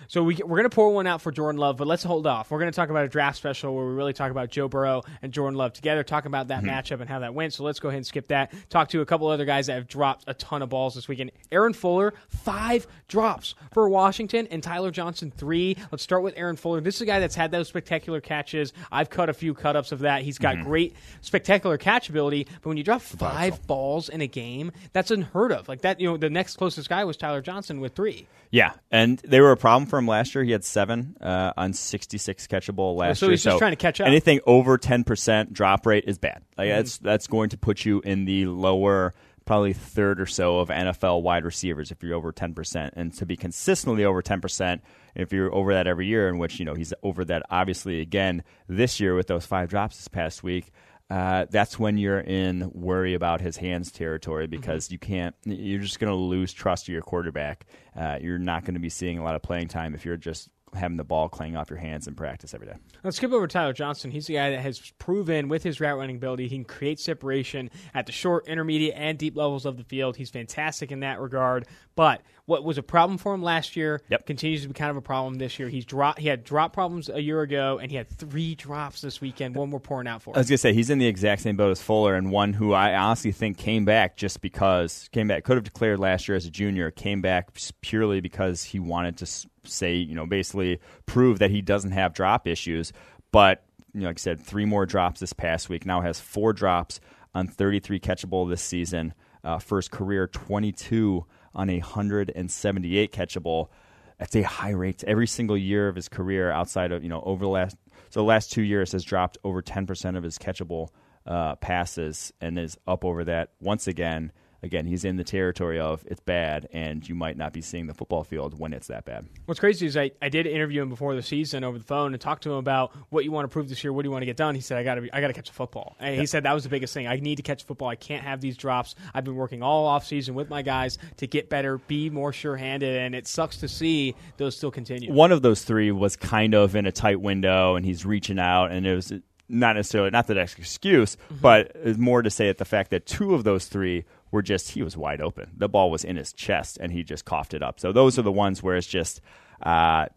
So 0.07 0.23
we, 0.23 0.35
we're 0.35 0.57
going 0.57 0.63
to 0.63 0.69
pour 0.75 0.91
one 0.93 1.07
out 1.07 1.21
for 1.21 1.31
Jordan 1.31 1.59
Love, 1.59 1.77
but 1.77 1.87
let's 1.87 2.03
hold 2.03 2.27
off. 2.27 2.51
We're 2.51 2.59
going 2.59 2.71
to 2.71 2.75
talk 2.75 2.89
about 2.89 3.05
a 3.05 3.09
draft 3.09 3.37
special 3.37 3.75
where 3.75 3.85
we 3.85 3.93
really 3.93 4.13
talk 4.13 4.31
about 4.31 4.49
Joe 4.49 4.67
Burrow 4.67 5.03
and 5.21 5.31
Jordan 5.33 5.57
Love 5.57 5.73
together, 5.73 6.03
talk 6.03 6.25
about 6.25 6.47
Mm-hmm. 6.47 6.65
that 6.67 6.85
matchup 6.85 6.99
and 7.01 7.09
how 7.09 7.19
that 7.19 7.33
went. 7.33 7.53
So 7.53 7.63
let's 7.63 7.79
go 7.79 7.87
ahead 7.89 7.97
and 7.97 8.05
skip 8.05 8.27
that. 8.27 8.53
Talk 8.69 8.89
to 8.89 9.01
a 9.01 9.05
couple 9.05 9.27
other 9.27 9.45
guys 9.45 9.67
that 9.67 9.73
have 9.73 9.87
dropped 9.87 10.25
a 10.27 10.33
ton 10.33 10.61
of 10.61 10.69
balls 10.69 10.93
this 10.95 11.07
weekend. 11.07 11.31
Aaron 11.51 11.73
Fuller, 11.73 12.13
five 12.27 12.85
drops 13.07 13.55
for 13.73 13.87
Washington, 13.89 14.47
and 14.51 14.61
Tyler 14.61 14.91
Johnson, 14.91 15.31
three. 15.35 15.75
Let's 15.91 16.03
start 16.03 16.23
with 16.23 16.33
Aaron 16.37 16.55
Fuller. 16.55 16.81
This 16.81 16.95
is 16.95 17.01
a 17.01 17.05
guy 17.05 17.19
that's 17.19 17.35
had 17.35 17.51
those 17.51 17.67
spectacular 17.67 18.21
catches. 18.21 18.73
I've 18.91 19.09
cut 19.09 19.29
a 19.29 19.33
few 19.33 19.53
cut 19.53 19.75
ups 19.75 19.91
of 19.91 19.99
that. 19.99 20.21
He's 20.21 20.37
got 20.37 20.55
Mm-hmm. 20.55 20.63
great, 20.69 20.95
spectacular 21.21 21.77
catch 21.77 22.09
ability, 22.09 22.47
but 22.61 22.65
when 22.69 22.77
you 22.77 22.83
drop 22.83 23.01
five 23.01 23.65
balls 23.67 24.07
in 24.09 24.21
a 24.21 24.27
game, 24.27 24.71
that's 24.93 25.09
unheard 25.11 25.51
of. 25.51 25.67
Like 25.67 25.81
that, 25.81 25.99
you 25.99 26.07
know, 26.09 26.17
the 26.17 26.29
next 26.29 26.57
closest 26.57 26.87
guy 26.89 27.03
was 27.05 27.17
Tyler 27.17 27.41
Johnson 27.41 27.79
with 27.81 27.95
three. 27.95 28.27
Yeah, 28.51 28.73
and 28.91 29.17
they 29.19 29.41
were 29.41 29.51
a 29.51 29.57
problem 29.57 29.87
for 29.89 29.94
him 29.97 30.07
last 30.07 30.35
year. 30.35 30.43
He 30.43 30.51
had 30.51 30.63
seven 30.63 31.15
uh, 31.21 31.53
on 31.57 31.73
66 31.73 32.47
catchable 32.47 32.95
last 32.95 33.19
so 33.19 33.27
year. 33.27 33.31
he's 33.31 33.43
just 33.43 33.57
trying 33.57 33.71
to 33.71 33.77
catch 33.77 33.99
up. 33.99 34.05
Mm-hmm. 34.05 34.11
Anything 34.11 34.39
over 34.45 34.77
10% 34.77 35.51
drop 35.51 35.85
rate 35.85 36.05
is 36.07 36.17
bad. 36.17 36.43
Like 36.57 36.69
that's 36.69 36.97
that's 36.97 37.27
going 37.27 37.49
to 37.49 37.57
put 37.57 37.85
you 37.85 38.01
in 38.01 38.25
the 38.25 38.45
lower 38.47 39.13
probably 39.45 39.73
third 39.73 40.19
or 40.19 40.25
so 40.25 40.59
of 40.59 40.69
NFL 40.69 41.21
wide 41.21 41.45
receivers 41.45 41.91
if 41.91 42.03
you're 42.03 42.15
over 42.15 42.33
10%. 42.33 42.89
And 42.95 43.13
to 43.13 43.25
be 43.25 43.37
consistently 43.37 44.03
over 44.03 44.21
10%, 44.21 44.81
if 45.13 45.31
you're 45.31 45.53
over 45.53 45.73
that 45.73 45.87
every 45.87 46.07
year, 46.07 46.27
in 46.27 46.39
which, 46.39 46.59
you 46.59 46.65
know, 46.65 46.73
he's 46.73 46.93
over 47.03 47.23
that 47.25 47.43
obviously 47.49 48.01
again 48.01 48.43
this 48.67 48.99
year 48.99 49.15
with 49.15 49.27
those 49.27 49.45
five 49.45 49.69
drops 49.69 49.97
this 49.97 50.07
past 50.07 50.43
week, 50.43 50.71
uh, 51.09 51.45
that's 51.49 51.77
when 51.77 51.97
you're 51.97 52.19
in 52.19 52.69
worry 52.73 53.13
about 53.13 53.41
his 53.41 53.57
hands 53.57 53.91
territory 53.91 54.47
because 54.47 54.91
you 54.91 54.97
can't, 54.97 55.35
you're 55.45 55.81
just 55.81 55.99
going 55.99 56.11
to 56.11 56.15
lose 56.15 56.51
trust 56.51 56.87
of 56.87 56.93
your 56.93 57.03
quarterback. 57.03 57.65
Uh, 57.95 58.17
you're 58.21 58.39
not 58.39 58.63
going 58.65 58.73
to 58.73 58.79
be 58.79 58.89
seeing 58.89 59.19
a 59.19 59.23
lot 59.23 59.35
of 59.35 59.43
playing 59.43 59.67
time 59.67 59.93
if 59.93 60.03
you're 60.03 60.17
just 60.17 60.49
having 60.75 60.97
the 60.97 61.03
ball 61.03 61.29
clang 61.29 61.55
off 61.55 61.69
your 61.69 61.79
hands 61.79 62.07
in 62.07 62.15
practice 62.15 62.53
every 62.53 62.67
day. 62.67 62.75
Let's 63.03 63.17
skip 63.17 63.31
over 63.31 63.47
Tyler 63.47 63.73
Johnson. 63.73 64.11
He's 64.11 64.27
the 64.27 64.35
guy 64.35 64.51
that 64.51 64.59
has 64.59 64.91
proven 64.99 65.47
with 65.47 65.63
his 65.63 65.79
route 65.79 65.97
running 65.97 66.17
ability 66.17 66.47
he 66.47 66.55
can 66.55 66.65
create 66.65 66.99
separation 66.99 67.69
at 67.93 68.05
the 68.05 68.11
short, 68.11 68.47
intermediate, 68.47 68.93
and 68.95 69.17
deep 69.17 69.35
levels 69.35 69.65
of 69.65 69.77
the 69.77 69.83
field. 69.83 70.17
He's 70.17 70.29
fantastic 70.29 70.91
in 70.91 70.99
that 71.01 71.19
regard. 71.19 71.65
But 71.95 72.21
what 72.45 72.63
was 72.63 72.77
a 72.77 72.83
problem 72.83 73.17
for 73.17 73.33
him 73.33 73.41
last 73.41 73.75
year 73.75 74.01
Yep. 74.09 74.25
continues 74.27 74.61
to 74.63 74.67
be 74.67 74.73
kind 74.73 74.91
of 74.91 74.97
a 74.97 75.01
problem 75.01 75.35
this 75.35 75.57
year. 75.57 75.69
He's 75.69 75.85
drop 75.85 76.19
he 76.19 76.27
had 76.27 76.43
drop 76.43 76.73
problems 76.73 77.09
a 77.09 77.21
year 77.21 77.41
ago, 77.41 77.79
and 77.81 77.89
he 77.89 77.97
had 77.97 78.09
three 78.09 78.53
drops 78.55 79.01
this 79.01 79.21
weekend. 79.21 79.55
One 79.55 79.71
we're 79.71 79.79
pouring 79.79 80.07
out 80.07 80.21
for. 80.21 80.35
I 80.35 80.39
was 80.39 80.49
gonna 80.49 80.57
say 80.57 80.73
he's 80.73 80.89
in 80.89 80.99
the 80.99 81.07
exact 81.07 81.41
same 81.41 81.55
boat 81.57 81.71
as 81.71 81.81
Fuller, 81.81 82.15
and 82.15 82.31
one 82.31 82.53
who 82.53 82.73
I 82.73 82.93
honestly 82.95 83.31
think 83.31 83.57
came 83.57 83.85
back 83.85 84.17
just 84.17 84.41
because 84.41 85.09
came 85.11 85.27
back 85.27 85.43
could 85.43 85.55
have 85.57 85.63
declared 85.63 85.99
last 85.99 86.27
year 86.27 86.35
as 86.35 86.45
a 86.45 86.51
junior, 86.51 86.91
came 86.91 87.21
back 87.21 87.49
purely 87.81 88.19
because 88.19 88.63
he 88.63 88.79
wanted 88.79 89.17
to 89.17 89.47
say, 89.67 89.95
you 89.95 90.15
know, 90.15 90.25
basically 90.25 90.79
prove 91.05 91.39
that 91.39 91.51
he 91.51 91.61
doesn't 91.61 91.91
have 91.91 92.13
drop 92.13 92.47
issues, 92.47 92.93
but 93.31 93.63
you 93.93 94.01
know, 94.01 94.07
like 94.07 94.17
I 94.17 94.19
said, 94.19 94.41
three 94.41 94.65
more 94.65 94.85
drops 94.85 95.19
this 95.19 95.33
past 95.33 95.69
week. 95.69 95.85
Now 95.85 96.01
has 96.01 96.19
four 96.19 96.53
drops 96.53 96.99
on 97.33 97.47
33 97.47 97.99
catchable 97.99 98.49
this 98.49 98.61
season. 98.61 99.13
Uh, 99.43 99.59
first 99.59 99.91
career 99.91 100.27
22 100.27 101.25
on 101.53 101.69
a 101.69 101.79
178 101.79 103.11
catchable. 103.11 103.69
That's 104.17 104.35
a 104.35 104.41
high 104.41 104.71
rate. 104.71 105.03
Every 105.05 105.27
single 105.27 105.57
year 105.57 105.87
of 105.87 105.95
his 105.95 106.09
career, 106.09 106.51
outside 106.51 106.91
of 106.91 107.03
you 107.03 107.09
know 107.09 107.21
over 107.25 107.45
the 107.45 107.49
last 107.49 107.77
so 108.09 108.21
the 108.21 108.25
last 108.25 108.51
two 108.51 108.61
years, 108.61 108.91
has 108.91 109.03
dropped 109.03 109.37
over 109.43 109.61
10 109.61 109.85
percent 109.85 110.17
of 110.17 110.23
his 110.23 110.37
catchable 110.37 110.89
uh, 111.25 111.55
passes 111.55 112.33
and 112.41 112.57
is 112.59 112.77
up 112.87 113.03
over 113.03 113.23
that 113.25 113.51
once 113.59 113.87
again 113.87 114.31
again, 114.65 114.85
he's 114.85 115.05
in 115.05 115.15
the 115.15 115.23
territory 115.23 115.79
of 115.79 116.03
it's 116.07 116.19
bad, 116.19 116.67
and 116.73 117.07
you 117.07 117.15
might 117.15 117.37
not 117.37 117.53
be 117.53 117.61
seeing 117.61 117.87
the 117.87 117.93
football 117.93 118.23
field 118.23 118.59
when 118.59 118.73
it's 118.73 118.87
that 118.87 119.05
bad. 119.05 119.25
What's 119.45 119.59
crazy 119.59 119.85
is 119.85 119.95
I, 119.95 120.11
I 120.21 120.29
did 120.29 120.47
interview 120.47 120.81
him 120.81 120.89
before 120.89 121.15
the 121.15 121.21
season 121.21 121.63
over 121.63 121.77
the 121.77 121.83
phone 121.83 122.13
and 122.13 122.19
talked 122.19 122.43
to 122.43 122.51
him 122.51 122.57
about 122.57 122.91
what 123.09 123.23
you 123.23 123.31
want 123.31 123.45
to 123.45 123.49
prove 123.49 123.69
this 123.69 123.83
year. 123.83 123.93
What 123.93 124.01
do 124.01 124.07
you 124.07 124.11
want 124.11 124.23
to 124.23 124.25
get 124.25 124.37
done? 124.37 124.55
He 124.55 124.61
said, 124.61 124.77
I 124.77 124.83
got 124.83 124.95
to 124.95 125.07
I 125.13 125.21
got 125.21 125.27
to 125.27 125.33
catch 125.33 125.49
a 125.49 125.53
football. 125.53 125.95
And 125.99 126.19
he 126.19 126.25
said 126.25 126.43
that 126.43 126.53
was 126.53 126.63
the 126.63 126.69
biggest 126.69 126.93
thing. 126.93 127.07
I 127.07 127.15
need 127.17 127.35
to 127.35 127.43
catch 127.43 127.63
football. 127.63 127.87
I 127.87 127.95
can't 127.95 128.23
have 128.23 128.41
these 128.41 128.57
drops. 128.57 128.95
I've 129.13 129.23
been 129.23 129.35
working 129.35 129.61
all 129.61 129.85
off 129.85 130.05
season 130.05 130.33
with 130.33 130.49
my 130.49 130.63
guys 130.63 130.97
to 131.17 131.27
get 131.27 131.49
better, 131.49 131.77
be 131.77 132.09
more 132.09 132.33
sure 132.33 132.57
handed, 132.57 132.97
and 132.97 133.13
it 133.13 133.27
sucks 133.27 133.57
to 133.57 133.67
see 133.67 134.15
those 134.37 134.57
still 134.57 134.71
continue. 134.71 135.13
One 135.13 135.31
of 135.31 135.41
those 135.41 135.63
three 135.63 135.91
was 135.91 136.15
kind 136.15 136.55
of 136.55 136.75
in 136.75 136.85
a 136.85 136.91
tight 136.91 137.21
window, 137.21 137.75
and 137.75 137.85
he's 137.85 138.05
reaching 138.05 138.39
out, 138.39 138.71
and 138.71 138.85
it 138.85 138.95
was 138.95 139.13
not 139.47 139.75
necessarily 139.75 140.09
not 140.09 140.27
that 140.27 140.37
excuse, 140.37 141.15
mm-hmm. 141.15 141.35
but 141.41 141.97
more 141.97 142.21
to 142.21 142.29
say 142.29 142.47
that 142.47 142.57
the 142.57 142.65
fact 142.65 142.91
that 142.91 143.05
two 143.05 143.35
of 143.35 143.43
those 143.43 143.65
three 143.65 144.05
were 144.35 144.43
just 144.43 144.71
he 144.71 144.83
was 144.83 144.95
wide 144.95 145.21
open. 145.21 145.51
The 145.57 145.69
ball 145.69 145.89
was 145.89 146.03
in 146.03 146.17
his 146.17 146.33
chest, 146.33 146.77
and 146.79 146.91
he 146.91 147.03
just 147.03 147.25
coughed 147.25 147.53
it 147.53 147.63
up. 147.63 147.79
So 147.79 147.91
those 147.91 148.19
are 148.19 148.21
the 148.21 148.31
ones 148.31 148.61
where 148.61 148.75
it's 148.75 148.87
just. 148.87 149.21
Uh, 149.61 150.07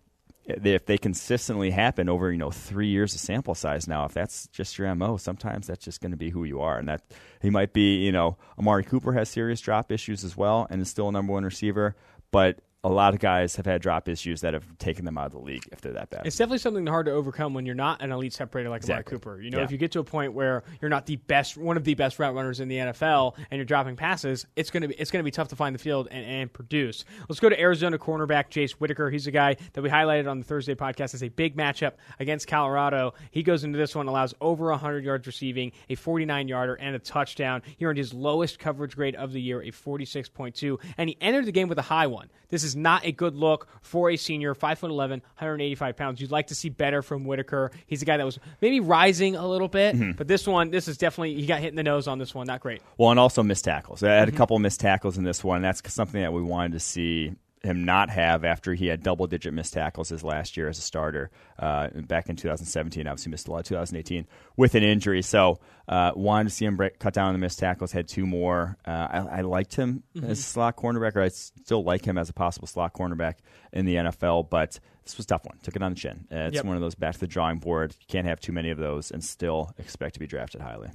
if 0.51 0.87
they 0.87 0.97
consistently 0.97 1.71
happen 1.71 2.09
over 2.09 2.33
you 2.33 2.39
know 2.39 2.51
three 2.51 2.89
years 2.89 3.15
of 3.15 3.21
sample 3.21 3.55
size 3.55 3.87
now, 3.87 4.07
if 4.07 4.15
that's 4.15 4.49
just 4.49 4.79
your 4.79 4.95
mo, 4.95 5.19
sometimes 5.19 5.67
that's 5.67 5.85
just 5.85 6.01
going 6.01 6.11
to 6.11 6.17
be 6.17 6.31
who 6.31 6.45
you 6.45 6.63
are, 6.63 6.79
and 6.79 6.89
that 6.89 7.03
he 7.43 7.51
might 7.51 7.75
be 7.75 8.03
you 8.03 8.13
know 8.13 8.39
Amari 8.59 8.83
Cooper 8.83 9.13
has 9.13 9.29
serious 9.29 9.61
drop 9.61 9.93
issues 9.93 10.25
as 10.25 10.39
well, 10.39 10.67
and 10.71 10.81
is 10.81 10.89
still 10.89 11.09
a 11.09 11.13
number 11.13 11.35
one 11.35 11.45
receiver, 11.45 11.97
but 12.31 12.61
a 12.85 12.89
lot 12.89 13.13
of 13.13 13.19
guys 13.19 13.57
have 13.57 13.67
had 13.67 13.83
drop 13.83 14.09
issues 14.09 14.41
that 14.43 14.55
have 14.55 14.79
taken 14.79 15.05
them 15.05 15.19
out 15.19 15.27
of 15.27 15.33
the 15.33 15.39
league 15.39 15.69
if 15.73 15.81
they're 15.81 15.95
that 15.95 16.11
bad. 16.11 16.27
It's 16.27 16.37
definitely 16.37 16.59
something 16.59 16.87
hard 16.87 17.07
to 17.07 17.13
overcome 17.13 17.53
when 17.53 17.67
you're 17.67 17.75
not 17.75 18.03
an 18.03 18.13
elite 18.13 18.33
separator 18.33 18.69
like 18.71 18.83
exactly. 18.83 19.15
Amari 19.15 19.19
Cooper. 19.19 19.41
You 19.43 19.51
know, 19.51 19.59
yeah. 19.59 19.65
if 19.65 19.73
you 19.73 19.79
get 19.79 19.91
to 19.93 19.99
a 19.99 20.05
point 20.05 20.33
where 20.33 20.63
you're 20.81 20.89
not 20.89 21.05
the 21.07 21.17
best, 21.17 21.57
one 21.57 21.77
of 21.77 21.83
the 21.83 21.95
best 21.95 22.21
route 22.21 22.35
runners 22.35 22.61
in 22.61 22.69
the 22.69 22.77
NFL, 22.77 23.35
and 23.51 23.59
you're 23.59 23.65
dropping 23.65 23.97
passes, 23.97 24.47
it's 24.55 24.71
gonna 24.71 24.89
be 24.89 24.95
it's 24.95 25.11
gonna 25.11 25.25
be 25.25 25.33
tough 25.33 25.49
to 25.49 25.57
find 25.57 25.75
the 25.75 25.79
field 25.81 26.07
and, 26.11 26.25
and 26.25 26.53
produce. 26.53 27.05
Let's 27.29 27.41
go 27.41 27.49
to 27.49 27.61
Arizona 27.61 27.99
cornerback 27.99 28.51
Jace 28.51 28.73
Whittaker. 28.73 29.11
He's 29.11 29.27
a 29.27 29.33
guy 29.33 29.57
that 29.73 29.83
we 29.83 29.91
highlighted 29.91 30.31
on 30.31 30.39
the 30.39 30.45
Thursday 30.45 30.77
podcast 30.77 31.15
as 31.15 31.25
a 31.25 31.29
big 31.29 31.57
matchup 31.57 31.95
against 32.21 32.47
Colorado. 32.47 33.15
He 33.33 33.43
goes 33.43 33.65
into 33.65 33.77
this 33.77 33.97
one, 33.97 34.07
allows 34.07 34.35
over 34.41 34.71
100 34.71 35.05
yards 35.05 35.27
receiving, 35.27 35.73
a 35.89 35.97
49 35.97 36.47
yarder, 36.47 36.75
and 36.75 36.95
a 36.95 37.01
touchdown. 37.01 37.63
He 37.77 37.85
earned 37.85 37.99
his 37.99 38.15
lowest 38.15 38.61
coverage 38.61 38.95
grade 38.95 39.17
of 39.17 39.33
the 39.33 39.41
year, 39.41 39.63
a 39.63 39.73
46.2, 39.73 40.79
and 40.97 41.09
he 41.09 41.17
entered 41.21 41.47
the 41.47 41.53
game 41.53 41.69
with 41.69 41.79
a 41.79 41.83
high 41.83 42.07
one. 42.07 42.31
This 42.51 42.65
is 42.65 42.68
not 42.77 43.05
a 43.05 43.13
good 43.13 43.35
look 43.35 43.69
for 43.83 44.11
a 44.11 44.17
senior, 44.17 44.55
5'11, 44.55 45.09
185 45.11 45.97
pounds. 45.97 46.21
You'd 46.21 46.31
like 46.31 46.49
to 46.49 46.55
see 46.55 46.69
better 46.69 47.03
from 47.03 47.25
Whittaker. 47.25 47.71
He's 47.87 48.03
a 48.03 48.05
guy 48.05 48.17
that 48.17 48.25
was 48.25 48.39
maybe 48.61 48.81
rising 48.81 49.37
a 49.37 49.47
little 49.47 49.69
bit, 49.69 49.95
mm-hmm. 49.95 50.13
but 50.13 50.29
this 50.29 50.47
one, 50.47 50.71
this 50.71 50.89
is 50.89 50.99
definitely, 50.99 51.35
he 51.35 51.47
got 51.47 51.61
hit 51.61 51.69
in 51.69 51.77
the 51.77 51.83
nose 51.83 52.09
on 52.09 52.19
this 52.19 52.35
one. 52.35 52.47
Not 52.47 52.61
great. 52.61 52.83
Well, 52.97 53.11
and 53.11 53.21
also 53.21 53.43
missed 53.43 53.65
tackles. 53.65 54.03
I 54.03 54.11
had 54.11 54.29
mm-hmm. 54.29 54.37
a 54.37 54.39
couple 54.39 54.59
missed 54.59 54.81
tackles 54.81 55.19
in 55.19 55.25
this 55.25 55.43
one. 55.43 55.63
That's 55.63 55.83
something 55.93 56.21
that 56.21 56.33
we 56.33 56.43
wanted 56.43 56.73
to 56.73 56.81
see 56.81 57.35
him 57.63 57.85
not 57.85 58.11
have 58.11 58.45
after 58.45 58.75
he 58.75 58.87
had 58.87 59.03
double 59.03 59.27
digit 59.27 59.53
missed 59.53 59.73
tackles 59.73 60.09
his 60.09 60.23
last 60.23 60.57
year 60.57 60.69
as 60.69 60.79
a 60.79 60.83
starter 60.83 61.31
uh, 61.59 61.89
back 61.89 62.29
in 62.29 62.37
2017. 62.37 63.07
Obviously, 63.07 63.31
missed 63.31 63.49
a 63.49 63.51
lot 63.51 63.65
2018 63.65 64.27
with 64.57 64.75
an 64.75 64.83
injury. 64.83 65.23
So, 65.23 65.59
uh, 65.89 66.13
wanted 66.15 66.51
to 66.51 66.55
see 66.55 66.65
him 66.65 66.77
break, 66.77 66.99
cut 66.99 67.15
down 67.15 67.29
on 67.29 67.33
the 67.33 67.39
missed 67.39 67.59
tackles, 67.59 67.93
had 67.93 68.09
two 68.09 68.27
more. 68.27 68.77
Uh, 68.87 68.91
I, 69.11 69.39
I, 69.39 69.41
liked 69.41 69.75
him 69.75 70.03
mm-hmm. 70.15 70.31
as 70.31 70.39
a 70.39 70.43
slot 70.43 70.77
cornerback, 70.77 71.17
or 71.17 71.23
I 71.23 71.29
still 71.29 71.83
like 71.83 72.05
him 72.05 72.19
as 72.19 72.29
a 72.29 72.33
possible 72.33 72.67
slot 72.67 72.93
cornerback 72.93 73.35
in 73.73 73.87
the 73.87 73.97
NFL, 73.97 74.51
but 74.51 74.79
this 75.05 75.17
was 75.17 75.25
a 75.25 75.29
tough 75.29 75.45
one. 75.45 75.59
Took 75.63 75.77
it 75.77 75.83
on 75.83 75.93
the 75.93 75.99
chin. 75.99 76.27
Uh, 76.31 76.37
it's 76.37 76.57
yep. 76.57 76.65
one 76.65 76.77
of 76.77 76.83
those 76.83 76.95
back 76.95 77.15
to 77.15 77.21
the 77.21 77.27
drawing 77.27 77.59
board. 77.59 77.95
You 77.99 78.07
can't 78.09 78.27
have 78.27 78.41
too 78.41 78.53
many 78.53 78.71
of 78.71 78.79
those 78.79 79.11
and 79.11 79.25
still 79.25 79.73
expect 79.79 80.15
to 80.15 80.21
be 80.21 80.27
drafted 80.27 80.61
highly 80.61 80.91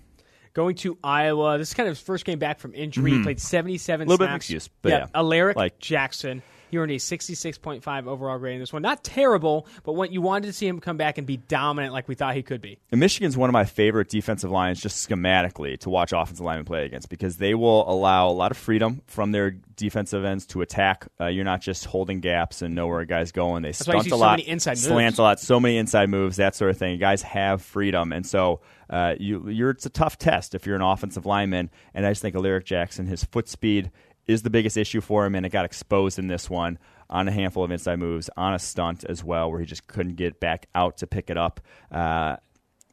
going 0.53 0.75
to 0.77 0.97
Iowa. 1.03 1.57
This 1.57 1.69
is 1.69 1.73
kind 1.73 1.87
of 1.87 1.97
his 1.97 2.03
first 2.03 2.25
game 2.25 2.39
back 2.39 2.59
from 2.59 2.73
injury. 2.73 3.11
Mm-hmm. 3.11 3.19
He 3.19 3.23
played 3.23 3.39
77 3.41 4.07
a 4.07 4.09
little 4.09 4.17
snaps. 4.17 4.27
bit 4.27 4.31
of 4.31 4.35
excuse, 4.35 4.69
but 4.81 4.89
yeah. 4.89 4.97
yeah. 4.99 5.07
Alaric 5.15 5.57
like, 5.57 5.79
Jackson 5.79 6.41
he 6.73 6.79
earned 6.79 6.91
a 6.91 6.95
66.5 6.95 8.07
overall 8.07 8.39
grade 8.39 8.55
in 8.55 8.59
this 8.59 8.73
one. 8.73 8.81
Not 8.81 9.03
terrible, 9.03 9.67
but 9.83 9.93
what 9.93 10.11
you 10.11 10.21
wanted 10.21 10.47
to 10.47 10.53
see 10.53 10.67
him 10.67 10.79
come 10.79 10.97
back 10.97 11.19
and 11.19 11.27
be 11.27 11.37
dominant 11.37 11.93
like 11.93 12.07
we 12.07 12.15
thought 12.15 12.35
he 12.35 12.41
could 12.41 12.61
be. 12.61 12.79
And 12.91 12.99
Michigan's 12.99 13.37
one 13.37 13.47
of 13.47 13.53
my 13.53 13.63
favorite 13.63 14.09
defensive 14.09 14.49
lines, 14.49 14.81
just 14.81 15.07
schematically, 15.07 15.77
to 15.81 15.91
watch 15.91 16.13
offensive 16.13 16.43
linemen 16.43 16.65
play 16.65 16.85
against 16.85 17.09
because 17.09 17.37
they 17.37 17.53
will 17.53 17.87
allow 17.87 18.27
a 18.27 18.33
lot 18.33 18.49
of 18.49 18.57
freedom 18.57 19.03
from 19.05 19.31
their 19.31 19.51
defensive 19.51 20.25
ends 20.25 20.47
to 20.47 20.61
attack. 20.61 21.07
Uh, 21.21 21.27
you're 21.27 21.45
not 21.45 21.61
just 21.61 21.85
holding 21.85 22.21
gaps 22.21 22.63
and 22.63 22.73
know 22.73 22.87
where 22.87 23.01
a 23.01 23.05
guy's 23.05 23.31
going. 23.31 23.61
They 23.61 23.69
That's 23.69 23.81
stunt 23.83 24.09
a 24.11 24.15
lot, 24.15 24.39
so 24.39 24.45
inside 24.47 24.77
slant 24.79 25.13
moves. 25.13 25.19
a 25.19 25.21
lot, 25.21 25.39
so 25.39 25.59
many 25.59 25.77
inside 25.77 26.09
moves, 26.09 26.37
that 26.37 26.55
sort 26.55 26.71
of 26.71 26.77
thing. 26.77 26.97
Guys 26.97 27.21
have 27.21 27.61
freedom, 27.61 28.11
and 28.11 28.25
so 28.25 28.61
uh, 28.89 29.13
you, 29.19 29.47
you're 29.47 29.69
it's 29.69 29.85
a 29.85 29.91
tough 29.91 30.17
test 30.17 30.55
if 30.55 30.65
you're 30.65 30.75
an 30.75 30.81
offensive 30.81 31.27
lineman. 31.27 31.69
And 31.93 32.05
I 32.05 32.11
just 32.11 32.23
think 32.23 32.35
Alaric 32.35 32.65
Jackson, 32.65 33.05
his 33.05 33.23
foot 33.23 33.47
speed 33.47 33.91
is 34.27 34.41
the 34.41 34.49
biggest 34.49 34.77
issue 34.77 35.01
for 35.01 35.25
him, 35.25 35.35
and 35.35 35.45
it 35.45 35.49
got 35.49 35.65
exposed 35.65 36.19
in 36.19 36.27
this 36.27 36.49
one 36.49 36.77
on 37.09 37.27
a 37.27 37.31
handful 37.31 37.63
of 37.63 37.71
inside 37.71 37.99
moves, 37.99 38.29
on 38.37 38.53
a 38.53 38.59
stunt 38.59 39.03
as 39.03 39.23
well, 39.23 39.51
where 39.51 39.59
he 39.59 39.65
just 39.65 39.87
couldn't 39.87 40.15
get 40.15 40.39
back 40.39 40.67
out 40.73 40.97
to 40.97 41.07
pick 41.07 41.29
it 41.29 41.37
up. 41.37 41.59
Uh, 41.91 42.37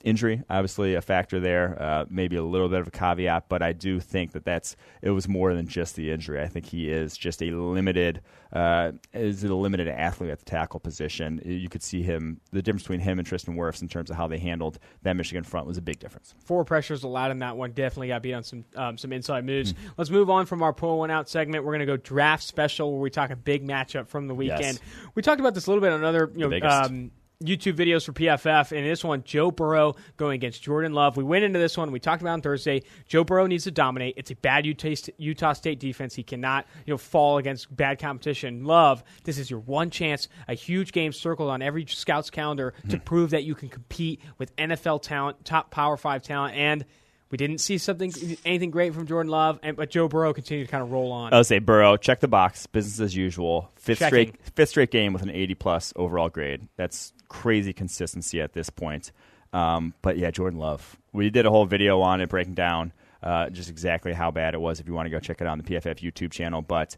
injury, 0.05 0.43
obviously 0.49 0.95
a 0.95 1.03
factor 1.03 1.41
there, 1.41 1.81
uh, 1.81 2.05
maybe 2.09 2.37
a 2.37 2.43
little 2.43 2.69
bit 2.69 2.81
of 2.81 2.89
a 2.89 2.91
caveat, 2.91 3.49
but 3.49 3.63
I 3.63 3.73
do 3.73 4.01
think 4.01 4.33
that 4.33 4.45
that's 4.45 4.77
it 5.03 5.11
was 5.11 5.29
more 5.29 5.55
than 5.55 5.67
just 5.67 5.97
the 5.97 6.11
injury. 6.11 6.43
I 6.43 6.49
think 6.49 6.67
he 6.67 6.91
is 6.91 7.17
just 7.17 7.43
a 7.43 7.51
limited 7.51 8.23
uh, 8.53 8.93
is 9.13 9.45
a 9.45 9.55
limited 9.55 9.87
athlete 9.89 10.31
at 10.31 10.39
the 10.39 10.45
tackle 10.45 10.81
position. 10.81 11.41
You 11.45 11.69
could 11.69 11.83
see 11.83 12.03
him 12.03 12.41
the 12.51 12.63
difference 12.63 12.83
between 12.83 13.01
him 13.01 13.19
and 13.19 13.27
Tristan 13.27 13.57
Wirfs 13.57 13.83
in 13.83 13.89
terms 13.89 14.11
of 14.11 14.17
how 14.17 14.27
they 14.27 14.39
handled 14.39 14.79
that 15.03 15.15
Michigan 15.15 15.45
front 15.45 15.67
was 15.67 15.79
a 15.79 15.83
big 15.83 15.99
difference. 16.01 16.35
Four 16.45 16.65
pressures 16.65 17.05
allowed 17.05 17.31
in 17.31 17.39
that 17.41 17.57
one. 17.57 17.73
Definitely 17.73 18.09
got 18.09 18.23
beat 18.23 18.35
on 18.35 18.43
some 18.43 18.65
um, 18.75 18.99
some 18.99 19.13
inside 19.13 19.45
moves. 19.45 19.73
Mm-hmm. 19.73 19.89
Let's 19.97 20.11
move 20.11 20.31
on 20.31 20.47
from 20.47 20.63
our 20.63 20.73
pull 20.73 20.99
one 20.99 21.11
out 21.11 21.29
segment. 21.29 21.65
We're 21.65 21.73
going 21.73 21.81
to 21.81 21.87
go 21.87 21.97
draft 21.97 22.43
special 22.43 22.93
where 22.93 23.01
we 23.01 23.11
talk 23.11 23.31
a 23.31 23.37
big 23.37 23.67
matchup 23.67 24.09
from 24.09 24.27
the 24.27 24.35
weekend. 24.35 24.61
Yes. 24.63 24.81
We 25.15 25.23
talked 25.23 25.41
about 25.41 25.55
this 25.55 25.67
a 25.67 25.71
little 25.71 25.83
bit 25.83 25.93
on 25.93 26.01
another 26.01 26.31
you 26.35 26.49
know 26.49 26.69
um, 26.69 27.11
YouTube 27.43 27.75
videos 27.75 28.05
for 28.05 28.13
PFF, 28.13 28.77
and 28.77 28.87
this 28.87 29.03
one, 29.03 29.23
Joe 29.25 29.51
Burrow 29.51 29.97
going 30.19 30.35
against 30.35 30.63
Jordan 30.63 30.93
Love. 30.93 31.17
We 31.17 31.25
went 31.25 31.45
into 31.45 31.59
this 31.59 31.77
one. 31.77 31.91
We 31.91 31.99
talked 31.99 32.21
about 32.21 32.33
on 32.35 32.43
Thursday. 32.43 32.83
Joe 33.07 33.25
Burrow 33.25 33.47
needs 33.47 33.65
to 33.65 33.71
dominate. 33.71 34.15
It's 34.19 34.31
a 34.31 34.37
bad 34.37 34.67
Utah 34.67 35.53
State 35.55 35.81
defense. 35.81 36.15
He 36.15 36.23
cannot, 36.23 36.67
you 36.85 36.93
know, 36.93 36.99
fall 36.99 37.39
against 37.39 37.75
bad 37.75 37.99
competition. 37.99 38.65
Love, 38.65 39.03
this 39.25 39.39
is 39.39 39.51
your 39.51 39.61
one 39.61 39.89
chance. 39.89 40.29
A 40.49 40.55
huge 40.55 40.93
game 40.93 41.13
circled 41.13 41.49
on 41.49 41.63
every 41.63 41.87
scout's 41.87 42.29
calendar 42.29 42.75
to 42.91 42.99
hmm. 42.99 43.05
prove 43.05 43.31
that 43.31 43.45
you 43.45 43.55
can 43.55 43.71
compete 43.71 44.21
with 44.37 44.55
NFL 44.57 45.01
talent, 45.01 45.45
top 45.45 45.71
Power 45.71 45.97
Five 45.97 46.23
talent, 46.23 46.57
and 46.57 46.85
we 47.31 47.39
didn't 47.39 47.59
see 47.59 47.79
something 47.79 48.13
anything 48.45 48.71
great 48.71 48.93
from 48.93 49.07
Jordan 49.07 49.31
Love, 49.31 49.61
and, 49.63 49.77
but 49.77 49.89
Joe 49.89 50.09
Burrow 50.09 50.35
continued 50.35 50.67
to 50.67 50.71
kind 50.71 50.83
of 50.83 50.91
roll 50.91 51.13
on. 51.13 51.33
I 51.33 51.39
would 51.39 51.47
say 51.47 51.61
Burrow, 51.61 51.97
check 51.97 52.21
the 52.21 52.29
box, 52.29 52.67
business 52.67 53.01
as 53.01 53.17
usual. 53.17 53.71
Fifth 53.77 54.01
Checking. 54.01 54.09
straight 54.09 54.55
fifth 54.55 54.69
straight 54.71 54.91
game 54.91 55.13
with 55.13 55.23
an 55.23 55.31
80 55.31 55.55
plus 55.55 55.93
overall 55.97 56.29
grade. 56.29 56.69
That's 56.77 57.13
crazy 57.31 57.73
consistency 57.73 58.43
at 58.43 58.53
this 58.53 58.69
point. 58.69 59.13
Um, 59.55 59.95
but 60.03 60.19
yeah, 60.19 60.31
Jordan 60.31 60.59
Love. 60.59 60.99
We 61.13 61.31
did 61.31 61.47
a 61.47 61.51
whole 61.51 61.65
video 61.65 62.03
on 62.03 62.21
it 62.21 62.29
breaking 62.29 62.55
down 62.55 62.93
uh, 63.23 63.49
just 63.49 63.71
exactly 63.71 64.13
how 64.13 64.31
bad 64.31 64.55
it 64.55 64.61
was. 64.61 64.81
If 64.81 64.87
you 64.87 64.93
want 64.93 65.07
to 65.07 65.11
go 65.11 65.19
check 65.19 65.41
it 65.41 65.47
out 65.47 65.53
on 65.53 65.59
the 65.59 65.65
PFF 65.65 65.99
YouTube 66.01 66.31
channel, 66.31 66.61
but 66.61 66.97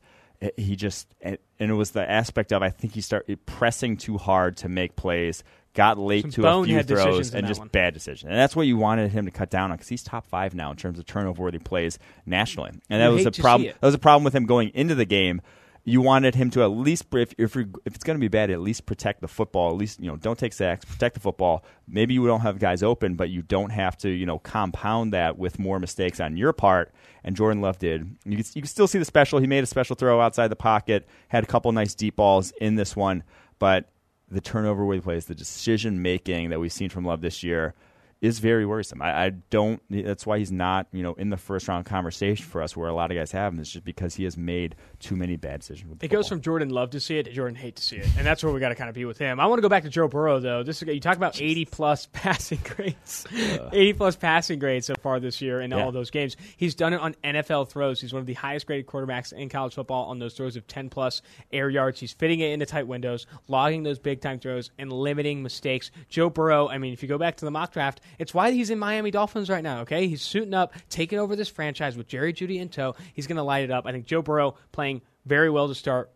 he 0.57 0.77
just 0.77 1.15
and 1.23 1.39
it 1.59 1.73
was 1.73 1.93
the 1.93 2.09
aspect 2.09 2.53
of 2.53 2.63
I 2.63 2.71
think 2.71 2.95
he 2.95 3.01
started 3.01 3.45
pressing 3.47 3.97
too 3.97 4.19
hard 4.19 4.57
to 4.59 4.69
make 4.69 4.97
plays, 4.97 5.45
got 5.75 5.99
late 5.99 6.23
Some 6.23 6.31
to 6.43 6.49
a 6.49 6.65
few 6.65 6.83
throws, 6.83 7.35
and 7.35 7.47
just 7.47 7.61
one. 7.61 7.69
bad 7.69 7.95
decisions. 7.95 8.29
And 8.29 8.39
that's 8.39 8.57
what 8.57 8.67
you 8.67 8.77
wanted 8.77 9.13
him 9.13 9.25
to 9.27 9.31
cut 9.31 9.51
down 9.51 9.71
on 9.71 9.77
because 9.77 9.89
he's 9.89 10.03
top 10.03 10.27
five 10.27 10.55
now 10.55 10.71
in 10.71 10.77
terms 10.77 10.99
of 10.99 11.07
turnover 11.07 11.45
worthy 11.45 11.59
plays 11.59 11.99
nationally. 12.27 12.71
And 12.91 13.01
that 13.01 13.09
you 13.09 13.15
was 13.15 13.27
a 13.27 13.33
problem. 13.33 13.69
That 13.81 13.87
was 13.87 13.95
a 13.95 13.99
problem 13.99 14.25
with 14.25 14.35
him 14.35 14.47
going 14.47 14.71
into 14.75 14.95
the 14.95 15.05
game 15.05 15.43
you 15.85 16.01
wanted 16.01 16.35
him 16.35 16.51
to 16.51 16.63
at 16.63 16.69
least 16.69 17.07
if 17.13 17.35
if, 17.39 17.57
if 17.57 17.95
it's 17.95 18.05
going 18.05 18.17
to 18.17 18.21
be 18.21 18.29
bad, 18.29 18.51
at 18.51 18.61
least 18.61 18.87
protect 18.87 19.21
the 19.21 19.29
football. 19.29 19.71
At 19.71 19.77
least 19.77 20.01
you 20.01 20.09
know 20.09 20.17
don't 20.17 20.39
take 20.39 20.53
sacks, 20.53 20.85
protect 20.85 21.15
the 21.15 21.21
football. 21.21 21.65
Maybe 21.89 22.15
you 22.15 22.27
don't 22.27 22.41
have 22.41 22.59
guys 22.59 22.83
open, 22.83 23.15
but 23.15 23.31
you 23.31 23.43
don't 23.43 23.71
have 23.71 23.97
to 23.99 24.09
you 24.09 24.27
know 24.27 24.39
compound 24.39 25.13
that 25.13 25.39
with 25.39 25.59
more 25.59 25.81
mistakes 25.81 26.21
on 26.21 26.37
your 26.37 26.53
part. 26.53 26.93
And 27.25 27.37
Jordan 27.37 27.61
Love 27.61 27.79
did. 27.79 28.17
You 28.25 28.37
can, 28.37 28.47
you 28.55 28.63
can 28.63 28.69
still 28.69 28.87
see 28.87 28.99
the 28.99 29.05
special. 29.05 29.39
He 29.39 29.47
made 29.47 29.65
a 29.65 29.67
special 29.67 29.97
throw 29.97 30.21
outside 30.21 30.49
the 30.49 30.57
pocket. 30.57 31.09
Had 31.29 31.45
a 31.45 31.47
couple 31.47 31.73
nice 31.73 31.95
deep 31.95 32.17
balls 32.17 32.53
in 32.61 32.77
this 32.77 32.95
one, 32.95 33.25
but 33.59 33.89
the 34.31 34.41
turnover 34.41 34.85
way 34.85 35.01
plays, 35.01 35.27
the 35.27 35.35
decision 35.35 36.01
making 36.01 36.51
that 36.51 36.61
we've 36.61 36.73
seen 36.73 36.89
from 36.89 37.05
Love 37.05 37.21
this 37.21 37.43
year 37.43 37.75
is 38.23 38.39
very 38.39 38.65
worrisome. 38.65 39.03
I, 39.03 39.25
I, 39.25 39.31
don't. 39.31 39.83
That's 39.91 40.25
why 40.25 40.39
he's 40.39 40.53
not, 40.53 40.87
you 40.93 41.03
know, 41.03 41.15
in 41.15 41.29
the 41.29 41.37
first 41.37 41.67
round 41.67 41.85
conversation 41.87 42.47
for 42.47 42.63
us, 42.63 42.77
where 42.77 42.89
a 42.89 42.95
lot 42.95 43.11
of 43.11 43.17
guys 43.17 43.33
have 43.33 43.53
him. 43.53 43.59
It's 43.59 43.73
just 43.73 43.85
because 43.85 44.15
he 44.15 44.23
has 44.25 44.37
made 44.37 44.77
too 45.01 45.17
many 45.17 45.37
bad 45.37 45.61
decisions. 45.61 45.91
it 45.91 46.01
football. 46.01 46.09
goes 46.09 46.29
from 46.29 46.41
Jordan 46.41 46.71
love 46.71 46.91
to 46.91 47.01
see 47.01 47.19
it 47.19 47.25
to 47.25 47.33
Jordan 47.33 47.57
hate 47.57 47.77
to 47.77 47.83
see 47.83 47.97
it, 47.97 48.07
and 48.17 48.25
that's 48.25 48.45
where 48.45 48.53
we 48.53 48.61
got 48.61 48.69
to 48.69 48.77
kind 48.77 48.89
of 48.89 48.95
be 48.95 49.05
with 49.05 49.19
him. 49.19 49.41
I 49.41 49.47
want 49.47 49.59
to 49.59 49.63
go 49.63 49.69
back 49.69 49.83
to 49.83 49.89
Joe 49.89 50.07
Burrow 50.07 50.39
though. 50.39 50.63
This 50.63 50.81
is, 50.81 50.89
you 50.89 51.01
talk 51.01 51.17
about 51.17 51.43
eighty 51.43 51.65
plus 51.65 52.07
passing 52.13 52.61
grades, 52.63 53.27
uh, 53.27 53.71
eighty 53.73 53.93
plus 53.93 54.15
passing 54.15 54.61
grades 54.61 54.87
so 54.87 54.95
far 55.03 55.19
this 55.19 55.43
year 55.43 55.61
in 55.61 55.73
yeah. 55.73 55.83
all 55.83 55.91
those 55.91 56.11
games. 56.11 56.37
He's 56.57 56.77
done 56.77 56.93
it 56.93 57.01
on 57.01 57.17
NFL 57.25 57.71
throws. 57.71 58.01
He's 58.01 58.13
one 58.13 58.21
of 58.21 58.27
the 58.27 58.35
highest 58.35 58.67
graded 58.67 58.87
quarterbacks 58.87 59.33
in 59.33 59.49
college 59.49 59.75
football 59.75 60.05
on 60.05 60.21
those 60.21 60.35
throws 60.35 60.55
of 60.55 60.69
ten 60.69 60.91
plus 60.91 61.23
air 61.53 61.69
yards. 61.69 61.99
He's 61.99 62.13
fitting 62.13 62.39
it 62.39 62.53
into 62.53 62.67
tight 62.67 62.87
windows, 62.87 63.27
logging 63.49 63.83
those 63.83 63.99
big 63.99 64.21
time 64.21 64.39
throws, 64.39 64.71
and 64.79 64.93
limiting 64.93 65.43
mistakes. 65.43 65.91
Joe 66.09 66.31
Burrow. 66.31 66.69
I 66.69 66.79
mean, 66.79 66.93
if 66.93 67.03
you 67.03 67.09
go 67.09 67.19
back 67.19 67.37
to 67.39 67.45
the 67.45 67.51
mock 67.51 67.73
draft, 67.73 68.01
it's 68.19 68.35
why 68.35 68.51
he's 68.51 68.71
in 68.71 68.79
Miami 68.79 69.11
Dolphins 69.11 69.49
right 69.49 69.63
now. 69.63 69.81
Okay, 69.81 70.09
he's 70.09 70.23
suiting 70.23 70.55
up, 70.55 70.75
taking 70.89 71.19
over 71.19 71.37
this 71.37 71.49
franchise 71.49 71.97
with 71.97 72.09
Jerry 72.09 72.33
Jeudy 72.33 72.59
in 72.59 72.69
tow. 72.69 72.95
He's 73.15 73.27
going 73.27 73.37
to 73.37 73.43
light 73.43 73.65
it 73.65 73.71
up. 73.71 73.87
I 73.87 73.93
think 73.93 74.07
Joe 74.07 74.23
Burrow 74.23 74.57
playing 74.73 75.03
very 75.27 75.51
well 75.51 75.69
to 75.69 75.75
start. 75.75 76.11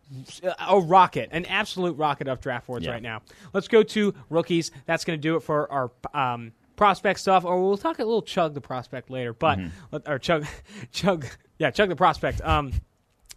A 0.66 0.78
rocket, 0.78 1.28
an 1.32 1.44
absolute 1.47 1.97
rocket 1.97 2.28
of 2.28 2.40
draft 2.40 2.66
boards 2.66 2.86
yeah. 2.86 2.92
right 2.92 3.03
now. 3.03 3.22
Let's 3.53 3.68
go 3.68 3.82
to 3.82 4.14
rookies. 4.30 4.70
That's 4.86 5.05
going 5.05 5.18
to 5.18 5.22
do 5.22 5.36
it 5.36 5.40
for 5.40 5.70
our. 5.70 5.90
Um, 6.14 6.53
prospect 6.76 7.18
stuff, 7.18 7.47
or 7.47 7.59
we'll 7.62 7.78
talk 7.78 7.99
a 8.01 8.05
little 8.05 8.20
chug 8.20 8.53
the 8.53 8.61
prospect 8.61 9.09
later. 9.09 9.32
But 9.32 9.59
mm-hmm. 9.59 9.97
or 10.07 10.18
chug, 10.18 10.44
chug, 10.92 11.24
yeah, 11.59 11.70
chug 11.70 11.88
the 11.88 11.97
prospect. 11.97 12.42
Um, 12.42 12.70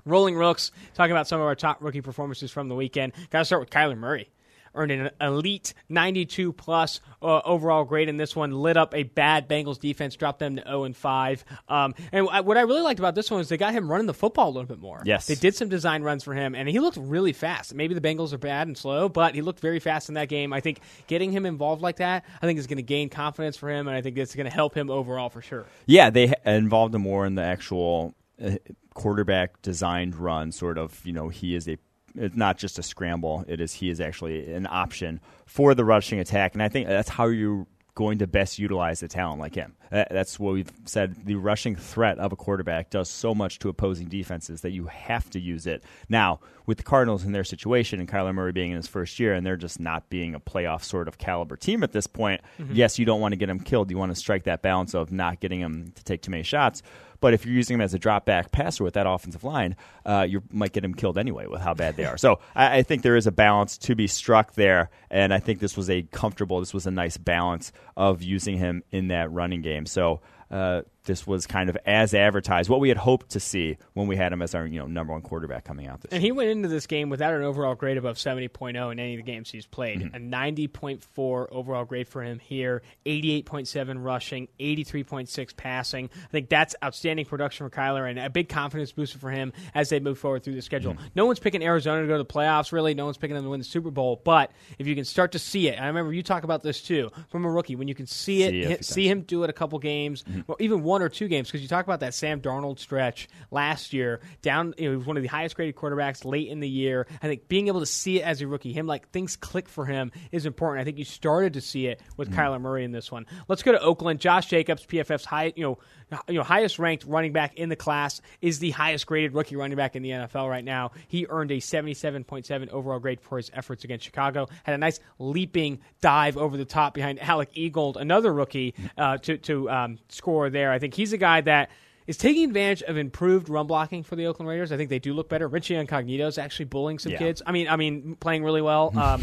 rolling 0.06 0.36
rooks. 0.36 0.72
Talking 0.94 1.12
about 1.12 1.28
some 1.28 1.40
of 1.40 1.48
our 1.48 1.56
top 1.56 1.78
rookie 1.82 2.02
performances 2.02 2.52
from 2.52 2.68
the 2.68 2.76
weekend. 2.76 3.14
Got 3.30 3.40
to 3.40 3.46
start 3.46 3.62
with 3.62 3.70
Kyler 3.70 3.98
Murray 3.98 4.30
earned 4.76 4.92
an 4.92 5.10
elite 5.22 5.74
92 5.90 6.54
plus 6.54 7.00
uh, 7.22 7.42
overall 7.46 7.84
grade 7.84 8.10
in 8.10 8.18
this 8.18 8.36
one. 8.36 8.52
Lit 8.52 8.78
up 8.78 8.96
a 8.96 9.04
bad 9.04 9.48
Bengals 9.50 9.80
defense, 9.80 10.16
dropped 10.16 10.40
them 10.40 10.58
to 10.58 10.64
0 10.64 10.84
and 10.86 10.96
5. 10.96 11.46
Um, 11.68 11.96
and 12.12 12.26
what 12.26 12.58
I 12.58 12.62
really 12.62 12.82
liked 12.82 13.00
about 13.00 13.16
this 13.16 13.30
one 13.30 13.42
is 13.42 13.50
they 13.50 13.58
got 13.58 13.74
him 13.74 13.90
running 13.90 14.08
the 14.08 14.14
football 14.14 14.50
a 14.50 14.52
little 14.52 14.68
bit 14.68 14.80
more. 14.80 15.02
Yes, 15.06 15.28
they 15.28 15.36
did 15.36 15.56
some 15.56 15.70
design 15.70 16.04
runs 16.04 16.24
for 16.24 16.34
him, 16.34 16.56
and 16.56 16.68
he 16.68 16.80
looked 16.80 16.98
really 16.98 17.34
fast. 17.34 17.74
Maybe 17.74 17.94
the 17.94 18.02
Bengals 18.02 18.34
are 18.34 18.38
bad 18.38 18.68
and 18.68 18.78
slow, 18.78 19.10
but 19.10 19.36
he 19.36 19.42
looked 19.42 19.60
very 19.60 19.80
fast 19.80 20.10
in 20.10 20.16
that 20.16 20.30
game. 20.30 20.54
I 20.54 20.62
think 20.62 20.80
getting 21.08 21.32
him 21.32 21.46
involved 21.46 21.82
like 21.82 21.98
that, 21.98 22.26
I 22.42 22.46
think 22.46 22.60
is 22.60 22.68
going 22.68 22.78
to 22.78 22.84
gain 22.84 23.10
confidence 23.10 23.58
for 23.58 23.70
him, 23.70 23.88
and 23.88 23.96
I 23.96 24.02
think 24.02 24.18
it's 24.18 24.36
going 24.36 24.48
to 24.48 24.54
help 24.54 24.76
him 24.76 24.90
overall 24.90 25.30
for 25.30 25.42
sure. 25.42 25.66
Yeah, 25.86 26.10
they 26.10 26.34
involved 26.46 26.94
him 26.96 27.02
more 27.02 27.26
in 27.26 27.36
the 27.36 27.44
actual. 27.44 28.14
Uh, 28.42 28.52
quarterback 28.94 29.62
designed 29.62 30.16
run 30.16 30.52
sort 30.52 30.78
of 30.78 31.06
you 31.06 31.14
know 31.14 31.30
he 31.30 31.56
is 31.56 31.70
a 31.70 31.78
it's 32.16 32.36
not 32.36 32.58
just 32.58 32.80
a 32.80 32.84
scramble. 32.84 33.46
It 33.48 33.62
is 33.62 33.74
he 33.74 33.90
is 33.90 34.00
actually 34.00 34.52
an 34.54 34.68
option 34.70 35.20
for 35.46 35.74
the 35.74 35.86
rushing 35.86 36.20
attack, 36.20 36.54
and 36.54 36.64
I 36.64 36.70
think 36.70 36.88
that's 36.88 37.10
how 37.10 37.28
you're 37.28 37.66
going 38.00 38.20
to 38.20 38.28
best 38.28 38.58
utilize 38.58 39.04
a 39.04 39.10
talent 39.10 39.42
like 39.42 39.54
him. 39.56 39.76
That's 39.92 40.40
what 40.40 40.54
we've 40.54 40.72
said. 40.86 41.26
The 41.26 41.36
rushing 41.36 41.76
threat 41.76 42.18
of 42.18 42.32
a 42.32 42.36
quarterback 42.38 42.92
does 42.92 43.10
so 43.10 43.36
much 43.36 43.60
to 43.60 43.68
opposing 43.68 44.08
defenses 44.08 44.62
that 44.62 44.72
you 44.72 44.86
have 44.86 45.30
to 45.32 45.40
use 45.40 45.68
it. 45.68 45.84
Now, 46.08 46.40
with 46.66 46.78
the 46.78 46.84
Cardinals 46.86 47.26
in 47.26 47.34
their 47.34 47.44
situation 47.44 48.00
and 48.00 48.08
Kyler 48.08 48.34
Murray 48.34 48.54
being 48.54 48.72
in 48.72 48.78
his 48.78 48.88
first 48.88 49.20
year 49.20 49.34
and 49.34 49.46
they're 49.46 49.58
just 49.58 49.82
not 49.82 50.10
being 50.10 50.34
a 50.34 50.40
playoff 50.40 50.84
sort 50.84 51.10
of 51.10 51.18
caliber 51.18 51.58
team 51.58 51.84
at 51.84 51.92
this 51.92 52.08
point, 52.08 52.40
mm-hmm. 52.58 52.74
yes, 52.74 53.00
you 53.00 53.06
don't 53.06 53.20
want 53.20 53.34
to 53.34 53.36
get 53.36 53.50
him 53.50 53.60
killed. 53.60 53.92
You 53.92 53.98
want 53.98 54.14
to 54.14 54.16
strike 54.16 54.44
that 54.44 54.62
balance 54.62 54.94
of 54.94 55.12
not 55.12 55.42
getting 55.42 55.60
him 55.60 55.92
to 55.96 56.04
take 56.06 56.22
too 56.22 56.32
many 56.32 56.44
shots. 56.44 56.82
But 57.20 57.34
if 57.34 57.46
you're 57.46 57.56
using 57.56 57.76
him 57.76 57.82
as 57.82 57.94
a 57.94 58.00
drop 58.00 58.26
back 58.26 58.52
passer 58.52 58.84
with 58.84 58.94
that 58.94 59.08
offensive 59.08 59.44
line, 59.44 59.76
uh, 60.06 60.26
you 60.28 60.44
might 60.52 60.74
get 60.74 60.84
him 60.84 60.94
killed 60.94 61.18
anyway 61.18 61.48
with 61.48 61.62
how 61.62 61.74
bad 61.74 61.96
they 61.96 62.06
are. 62.06 62.18
So 62.18 62.40
I, 62.56 62.78
I, 62.78 62.84
think 62.84 63.02
there 63.02 63.16
is 63.16 63.28
a 63.28 63.32
balance 63.32 63.78
to 63.80 63.96
be 63.96 64.08
struck 64.08 64.54
there, 64.54 64.90
and 65.10 65.34
I 65.34 65.40
think 65.40 65.60
this 65.60 65.76
was 65.76 65.90
a 65.90 66.04
comfortable, 66.04 66.60
this 66.60 66.74
was 66.74 66.88
a 66.88 66.92
nice 66.92 67.18
balance 67.18 67.72
of 67.98 68.22
using 68.22 68.58
him 68.58 68.84
in 68.92 69.10
that 69.10 69.32
running 69.32 69.62
game. 69.62 69.86
So 69.86 70.22
uh, 70.52 70.82
this 71.06 71.26
was 71.26 71.48
kind 71.48 71.70
of 71.70 71.78
as 71.86 72.14
advertised, 72.14 72.70
what 72.70 72.80
we 72.80 72.90
had 72.90 72.98
hoped 72.98 73.30
to 73.30 73.40
see 73.40 73.78
when 73.94 74.08
we 74.08 74.16
had 74.16 74.32
him 74.32 74.42
as 74.42 74.54
our 74.54 74.66
you 74.66 74.80
know 74.80 74.86
number 74.86 75.12
one 75.14 75.22
quarterback 75.22 75.66
coming 75.66 75.88
out 75.88 76.02
this. 76.02 76.12
And 76.12 76.22
year. 76.22 76.28
he 76.28 76.32
went 76.32 76.50
into 76.50 76.68
this 76.68 76.88
game 76.88 77.10
without 77.10 77.34
an 77.34 77.44
overall 77.44 77.76
grade 77.76 77.98
above 77.98 78.18
70.0 78.18 78.92
in 78.92 79.00
any 79.00 79.14
of 79.14 79.18
the 79.18 79.24
games 79.24 79.50
he's 79.50 79.66
played. 79.66 80.00
Mm-hmm. 80.00 80.16
A 80.16 80.20
90.4 80.20 81.48
overall 81.52 81.86
grade 81.86 82.08
for 82.08 82.22
him 82.22 82.40
here, 82.40 82.84
88.7 83.06 84.04
rushing, 84.04 84.48
83.6 84.60 85.56
passing. 85.56 86.10
I 86.14 86.28
think 86.32 86.50
that's 86.50 86.76
outstanding 86.84 87.26
production 87.26 87.68
for 87.68 87.76
Kyler 87.76 88.10
and 88.10 88.20
a 88.20 88.30
big 88.30 88.50
confidence 88.50 88.92
booster 88.92 89.18
for 89.18 89.32
him 89.32 89.54
as 89.74 89.90
they 89.90 90.00
move 90.00 90.20
forward 90.20 90.44
through 90.44 90.56
the 90.56 90.62
schedule. 90.62 90.94
Mm-hmm. 90.94 91.08
No 91.16 91.26
one's 91.26 91.40
picking 91.40 91.64
Arizona 91.64 92.02
to 92.02 92.08
go 92.08 92.18
to 92.18 92.24
the 92.24 92.26
playoffs, 92.26 92.72
really. 92.72 92.94
No 92.94 93.06
one's 93.06 93.18
picking 93.18 93.36
them 93.36 93.46
to 93.46 93.50
win 93.50 93.60
the 93.60 93.66
Super 93.66 93.92
Bowl. 93.92 94.22
But 94.24 94.52
if 94.78 94.86
you 94.86 94.96
can 94.96 95.06
start 95.06 95.32
to 95.32 95.40
see 95.40 95.70
it, 95.70 95.80
I 95.80 95.88
remember 95.88 96.14
you 96.14 96.24
talk 96.24 96.44
about 96.44 96.62
this 96.62 96.82
too 96.82 97.10
from 97.30 97.46
a 97.46 97.52
rookie 97.52 97.76
when 97.76 97.88
you 97.88 97.96
can 97.96 98.06
see 98.06 98.44
it, 98.44 98.52
see, 98.52 98.64
hit, 98.64 98.86
see 98.86 99.10
him 99.10 99.22
do 99.22 99.44
it 99.44 99.50
a 99.50 99.54
couple 99.54 99.80
games, 99.80 100.24
mm-hmm. 100.24 100.39
well, 100.48 100.58
even 100.60 100.84
one 100.84 101.02
or 101.02 101.10
two 101.10 101.28
games 101.28 101.48
because 101.48 101.62
you 101.62 101.68
talk 101.68 101.86
about 101.86 102.02
that 102.02 102.14
Sam 102.14 102.42
Darnold 102.42 102.80
stretch 102.80 103.28
last 103.52 103.94
year. 103.94 104.22
Down, 104.42 104.74
you 104.78 104.86
know, 104.86 104.92
he 104.92 104.98
was 104.98 105.08
one 105.08 105.18
of 105.18 105.24
the 105.24 105.30
highest 105.30 105.56
graded 105.56 105.76
quarterbacks 105.76 106.26
late 106.26 106.48
in 106.48 106.60
the 106.60 106.70
year. 106.70 107.08
I 107.22 107.28
think 107.28 107.48
being 107.48 107.68
able 107.68 107.80
to 107.80 107.86
see 107.86 108.20
it 108.20 108.24
as 108.24 108.42
a 108.42 108.48
rookie, 108.48 108.74
him 108.74 108.88
like 108.88 109.10
things 109.10 109.36
click 109.36 109.68
for 109.70 109.86
him 109.86 110.12
is 110.32 110.46
important. 110.46 110.82
I 110.82 110.86
think 110.86 110.98
you 110.98 111.06
started 111.06 111.54
to 111.54 111.62
see 111.62 111.88
it 111.88 112.02
with 112.18 112.30
mm-hmm. 112.30 112.40
Kyler 112.40 112.62
Murray 112.62 112.84
in 112.84 112.92
this 112.92 113.12
one. 113.12 113.26
Let's 113.48 113.64
go 113.64 113.72
to 113.72 113.82
Oakland. 113.82 114.20
Josh 114.20 114.48
Jacobs, 114.48 114.86
PFF's 114.86 115.26
high, 115.26 115.54
you 115.56 115.64
know, 115.64 115.80
you 116.28 116.36
know, 116.36 116.44
highest 116.44 116.80
ranked 116.80 117.06
running 117.06 117.34
back 117.34 117.56
in 117.56 117.70
the 117.70 117.76
class 117.76 118.22
is 118.42 118.60
the 118.60 118.72
highest 118.72 119.06
graded 119.06 119.34
rookie 119.34 119.56
running 119.56 119.78
back 119.78 119.96
in 119.96 120.02
the 120.02 120.10
NFL 120.10 120.50
right 120.50 120.64
now. 120.64 120.92
He 121.08 121.28
earned 121.30 121.52
a 121.52 121.58
77.7 121.58 122.70
overall 122.70 123.00
grade 123.00 123.22
for 123.22 123.38
his 123.38 123.52
efforts 123.54 123.84
against 123.84 124.06
Chicago. 124.06 124.48
Had 124.64 124.76
a 124.76 124.78
nice 124.78 125.00
leaping 125.20 125.80
dive 126.02 126.38
over 126.38 126.58
the 126.58 126.66
top 126.66 126.94
behind 126.94 127.22
Alec 127.22 127.50
Ingold, 127.56 127.98
another 127.98 128.34
rookie, 128.34 128.74
uh, 128.98 129.18
to 129.18 129.38
to 129.38 129.70
um, 129.70 130.00
score 130.10 130.29
there. 130.50 130.72
I 130.72 130.80
think 130.80 130.94
he's 130.94 131.14
a 131.14 131.18
guy 131.18 131.42
that 131.42 131.70
is 132.08 132.18
taking 132.18 132.46
advantage 132.46 132.82
of 132.84 132.98
improved 132.98 133.50
run 133.50 133.68
blocking 133.68 134.04
for 134.04 134.16
the 134.16 134.26
Oakland 134.26 134.50
Raiders. 134.50 134.72
I 134.72 134.78
think 134.78 134.90
they 134.90 135.00
do 135.00 135.14
look 135.14 135.30
better. 135.30 135.48
Richie 135.48 135.76
Incognito 135.76 136.26
is 136.28 136.38
actually 136.38 136.66
bullying 136.66 136.98
some 136.98 137.12
yeah. 137.12 137.20
kids. 137.20 137.42
I 137.46 137.52
mean, 137.52 137.68
I 137.68 137.76
mean, 137.76 138.16
playing 138.20 138.44
really 138.44 138.62
well. 138.62 138.94
Um, 139.00 139.22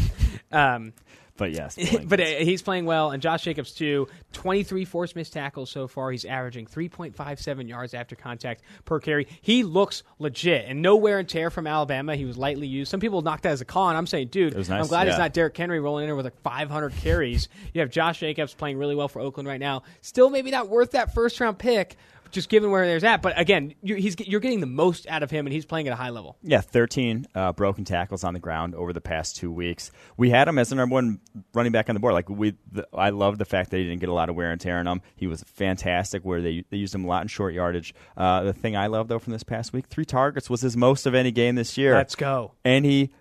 um, 0.51 0.93
but 1.37 1.51
yes, 1.51 1.77
but 2.05 2.19
uh, 2.19 2.25
he's 2.25 2.61
playing 2.61 2.85
well, 2.85 3.11
and 3.11 3.21
Josh 3.21 3.43
Jacobs 3.43 3.71
too. 3.71 4.07
Twenty-three 4.33 4.85
forced 4.85 5.15
missed 5.15 5.33
tackles 5.33 5.69
so 5.69 5.87
far. 5.87 6.11
He's 6.11 6.25
averaging 6.25 6.67
three 6.67 6.89
point 6.89 7.15
five 7.15 7.39
seven 7.39 7.67
yards 7.67 7.93
after 7.93 8.15
contact 8.15 8.61
per 8.85 8.99
carry. 8.99 9.27
He 9.41 9.63
looks 9.63 10.03
legit, 10.19 10.65
and 10.67 10.81
no 10.81 10.95
wear 10.95 11.19
and 11.19 11.29
tear 11.29 11.49
from 11.49 11.67
Alabama. 11.67 12.15
He 12.15 12.25
was 12.25 12.37
lightly 12.37 12.67
used. 12.67 12.91
Some 12.91 12.99
people 12.99 13.21
knocked 13.21 13.43
that 13.43 13.51
as 13.51 13.61
a 13.61 13.65
con. 13.65 13.95
I'm 13.95 14.07
saying, 14.07 14.29
dude, 14.29 14.55
nice. 14.55 14.69
I'm 14.69 14.87
glad 14.87 15.07
yeah. 15.07 15.13
it's 15.13 15.19
not 15.19 15.33
Derrick 15.33 15.55
Henry 15.55 15.79
rolling 15.79 16.03
in 16.03 16.07
there 16.07 16.15
with 16.15 16.25
like 16.25 16.41
500 16.41 16.95
carries. 16.97 17.49
You 17.73 17.81
have 17.81 17.89
Josh 17.89 18.19
Jacobs 18.19 18.53
playing 18.53 18.77
really 18.77 18.95
well 18.95 19.07
for 19.07 19.21
Oakland 19.21 19.47
right 19.47 19.59
now. 19.59 19.83
Still, 20.01 20.29
maybe 20.29 20.51
not 20.51 20.69
worth 20.69 20.91
that 20.91 21.13
first 21.13 21.39
round 21.39 21.57
pick, 21.57 21.95
just 22.31 22.49
given 22.49 22.71
where 22.71 22.85
there's 22.85 23.03
at. 23.03 23.21
But 23.21 23.39
again, 23.39 23.73
you, 23.81 23.95
he's 23.95 24.15
you're 24.19 24.39
getting 24.39 24.59
the 24.59 24.65
most 24.67 25.07
out 25.07 25.23
of 25.23 25.31
him, 25.31 25.45
and 25.45 25.53
he's 25.53 25.65
playing 25.65 25.87
at 25.87 25.93
a 25.93 25.95
high 25.95 26.09
level. 26.09 26.37
Yeah, 26.43 26.61
13 26.61 27.27
uh, 27.35 27.53
broken 27.53 27.85
tackles 27.85 28.23
on 28.23 28.33
the 28.33 28.39
ground 28.39 28.75
over 28.75 28.93
the 28.93 29.01
past 29.01 29.35
two 29.35 29.51
weeks. 29.51 29.91
We 30.17 30.29
had 30.29 30.47
him 30.47 30.57
as 30.57 30.69
the 30.69 30.75
number 30.75 30.93
one 30.93 31.19
running 31.53 31.71
back 31.71 31.89
on 31.89 31.95
the 31.95 31.99
board. 31.99 32.13
Like 32.13 32.29
we, 32.29 32.55
the, 32.71 32.87
I 32.93 33.09
love 33.09 33.37
the 33.37 33.45
fact 33.45 33.71
that 33.71 33.77
he 33.77 33.83
didn't 33.83 33.99
get 33.99 34.09
a 34.09 34.13
lot 34.13 34.29
of 34.29 34.35
wear 34.35 34.51
and 34.51 34.59
tear 34.59 34.77
on 34.77 34.87
him. 34.87 35.01
He 35.15 35.27
was 35.27 35.43
fantastic. 35.43 36.23
Where 36.23 36.41
they 36.41 36.63
they 36.69 36.77
used 36.77 36.93
him 36.93 37.05
a 37.05 37.07
lot 37.07 37.21
in 37.21 37.27
short 37.27 37.53
yardage. 37.53 37.93
Uh, 38.15 38.43
the 38.43 38.53
thing 38.53 38.75
I 38.75 38.87
love 38.87 39.07
though 39.07 39.19
from 39.19 39.33
this 39.33 39.43
past 39.43 39.73
week, 39.73 39.87
three 39.87 40.05
targets 40.05 40.49
was 40.49 40.61
his 40.61 40.77
most 40.77 41.05
of 41.05 41.15
any 41.15 41.31
game 41.31 41.55
this 41.55 41.77
year. 41.77 41.95
Let's 41.95 42.15
go. 42.15 42.53
And 42.63 42.85
he 42.85 43.11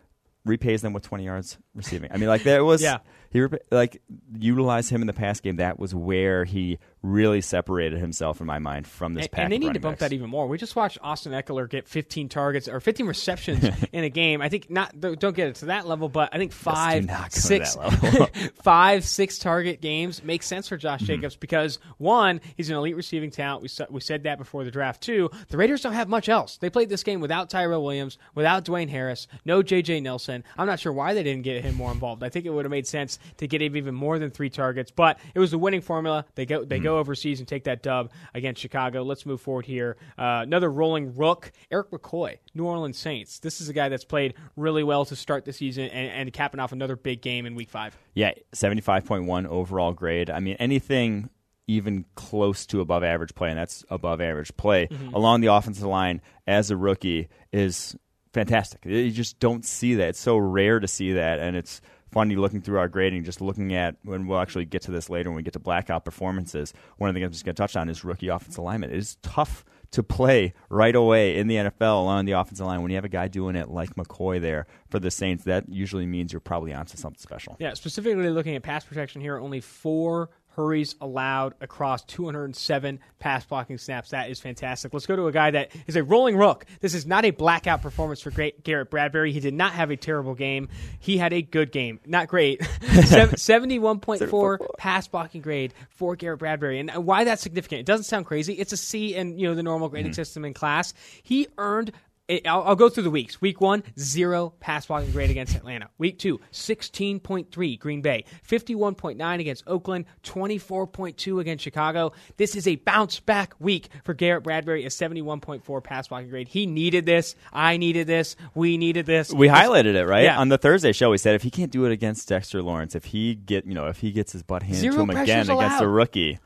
repays 0.44 0.80
them 0.80 0.92
with 0.92 1.02
20 1.02 1.24
yards 1.24 1.58
receiving. 1.74 2.12
I 2.12 2.18
mean, 2.18 2.28
like 2.28 2.44
there 2.44 2.64
was 2.64 2.82
yeah 2.82 2.98
he 3.36 3.46
like 3.70 4.02
utilized 4.38 4.90
him 4.90 5.00
in 5.02 5.06
the 5.06 5.12
pass 5.12 5.40
game. 5.40 5.56
That 5.56 5.78
was 5.78 5.94
where 5.94 6.44
he 6.44 6.78
really 7.06 7.40
separated 7.40 7.98
himself 7.98 8.40
in 8.40 8.46
my 8.46 8.58
mind 8.58 8.86
from 8.86 9.14
this. 9.14 9.28
And, 9.32 9.44
and 9.44 9.52
they 9.52 9.58
need 9.58 9.74
to 9.74 9.80
bump 9.80 9.94
backs. 9.94 10.00
that 10.00 10.12
even 10.12 10.28
more. 10.30 10.46
We 10.46 10.58
just 10.58 10.76
watched 10.76 10.98
Austin 11.00 11.32
Ekeler 11.32 11.68
get 11.68 11.88
15 11.88 12.28
targets 12.28 12.68
or 12.68 12.80
15 12.80 13.06
receptions 13.06 13.64
in 13.92 14.04
a 14.04 14.10
game. 14.10 14.42
I 14.42 14.48
think 14.48 14.70
not. 14.70 14.98
Don't 15.00 15.36
get 15.36 15.48
it 15.48 15.54
to 15.56 15.66
that 15.66 15.86
level, 15.86 16.08
but 16.08 16.30
I 16.32 16.38
think 16.38 16.52
five, 16.52 17.08
six, 17.30 17.76
five, 18.62 19.04
six 19.04 19.38
target 19.38 19.80
games 19.80 20.22
makes 20.22 20.46
sense 20.46 20.68
for 20.68 20.76
Josh 20.76 21.00
mm-hmm. 21.00 21.06
Jacobs 21.06 21.36
because 21.36 21.78
one, 21.98 22.40
he's 22.56 22.70
an 22.70 22.76
elite 22.76 22.96
receiving 22.96 23.30
talent. 23.30 23.62
We 23.62 23.68
we 23.90 24.00
said 24.00 24.24
that 24.24 24.38
before 24.38 24.64
the 24.64 24.70
draft. 24.70 25.02
Two, 25.02 25.30
the 25.48 25.56
Raiders 25.56 25.82
don't 25.82 25.92
have 25.92 26.08
much 26.08 26.28
else. 26.28 26.56
They 26.58 26.70
played 26.70 26.88
this 26.88 27.02
game 27.02 27.20
without 27.20 27.50
Tyrell 27.50 27.82
Williams, 27.82 28.18
without 28.34 28.64
Dwayne 28.64 28.88
Harris, 28.88 29.28
no 29.44 29.62
J.J. 29.62 30.00
Nelson. 30.00 30.44
I'm 30.56 30.66
not 30.66 30.80
sure 30.80 30.92
why 30.92 31.14
they 31.14 31.22
didn't 31.22 31.42
get 31.42 31.62
him 31.62 31.74
more 31.74 31.92
involved. 31.92 32.22
I 32.22 32.28
think 32.28 32.46
it 32.46 32.50
would 32.50 32.64
have 32.64 32.70
made 32.70 32.86
sense 32.86 33.18
to 33.38 33.46
get 33.46 33.62
him 33.62 33.76
even 33.76 33.94
more 33.94 34.18
than 34.18 34.30
three 34.30 34.50
targets. 34.50 34.90
But 34.90 35.18
it 35.34 35.38
was 35.38 35.52
a 35.52 35.58
winning 35.58 35.80
formula. 35.80 36.24
They 36.34 36.46
go 36.46 36.64
they 36.64 36.80
mm. 36.80 36.84
go 36.84 36.95
overseas 36.96 37.38
and 37.38 37.46
take 37.46 37.64
that 37.64 37.82
dub 37.82 38.10
against 38.34 38.60
Chicago. 38.60 39.02
Let's 39.02 39.24
move 39.24 39.40
forward 39.40 39.66
here. 39.66 39.96
Uh, 40.18 40.40
another 40.42 40.70
rolling 40.70 41.14
rook, 41.14 41.52
Erik 41.70 41.90
McCoy, 41.90 42.38
New 42.54 42.64
Orleans 42.64 42.98
Saints. 42.98 43.38
This 43.38 43.60
is 43.60 43.68
a 43.68 43.72
guy 43.72 43.88
that's 43.88 44.04
played 44.04 44.34
really 44.56 44.82
well 44.82 45.04
to 45.04 45.16
start 45.16 45.44
the 45.44 45.52
season 45.52 45.84
and, 45.84 46.10
and 46.10 46.32
capping 46.32 46.60
off 46.60 46.72
another 46.72 46.96
big 46.96 47.22
game 47.22 47.46
in 47.46 47.54
Week 47.54 47.70
Five. 47.70 47.96
Yeah, 48.14 48.32
seventy 48.52 48.80
five 48.80 49.04
point 49.04 49.26
one 49.26 49.46
overall 49.46 49.92
grade. 49.92 50.30
I 50.30 50.40
mean, 50.40 50.56
anything 50.58 51.30
even 51.68 52.04
close 52.14 52.64
to 52.66 52.80
above 52.80 53.02
average 53.02 53.34
play, 53.34 53.50
and 53.50 53.58
that's 53.58 53.84
above 53.90 54.20
average 54.20 54.56
play 54.56 54.86
mm-hmm. 54.86 55.14
along 55.14 55.40
the 55.40 55.48
offensive 55.48 55.86
line 55.86 56.20
as 56.46 56.70
a 56.70 56.76
rookie 56.76 57.28
is 57.52 57.96
fantastic. 58.32 58.84
You 58.84 59.10
just 59.10 59.40
don't 59.40 59.64
see 59.64 59.96
that. 59.96 60.10
It's 60.10 60.20
so 60.20 60.36
rare 60.36 60.78
to 60.78 60.86
see 60.86 61.14
that, 61.14 61.40
and 61.40 61.56
it's 61.56 61.80
funny 62.10 62.36
looking 62.36 62.60
through 62.60 62.78
our 62.78 62.88
grading, 62.88 63.24
just 63.24 63.40
looking 63.40 63.74
at 63.74 63.96
when 64.02 64.26
we'll 64.26 64.38
actually 64.38 64.64
get 64.64 64.82
to 64.82 64.90
this 64.90 65.10
later 65.10 65.30
when 65.30 65.36
we 65.36 65.42
get 65.42 65.52
to 65.54 65.58
blackout 65.58 66.04
performances. 66.04 66.72
One 66.98 67.08
of 67.08 67.14
the 67.14 67.20
things 67.20 67.26
I'm 67.26 67.32
just 67.32 67.44
going 67.44 67.54
to 67.54 67.62
touch 67.62 67.76
on 67.76 67.88
is 67.88 68.04
rookie 68.04 68.28
offensive 68.28 68.58
alignment. 68.58 68.92
It 68.92 68.98
is 68.98 69.16
tough 69.22 69.64
to 69.92 70.02
play 70.02 70.52
right 70.68 70.94
away 70.94 71.36
in 71.36 71.46
the 71.46 71.56
NFL 71.56 72.00
along 72.00 72.24
the 72.24 72.32
offensive 72.32 72.66
line 72.66 72.82
when 72.82 72.90
you 72.90 72.96
have 72.96 73.04
a 73.04 73.08
guy 73.08 73.28
doing 73.28 73.56
it 73.56 73.68
like 73.68 73.94
McCoy 73.94 74.40
there 74.40 74.66
for 74.90 74.98
the 74.98 75.10
Saints. 75.10 75.44
That 75.44 75.68
usually 75.68 76.06
means 76.06 76.32
you're 76.32 76.40
probably 76.40 76.74
onto 76.74 76.96
something 76.96 77.20
special. 77.20 77.56
Yeah, 77.58 77.74
specifically 77.74 78.30
looking 78.30 78.56
at 78.56 78.62
pass 78.62 78.84
protection 78.84 79.20
here, 79.20 79.38
only 79.38 79.60
four 79.60 80.30
hurries 80.56 80.96
allowed 81.00 81.54
across 81.60 82.02
207 82.04 82.98
pass 83.18 83.44
blocking 83.44 83.76
snaps. 83.78 84.10
That 84.10 84.30
is 84.30 84.40
fantastic. 84.40 84.92
Let's 84.92 85.06
go 85.06 85.14
to 85.14 85.26
a 85.26 85.32
guy 85.32 85.50
that 85.50 85.70
is 85.86 85.96
a 85.96 86.02
rolling 86.02 86.36
rook. 86.36 86.64
This 86.80 86.94
is 86.94 87.06
not 87.06 87.24
a 87.26 87.30
blackout 87.30 87.82
performance 87.82 88.22
for 88.22 88.30
great 88.30 88.64
Garrett 88.64 88.90
Bradbury. 88.90 89.32
He 89.32 89.40
did 89.40 89.54
not 89.54 89.72
have 89.72 89.90
a 89.90 89.96
terrible 89.96 90.34
game. 90.34 90.68
He 90.98 91.18
had 91.18 91.32
a 91.32 91.42
good 91.42 91.72
game. 91.72 92.00
Not 92.06 92.28
great. 92.28 92.60
71.4 92.80 94.58
pass 94.78 95.06
blocking 95.08 95.42
grade 95.42 95.74
for 95.90 96.16
Garrett 96.16 96.38
Bradbury. 96.38 96.80
And 96.80 96.90
why 97.04 97.24
that's 97.24 97.42
significant? 97.42 97.80
It 97.80 97.86
doesn't 97.86 98.04
sound 98.04 98.24
crazy. 98.26 98.54
It's 98.54 98.72
a 98.72 98.76
C 98.76 99.14
in 99.14 99.38
you 99.38 99.48
know 99.48 99.54
the 99.54 99.62
normal 99.62 99.88
grading 99.88 100.12
mm-hmm. 100.12 100.16
system 100.16 100.44
in 100.44 100.54
class. 100.54 100.94
He 101.22 101.48
earned 101.58 101.92
it, 102.28 102.46
I'll, 102.46 102.62
I'll, 102.62 102.76
go 102.76 102.88
through 102.88 103.04
the 103.04 103.10
weeks. 103.10 103.40
Week 103.40 103.60
one, 103.60 103.82
zero 103.98 104.52
pass 104.58 104.86
blocking 104.86 105.12
grade 105.12 105.30
against 105.30 105.54
Atlanta. 105.54 105.90
Week 105.98 106.18
two, 106.18 106.40
16.3 106.52 107.78
Green 107.78 108.02
Bay, 108.02 108.24
51.9 108.48 109.40
against 109.40 109.64
Oakland, 109.66 110.06
24.2 110.24 111.40
against 111.40 111.62
Chicago. 111.62 112.12
This 112.36 112.56
is 112.56 112.66
a 112.66 112.76
bounce 112.76 113.20
back 113.20 113.54
week 113.60 113.88
for 114.04 114.14
Garrett 114.14 114.42
Bradbury, 114.42 114.84
a 114.84 114.88
71.4 114.88 115.84
pass 115.84 116.08
blocking 116.08 116.30
grade. 116.30 116.48
He 116.48 116.66
needed 116.66 117.06
this. 117.06 117.36
I 117.52 117.76
needed 117.76 118.06
this. 118.06 118.34
We 118.54 118.76
needed 118.76 119.06
this. 119.06 119.32
We 119.32 119.48
highlighted 119.48 119.94
it 119.94 120.06
right 120.06 120.24
yeah. 120.24 120.38
on 120.38 120.48
the 120.48 120.58
Thursday 120.58 120.92
show. 120.92 121.10
We 121.10 121.18
said 121.18 121.34
if 121.34 121.42
he 121.42 121.50
can't 121.50 121.70
do 121.70 121.84
it 121.84 121.92
against 121.92 122.28
Dexter 122.28 122.62
Lawrence, 122.62 122.94
if 122.94 123.06
he 123.06 123.34
get 123.34 123.66
you 123.66 123.74
know 123.74 123.86
if 123.86 123.98
he 123.98 124.10
gets 124.10 124.32
his 124.32 124.42
butt 124.42 124.62
handed 124.62 124.80
zero 124.80 124.96
to 124.96 125.02
him 125.02 125.10
again 125.10 125.48
allowed. 125.48 125.64
against 125.64 125.82
a 125.82 125.88
rookie, 125.88 126.38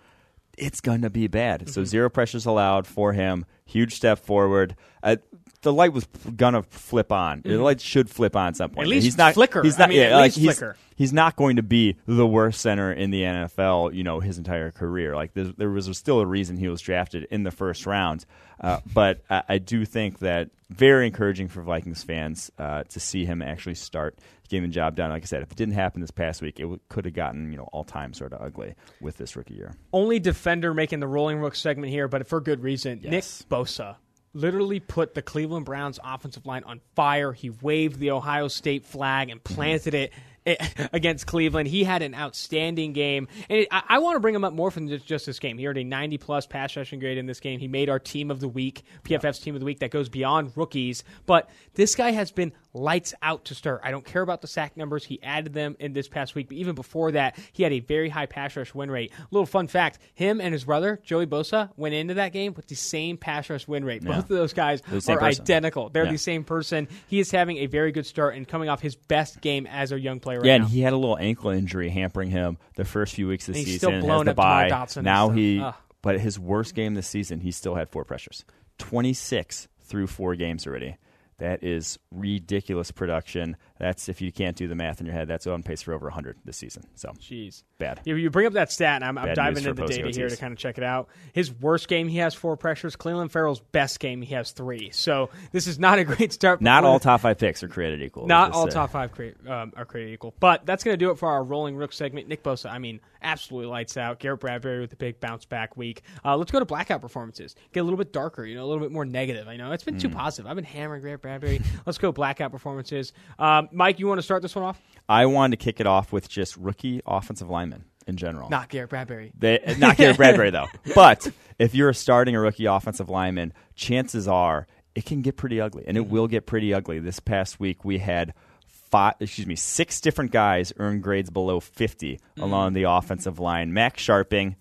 it's 0.59 0.81
going 0.81 1.03
to 1.03 1.11
be 1.11 1.27
bad. 1.27 1.63
Mm-hmm. 1.63 1.71
So 1.71 1.85
zero 1.85 2.11
pressures 2.11 2.47
allowed 2.47 2.87
for 2.87 3.13
him. 3.13 3.47
Huge 3.65 3.95
step 3.95 4.19
forward. 4.19 4.77
Uh, 5.03 5.17
the 5.63 5.73
light 5.73 5.93
was 5.93 6.07
gonna 6.37 6.63
flip 6.63 7.13
on. 7.13 7.39
Mm-hmm. 7.39 7.51
The 7.51 7.63
light 7.63 7.81
should 7.81 8.09
flip 8.09 8.37
on 8.37 8.49
at 8.49 8.57
some 8.57 8.71
point. 8.71 8.87
At 8.87 8.91
least 8.91 9.05
he's 9.05 9.19
not 9.19 9.35
flicker. 9.35 9.63
He's 9.63 9.79
not. 9.79 9.89
I 9.89 9.89
mean, 9.89 10.01
yeah, 10.01 10.17
like 10.17 10.33
he's, 10.33 10.45
flicker. 10.45 10.77
he's 10.97 11.13
not 11.13 11.37
going 11.37 11.57
to 11.57 11.63
be 11.63 11.97
the 12.07 12.27
worst 12.27 12.61
center 12.61 12.93
in 12.93 13.11
the 13.11 13.23
NFL. 13.23 13.95
You 13.95 14.05
know, 14.05 14.21
his 14.21 14.39
entire 14.39 14.71
career. 14.71 15.15
Like 15.15 15.35
there 15.35 15.71
was 15.71 15.97
still 15.97 16.21
a 16.21 16.27
reason 16.27 16.57
he 16.57 16.69
was 16.69 16.81
drafted 16.81 17.25
in 17.31 17.43
the 17.43 17.51
first 17.51 17.87
round. 17.87 18.25
Uh, 18.61 18.81
but 18.93 19.23
I, 19.31 19.43
I, 19.49 19.59
do 19.59 19.87
think 19.87 20.19
that 20.19 20.51
very 20.69 21.07
encouraging 21.07 21.49
for 21.49 21.63
Vikings 21.63 22.03
fans 22.03 22.51
uh, 22.59 22.83
to 22.91 23.01
see 23.01 23.25
him 23.25 23.41
actually 23.41 23.75
start 23.75 24.19
getting 24.51 24.69
the 24.69 24.75
job 24.75 24.97
done. 24.97 25.09
Like 25.09 25.23
I 25.23 25.25
said, 25.25 25.41
if 25.41 25.51
it 25.51 25.57
didn't 25.57 25.77
happen 25.77 26.03
this 26.03 26.11
past 26.11 26.43
week, 26.43 26.61
it 26.61 26.65
w- 26.65 26.81
could 26.91 27.07
have 27.07 27.15
gotten 27.15 27.51
you 27.51 27.57
know 27.57 27.69
all 27.73 27.85
time 27.85 28.13
sort 28.13 28.35
of 28.35 28.43
ugly 28.43 28.75
with 29.01 29.17
this 29.17 29.35
rookie 29.35 29.55
year. 29.55 29.73
Only 29.95 30.19
defender 30.19 30.75
making 30.75 31.01
the 31.01 31.09
rolling 31.09 31.39
rook 31.39 31.55
segment 31.55 31.91
here, 31.91 32.07
but 32.07 32.29
for 32.29 32.39
good 32.41 32.63
reason. 32.63 33.01
Yes. 33.03 33.11
Nick 33.11 33.49
Bosa 33.49 33.97
literally 34.33 34.81
put 34.81 35.15
the 35.15 35.23
Cleveland 35.23 35.67
Browns 35.67 35.99
offensive 36.03 36.47
line 36.47 36.65
on 36.65 36.81
fire. 36.95 37.33
He 37.33 37.51
waved 37.51 37.99
the 37.99 38.13
Ohio 38.13 38.49
State 38.49 38.85
flag 38.85 39.31
and 39.31 39.43
planted 39.43 39.95
it 39.95 40.13
against 40.93 41.27
Cleveland. 41.27 41.69
He 41.69 41.85
had 41.85 42.03
an 42.03 42.15
outstanding 42.15 42.93
game, 42.93 43.29
and 43.49 43.61
it, 43.61 43.69
I, 43.71 43.83
I, 43.89 43.99
want 43.99 44.17
to 44.17 44.21
bring 44.21 44.35
him 44.35 44.45
up 44.45 44.53
more 44.53 44.71
from 44.71 44.89
just 44.89 45.07
just, 45.07 45.27
this 45.27 45.39
game. 45.39 45.59
He 45.59 45.67
earned 45.67 45.79
a 45.79 45.85
90 45.85 46.19
plus 46.19 46.47
pass 46.47 46.77
rushing 46.77 46.99
grade 46.99 47.19
in 47.19 47.27
this 47.27 47.41
game. 47.41 47.61
He 47.61 47.69
made 47.69 47.89
our 47.89 47.99
team 47.99 48.31
of 48.31 48.41
the 48.41 48.49
week, 48.49 48.83
PFF's 49.05 49.39
team 49.39 49.55
of 49.55 49.61
the 49.61 49.67
week. 49.67 49.81
That 49.81 49.91
goes 49.91 50.09
beyond 50.09 50.53
rookies, 50.57 51.05
but 51.27 51.51
this 51.75 51.95
guy 51.95 52.13
has 52.13 52.31
been 52.31 52.53
lights 52.73 53.15
out 53.23 53.47
to 53.47 53.55
start. 53.55 53.81
I 53.85 53.91
don't 53.91 54.05
care 54.05 54.23
about 54.23 54.41
the 54.41 54.47
sack 54.47 54.77
numbers. 54.77 55.05
He 55.05 55.23
added 55.23 55.53
them 55.53 55.77
in 55.79 55.93
this 55.93 56.09
past 56.09 56.35
week, 56.35 56.49
but 56.49 56.57
even 56.57 56.75
before 56.75 57.13
that, 57.13 57.39
he 57.53 57.63
had 57.63 57.73
a 57.73 57.81
very 57.81 58.09
high 58.09 58.27
pass 58.27 58.57
rush 58.57 58.75
win 58.75 58.91
rate. 58.91 59.13
A 59.19 59.27
little 59.31 59.47
fun 59.47 59.67
fact: 59.67 59.99
him 60.15 60.41
and 60.41 60.53
his 60.53 60.65
brother 60.65 61.01
Joey 61.03 61.27
Bosa 61.27 61.71
went 61.77 61.95
into 61.95 62.15
that 62.15 62.33
game 62.33 62.55
with 62.55 62.69
the 62.69 62.75
same 62.75 63.17
pass 63.17 63.51
rush 63.51 63.67
win 63.67 63.85
rate. 63.85 64.03
Yeah. 64.03 64.17
Both 64.17 64.25
of 64.25 64.37
those 64.37 64.53
guys 64.53 64.83
are 65.09 65.23
identical. 65.23 65.89
They're 65.89 66.05
yeah. 66.05 66.13
the 66.13 66.19
same 66.19 66.45
person. 66.45 66.89
He 67.09 67.21
is 67.21 67.31
having 67.31 67.59
a 67.59 67.67
very 67.67 67.93
good 67.93 68.07
start 68.07 68.37
and 68.37 68.47
coming 68.47 68.69
off 68.69 68.81
his 68.81 68.97
best 68.97 69.41
game 69.41 69.67
as 69.67 69.93
a 69.93 70.01
young 70.01 70.21
player. 70.21 70.39
Right 70.39 70.47
yeah, 70.47 70.59
now. 70.59 70.65
and 70.65 70.73
he 70.73 70.81
had 70.81 70.93
a 70.93 70.97
little 70.97 71.19
ankle 71.19 71.51
injury 71.51 71.91
hampering 71.91 72.31
him 72.31 72.59
the 72.77 72.85
first 72.85 73.15
few 73.15 73.29
weeks 73.29 73.49
of 73.49 73.55
the 73.55 73.65
season. 73.65 74.01
Still 74.01 74.25
the 74.25 74.35
bye. 74.35 74.87
Now 75.01 75.31
he, 75.31 75.61
Ugh. 75.61 75.75
but 76.03 76.21
his 76.21 76.39
worst 76.39 76.75
game 76.75 76.95
this 76.95 77.07
season, 77.07 77.41
he 77.41 77.51
still 77.51 77.75
had 77.75 77.89
four 77.89 78.05
pressures. 78.05 78.45
Twenty 78.79 79.13
six 79.13 79.69
through 79.83 80.07
four 80.07 80.35
games 80.37 80.67
already. 80.67 80.97
That 81.41 81.65
is 81.65 81.99
ridiculous 82.13 82.91
production. 82.91 83.57
That's 83.81 84.11
if 84.11 84.21
you 84.21 84.31
can't 84.31 84.57
do 84.57 84.69
the 84.69 84.75
math 84.75 85.01
in 85.01 85.07
your 85.07 85.15
head, 85.15 85.27
that's 85.27 85.47
on 85.47 85.63
pace 85.63 85.81
for 85.81 85.95
over 85.95 86.07
100 86.07 86.37
this 86.45 86.59
season. 86.59 86.85
So, 86.97 87.15
jeez, 87.19 87.63
bad. 87.79 88.01
You, 88.05 88.15
you 88.17 88.29
bring 88.29 88.47
up 88.47 88.53
that 88.53 88.71
stat, 88.71 88.97
and 88.97 89.05
I'm, 89.05 89.17
I'm 89.17 89.35
diving 89.35 89.65
into 89.65 89.73
the 89.73 89.87
data 89.87 90.11
here 90.11 90.29
to 90.29 90.37
kind 90.37 90.53
of 90.53 90.59
check 90.59 90.77
it 90.77 90.85
out. 90.85 91.09
His 91.33 91.51
worst 91.51 91.89
game, 91.89 92.07
he 92.07 92.19
has 92.19 92.35
four 92.35 92.59
pressures. 92.59 92.95
Clelin 92.95 93.31
Ferrell's 93.31 93.61
best 93.61 93.99
game, 93.99 94.21
he 94.21 94.35
has 94.35 94.51
three. 94.53 94.91
So 94.93 95.31
this 95.53 95.67
is 95.67 95.79
not 95.79 95.99
a 95.99 96.05
great 96.05 96.35
start. 96.35 96.61
Not 96.61 96.85
all 96.85 97.01
top 97.01 97.23
five 97.23 97.39
picks 97.39 97.63
are 97.63 97.69
created 97.69 98.03
equal. 98.03 98.27
Not 98.27 98.53
all 98.53 98.67
say. 98.67 98.75
top 98.75 98.91
five 98.91 99.13
create, 99.13 99.35
um, 99.49 99.73
are 99.75 99.87
created 99.87 100.13
equal. 100.13 100.35
But 100.39 100.67
that's 100.67 100.85
going 100.85 100.93
to 100.93 101.03
do 101.03 101.11
it 101.11 101.19
for 101.19 101.31
our 101.31 101.43
rolling 101.43 101.75
rook 101.75 101.95
segment. 101.95 102.29
Nick 102.29 102.43
Bosa, 102.43 102.71
I 102.71 102.79
mean, 102.79 103.01
absolutely 103.23 103.71
lights 103.71 103.97
out. 103.97 104.19
Garrett 104.19 104.41
Bradbury 104.41 104.81
with 104.81 104.93
a 104.93 104.97
big 104.97 105.21
bounce 105.21 105.47
back 105.47 105.77
week. 105.77 106.03
Uh, 106.23 106.37
let's 106.37 106.51
go 106.51 106.59
to 106.59 106.65
blackout 106.65 107.01
performances. 107.01 107.55
Get 107.73 107.81
a 107.81 107.85
little 107.85 107.97
bit 107.97 108.13
darker, 108.13 108.45
you 108.45 108.57
know, 108.57 108.65
a 108.65 108.69
little 108.69 108.83
bit 108.83 108.93
more 108.93 109.05
negative. 109.05 109.49
I 109.49 109.57
know 109.57 109.73
it's 109.73 109.85
been 109.85 109.97
mm. 109.97 110.01
too 110.01 110.11
positive. 110.11 110.51
I've 110.51 110.57
been 110.57 110.65
hammering 110.65 111.03
Garrett 111.03 111.23
Bradbury. 111.23 111.61
let's 111.87 111.99
go 111.99 112.13
blackout 112.13 112.53
performances. 112.53 113.13
Um, 113.39 113.69
Mike, 113.73 113.99
you 113.99 114.07
want 114.07 114.19
to 114.19 114.23
start 114.23 114.43
this 114.43 114.55
one 114.55 114.65
off? 114.65 114.81
I 115.09 115.27
wanted 115.27 115.59
to 115.59 115.65
kick 115.65 115.81
it 115.81 115.87
off 115.87 116.13
with 116.13 116.29
just 116.29 116.57
rookie 116.57 117.01
offensive 117.07 117.51
linemen 117.51 117.85
in 118.07 118.17
general. 118.17 118.49
Not 118.49 118.69
Garrett 118.69 118.91
Bradbury. 118.91 119.33
They, 119.39 119.61
not 119.79 119.97
Garrett 119.97 120.17
Bradbury 120.17 120.51
though. 120.51 120.67
But 120.95 121.31
if 121.59 121.75
you're 121.75 121.93
starting 121.93 122.37
a 122.37 122.41
rookie 122.41 122.67
offensive 122.67 123.09
lineman, 123.09 123.53
chances 123.75 124.29
are 124.29 124.67
it 124.95 125.05
can 125.05 125.23
get 125.23 125.37
pretty 125.37 125.61
ugly, 125.61 125.85
and 125.87 125.97
it 125.97 126.03
mm-hmm. 126.03 126.13
will 126.13 126.29
get 126.29 126.47
pretty 126.47 126.75
ugly. 126.75 126.99
This 126.99 127.21
past 127.21 127.61
week 127.61 127.85
we 127.85 127.99
had 127.99 128.35
five, 128.67 129.15
excuse 129.21 129.47
me, 129.47 129.57
six 129.57 130.01
different 130.01 130.33
guys 130.33 130.73
earn 130.79 131.01
grades 131.01 131.31
below 131.31 131.61
50 131.61 132.15
mm-hmm. 132.15 132.43
along 132.43 132.73
the 132.73 132.85
offensive 132.85 133.39
line. 133.39 133.73
Max 133.73 134.05
Scharping 134.05 134.57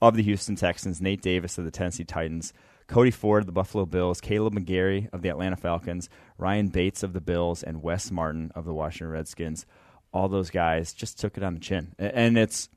of 0.00 0.14
the 0.16 0.22
Houston 0.22 0.56
Texans, 0.56 1.00
Nate 1.00 1.22
Davis 1.22 1.58
of 1.58 1.64
the 1.64 1.70
Tennessee 1.70 2.04
Titans, 2.04 2.52
Cody 2.88 3.10
Ford 3.10 3.42
of 3.42 3.46
the 3.46 3.52
Buffalo 3.52 3.86
Bills, 3.86 4.20
Kaleb 4.20 4.54
McGary 4.54 5.08
of 5.12 5.22
the 5.22 5.28
Atlanta 5.28 5.56
Falcons, 5.56 6.08
Ryan 6.38 6.68
Bates 6.68 7.02
of 7.02 7.12
the 7.12 7.20
Bills, 7.20 7.62
and 7.62 7.82
Wes 7.82 8.10
Martin 8.10 8.50
of 8.54 8.64
the 8.64 8.74
Washington 8.74 9.12
Redskins. 9.12 9.66
All 10.12 10.28
those 10.28 10.50
guys 10.50 10.94
just 10.94 11.20
took 11.20 11.36
it 11.36 11.42
on 11.42 11.54
the 11.54 11.60
chin, 11.60 11.94
and 11.98 12.38
it's 12.38 12.70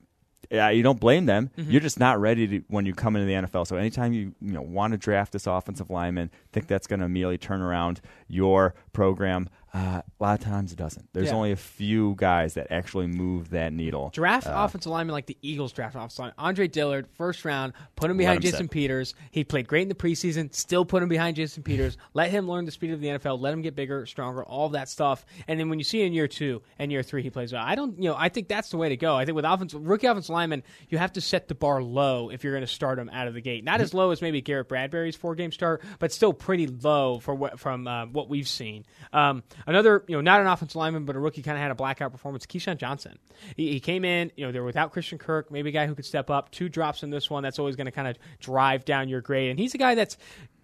yeah, 0.50 0.70
you 0.70 0.84
don't 0.84 1.00
blame 1.00 1.26
them. 1.26 1.50
Mm-hmm. 1.58 1.72
You're 1.72 1.82
just 1.82 2.00
not 2.00 2.20
ready 2.20 2.48
to 2.48 2.64
when 2.68 2.86
you 2.86 2.94
come 2.94 3.16
into 3.16 3.26
the 3.26 3.48
NFL. 3.48 3.66
So 3.68 3.78
anytime 3.78 4.12
you 4.12 4.36
you 4.42 4.52
know 4.52 4.62
want 4.62 4.92
to 4.92 4.98
draft 4.98 5.32
this 5.32 5.48
offensive 5.48 5.90
lineman, 5.90 6.30
think 6.52 6.68
that's 6.68 6.88
going 6.88 7.00
to 7.00 7.06
immediately 7.06 7.38
turn 7.38 7.62
around 7.62 8.02
your 8.28 8.76
program. 8.94 9.50
Uh, 9.74 10.02
a 10.20 10.24
lot 10.24 10.38
of 10.38 10.46
times 10.46 10.74
it 10.74 10.78
doesn't. 10.78 11.08
There's 11.14 11.28
yeah. 11.28 11.36
only 11.36 11.52
a 11.54 11.58
few 11.58 12.14
guys 12.18 12.56
that 12.56 12.68
actually 12.72 13.08
move 13.08 13.52
that 13.52 13.72
needle. 13.72 14.10
Draft 14.14 14.48
uh, 14.48 14.54
offensive 14.54 14.92
lineman 14.92 15.14
like 15.14 15.28
the 15.28 15.38
Eagles 15.42 15.72
draft 15.72 15.96
offensive 15.96 16.20
lineman. 16.20 16.36
Andre 16.38 16.68
Dillard, 16.68 17.08
first 17.08 17.46
round, 17.46 17.72
put 17.96 18.12
him 18.12 18.18
behind 18.18 18.42
Jason 18.42 18.66
sit. 18.66 18.72
Peters. 18.72 19.16
He 19.32 19.46
played 19.46 19.70
great 19.70 19.84
in 19.84 19.88
the 19.88 19.96
preseason, 19.96 20.54
still 20.54 20.84
put 20.84 21.02
him 21.02 21.08
behind 21.08 21.38
Jason 21.38 21.64
Peters. 21.64 21.98
let 22.14 22.32
him 22.32 22.50
learn 22.50 22.66
the 22.66 22.72
speed 22.72 22.92
of 22.92 23.00
the 23.00 23.08
NFL. 23.08 23.40
Let 23.40 23.54
him 23.54 23.62
get 23.62 23.74
bigger, 23.74 24.06
stronger, 24.06 24.44
all 24.44 24.70
that 24.70 24.90
stuff. 24.90 25.26
And 25.48 25.58
then 25.58 25.70
when 25.70 25.80
you 25.80 25.86
see 25.86 26.02
in 26.02 26.12
year 26.12 26.28
two 26.28 26.62
and 26.78 26.92
year 26.92 27.02
three 27.02 27.24
he 27.24 27.30
plays 27.30 27.54
well, 27.54 27.64
I 27.66 27.76
don't, 27.76 27.98
you 27.98 28.10
know, 28.10 28.16
I 28.18 28.28
think 28.28 28.50
that's 28.50 28.72
the 28.72 28.78
way 28.78 28.90
to 28.90 28.98
go. 28.98 29.16
I 29.16 29.24
think 29.24 29.38
with 29.38 29.46
offensive 29.46 29.88
rookie 29.88 30.08
offensive 30.08 30.34
lineman, 30.34 30.64
you 30.90 30.98
have 30.98 31.14
to 31.14 31.22
set 31.22 31.48
the 31.48 31.56
bar 31.56 31.82
low 31.82 32.30
if 32.30 32.44
you're 32.44 32.54
going 32.54 32.62
to 32.62 32.68
start 32.68 33.00
him 33.00 33.10
out 33.10 33.30
of 33.30 33.34
the 33.34 33.42
gate. 33.42 33.64
Not 33.64 33.80
as 33.80 33.94
low 33.94 34.12
as 34.12 34.22
maybe 34.22 34.42
Garrett 34.42 34.68
Bradbury's 34.68 35.16
four 35.16 35.34
game 35.36 35.54
start, 35.54 35.82
but 36.00 36.12
still 36.12 36.34
pretty 36.42 36.68
low 36.68 37.20
for 37.20 37.36
what 37.36 37.60
from 37.60 37.88
uh, 37.88 38.08
what 38.08 38.28
we've 38.28 38.48
seen. 38.48 38.84
Um, 39.14 39.44
another, 39.68 40.04
you 40.08 40.16
know, 40.16 40.22
not 40.22 40.42
an 40.42 40.48
offensive 40.48 40.76
lineman, 40.76 41.06
but 41.06 41.16
a 41.16 41.20
rookie 41.20 41.44
kind 41.44 41.56
of 41.56 41.62
had 41.62 41.72
a 41.72 41.76
blackout 41.76 42.12
performance. 42.12 42.46
KeeSean 42.46 42.78
Johnson. 42.78 43.18
He, 43.56 43.72
he, 43.74 43.80
came 43.80 44.04
in, 44.04 44.32
you 44.36 44.46
know, 44.46 44.52
they're 44.52 44.64
without 44.64 44.92
Christian 44.92 45.18
Kirk, 45.18 45.52
maybe 45.52 45.70
a 45.70 45.72
guy 45.72 45.86
who 45.86 45.96
could 45.96 46.06
step 46.06 46.30
up. 46.30 46.52
Two 46.52 46.68
drops 46.68 47.04
in 47.04 47.12
this 47.12 47.30
one. 47.30 47.44
That's 47.44 47.60
always 47.60 47.76
going 47.76 47.86
to 47.86 47.92
kind 47.92 48.08
of 48.08 48.18
drive 48.40 48.86
down 48.86 49.08
your 49.08 49.22
grade. 49.22 49.52
And 49.52 49.60
he's 49.60 49.76
a 49.76 49.78
guy 49.78 49.96
that's 49.96 50.18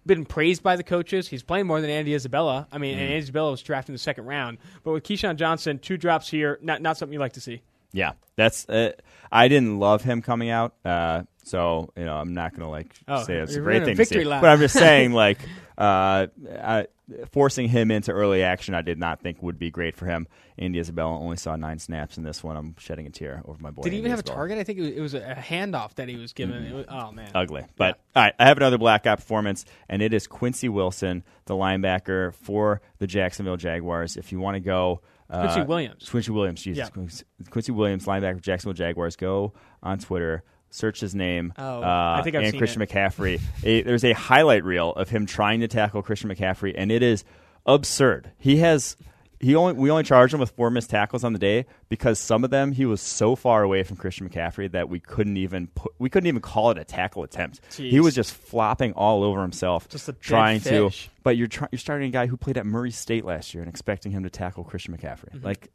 been 0.04 0.24
praised 0.24 0.62
by 0.62 0.74
the 0.74 0.82
coaches. 0.82 1.28
He's 1.28 1.44
playing 1.44 1.66
more 1.66 1.80
than 1.80 1.90
Andy 1.90 2.14
Isabella. 2.14 2.66
I 2.72 2.78
mean, 2.78 2.96
mm. 2.96 3.00
and 3.00 3.10
Andy 3.10 3.18
Isabella 3.18 3.52
was 3.52 3.62
drafted 3.62 3.90
in 3.90 3.94
the 3.94 4.00
second 4.00 4.26
round. 4.26 4.58
But 4.82 4.92
with 4.92 5.04
KeeSean 5.04 5.36
Johnson, 5.36 5.78
two 5.78 5.96
drops 5.96 6.28
here, 6.28 6.58
not 6.60 6.82
not 6.82 6.96
something 6.96 7.12
you 7.12 7.20
like 7.20 7.34
to 7.34 7.40
see. 7.40 7.62
Yeah, 7.92 8.12
that's. 8.36 8.68
Uh, 8.68 8.92
I 9.30 9.48
didn't 9.48 9.78
love 9.78 10.02
him 10.02 10.22
coming 10.22 10.50
out. 10.50 10.74
Uh, 10.84 11.22
So 11.48 11.90
you 11.96 12.04
know, 12.04 12.16
I'm 12.16 12.34
not 12.34 12.52
going 12.52 12.62
to 12.62 12.68
like 12.68 12.94
Oh, 13.08 13.22
say 13.24 13.36
it's 13.36 13.54
a 13.54 13.60
great 13.60 13.84
thing 13.84 13.96
to 13.96 14.04
see. 14.04 14.24
lap. 14.24 14.42
But 14.42 14.50
I'm 14.50 14.58
just 14.58 14.74
saying, 14.78 15.12
like, 15.26 15.38
uh, 15.76 16.26
I, 16.62 16.86
forcing 17.32 17.68
him 17.68 17.90
into 17.90 18.12
early 18.12 18.42
action, 18.42 18.74
I 18.74 18.82
did 18.82 18.98
not 18.98 19.20
think 19.20 19.42
would 19.42 19.58
be 19.58 19.70
great 19.70 19.96
for 19.96 20.06
him. 20.06 20.26
Andy 20.58 20.78
Isabella 20.78 21.18
only 21.18 21.36
saw 21.36 21.56
nine 21.56 21.78
snaps 21.78 22.18
in 22.18 22.24
this 22.24 22.42
one. 22.42 22.56
I'm 22.56 22.74
shedding 22.78 23.06
a 23.06 23.10
tear 23.10 23.42
over 23.46 23.62
my 23.62 23.70
boy. 23.70 23.82
Did 23.82 23.92
he 23.92 23.98
even 24.00 24.10
have 24.10 24.18
a 24.20 24.24
target? 24.24 24.58
I 24.58 24.64
think 24.64 24.78
it 24.78 24.82
was, 24.82 24.90
it 24.90 25.00
was 25.00 25.14
a 25.14 25.34
handoff 25.34 25.94
that 25.94 26.08
he 26.08 26.16
was 26.16 26.32
given. 26.32 26.64
Mm-hmm. 26.64 26.74
Was, 26.76 26.86
oh 26.88 27.12
man, 27.12 27.30
ugly. 27.34 27.64
But 27.76 27.98
all 28.14 28.24
right, 28.24 28.34
I 28.38 28.46
have 28.46 28.56
another 28.56 28.76
blackout 28.78 29.18
performance, 29.18 29.64
and 29.88 30.02
it 30.02 30.12
is 30.12 30.26
Quincy 30.26 30.68
Wilson, 30.68 31.22
the 31.46 31.54
linebacker 31.54 32.34
for 32.34 32.80
the 32.98 33.06
Jacksonville 33.06 33.56
Jaguars. 33.56 34.16
If 34.16 34.32
you 34.32 34.40
want 34.40 34.56
to 34.56 34.60
go, 34.60 35.00
uh, 35.30 35.42
Quincy 35.44 35.62
Williams. 35.62 36.08
Quincy 36.10 36.32
Williams, 36.32 36.62
Jesus, 36.62 36.78
Yeah. 36.78 36.88
Quincy- 36.90 37.24
Quincy 37.50 37.72
Williams, 37.72 38.04
linebacker 38.04 38.34
for 38.36 38.42
Jacksonville 38.42 38.74
Jaguars. 38.74 39.14
Go 39.16 39.52
on 39.82 39.98
Twitter. 39.98 40.42
Search 40.70 41.00
his 41.00 41.14
name. 41.14 41.52
Oh, 41.56 41.82
uh, 41.82 42.16
I 42.18 42.22
think 42.22 42.36
I've 42.36 42.42
and 42.42 42.50
seen 42.52 42.58
Christian 42.58 42.82
it. 42.82 42.90
McCaffrey. 42.90 43.40
A- 43.64 43.82
there's 43.82 44.04
a 44.04 44.12
highlight 44.12 44.64
reel 44.64 44.90
of 44.92 45.08
him 45.08 45.26
trying 45.26 45.60
to 45.60 45.68
tackle 45.68 46.02
Christian 46.02 46.30
McCaffrey, 46.30 46.74
and 46.76 46.92
it 46.92 47.02
is 47.02 47.24
absurd. 47.66 48.30
He 48.38 48.56
has 48.58 48.96
he 49.40 49.54
only 49.54 49.74
we 49.74 49.90
only 49.90 50.02
charged 50.02 50.34
him 50.34 50.40
with 50.40 50.50
four 50.50 50.70
missed 50.70 50.90
tackles 50.90 51.22
on 51.22 51.32
the 51.32 51.38
day 51.38 51.64
because 51.88 52.18
some 52.18 52.42
of 52.44 52.50
them 52.50 52.72
he 52.72 52.84
was 52.84 53.00
so 53.00 53.36
far 53.36 53.62
away 53.62 53.82
from 53.82 53.96
Christian 53.96 54.28
McCaffrey 54.28 54.70
that 54.72 54.88
we 54.88 54.98
couldn't 55.00 55.36
even 55.36 55.68
put, 55.68 55.92
we 55.98 56.10
couldn't 56.10 56.26
even 56.26 56.42
call 56.42 56.70
it 56.70 56.78
a 56.78 56.84
tackle 56.84 57.22
attempt. 57.22 57.60
Jeez. 57.70 57.90
He 57.90 58.00
was 58.00 58.14
just 58.14 58.34
flopping 58.34 58.92
all 58.94 59.22
over 59.22 59.40
himself, 59.40 59.88
Just 59.88 60.10
trying 60.20 60.60
to. 60.60 60.90
fish. 60.90 61.08
But 61.22 61.36
you're 61.36 61.46
try, 61.46 61.68
you're 61.70 61.78
starting 61.78 62.08
a 62.08 62.12
guy 62.12 62.26
who 62.26 62.36
played 62.36 62.58
at 62.58 62.66
Murray 62.66 62.90
State 62.90 63.24
last 63.24 63.54
year 63.54 63.62
and 63.62 63.68
expecting 63.70 64.12
him 64.12 64.24
to 64.24 64.30
tackle 64.30 64.64
Christian 64.64 64.96
McCaffrey. 64.96 65.32
Mm-hmm. 65.34 65.44
Like, 65.46 65.72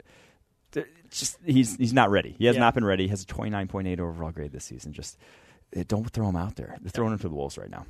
just 1.19 1.37
he's 1.45 1.75
he's 1.77 1.93
not 1.93 2.09
ready. 2.11 2.35
He 2.37 2.45
has 2.45 2.55
Yeah. 2.55 2.61
not 2.61 2.73
been 2.73 2.85
ready. 2.85 3.03
He 3.03 3.09
has 3.09 3.23
a 3.23 3.25
29.8 3.25 3.99
overall 3.99 4.31
grade 4.31 4.51
this 4.51 4.65
season. 4.65 4.93
Just 4.93 5.17
eh, 5.75 5.83
don't 5.87 6.09
throw 6.09 6.27
him 6.29 6.35
out 6.35 6.55
there. 6.55 6.77
They're 6.81 6.91
throwing 6.91 7.13
him 7.13 7.19
to 7.19 7.29
the 7.29 7.35
wolves 7.35 7.57
right 7.57 7.69
now. 7.69 7.85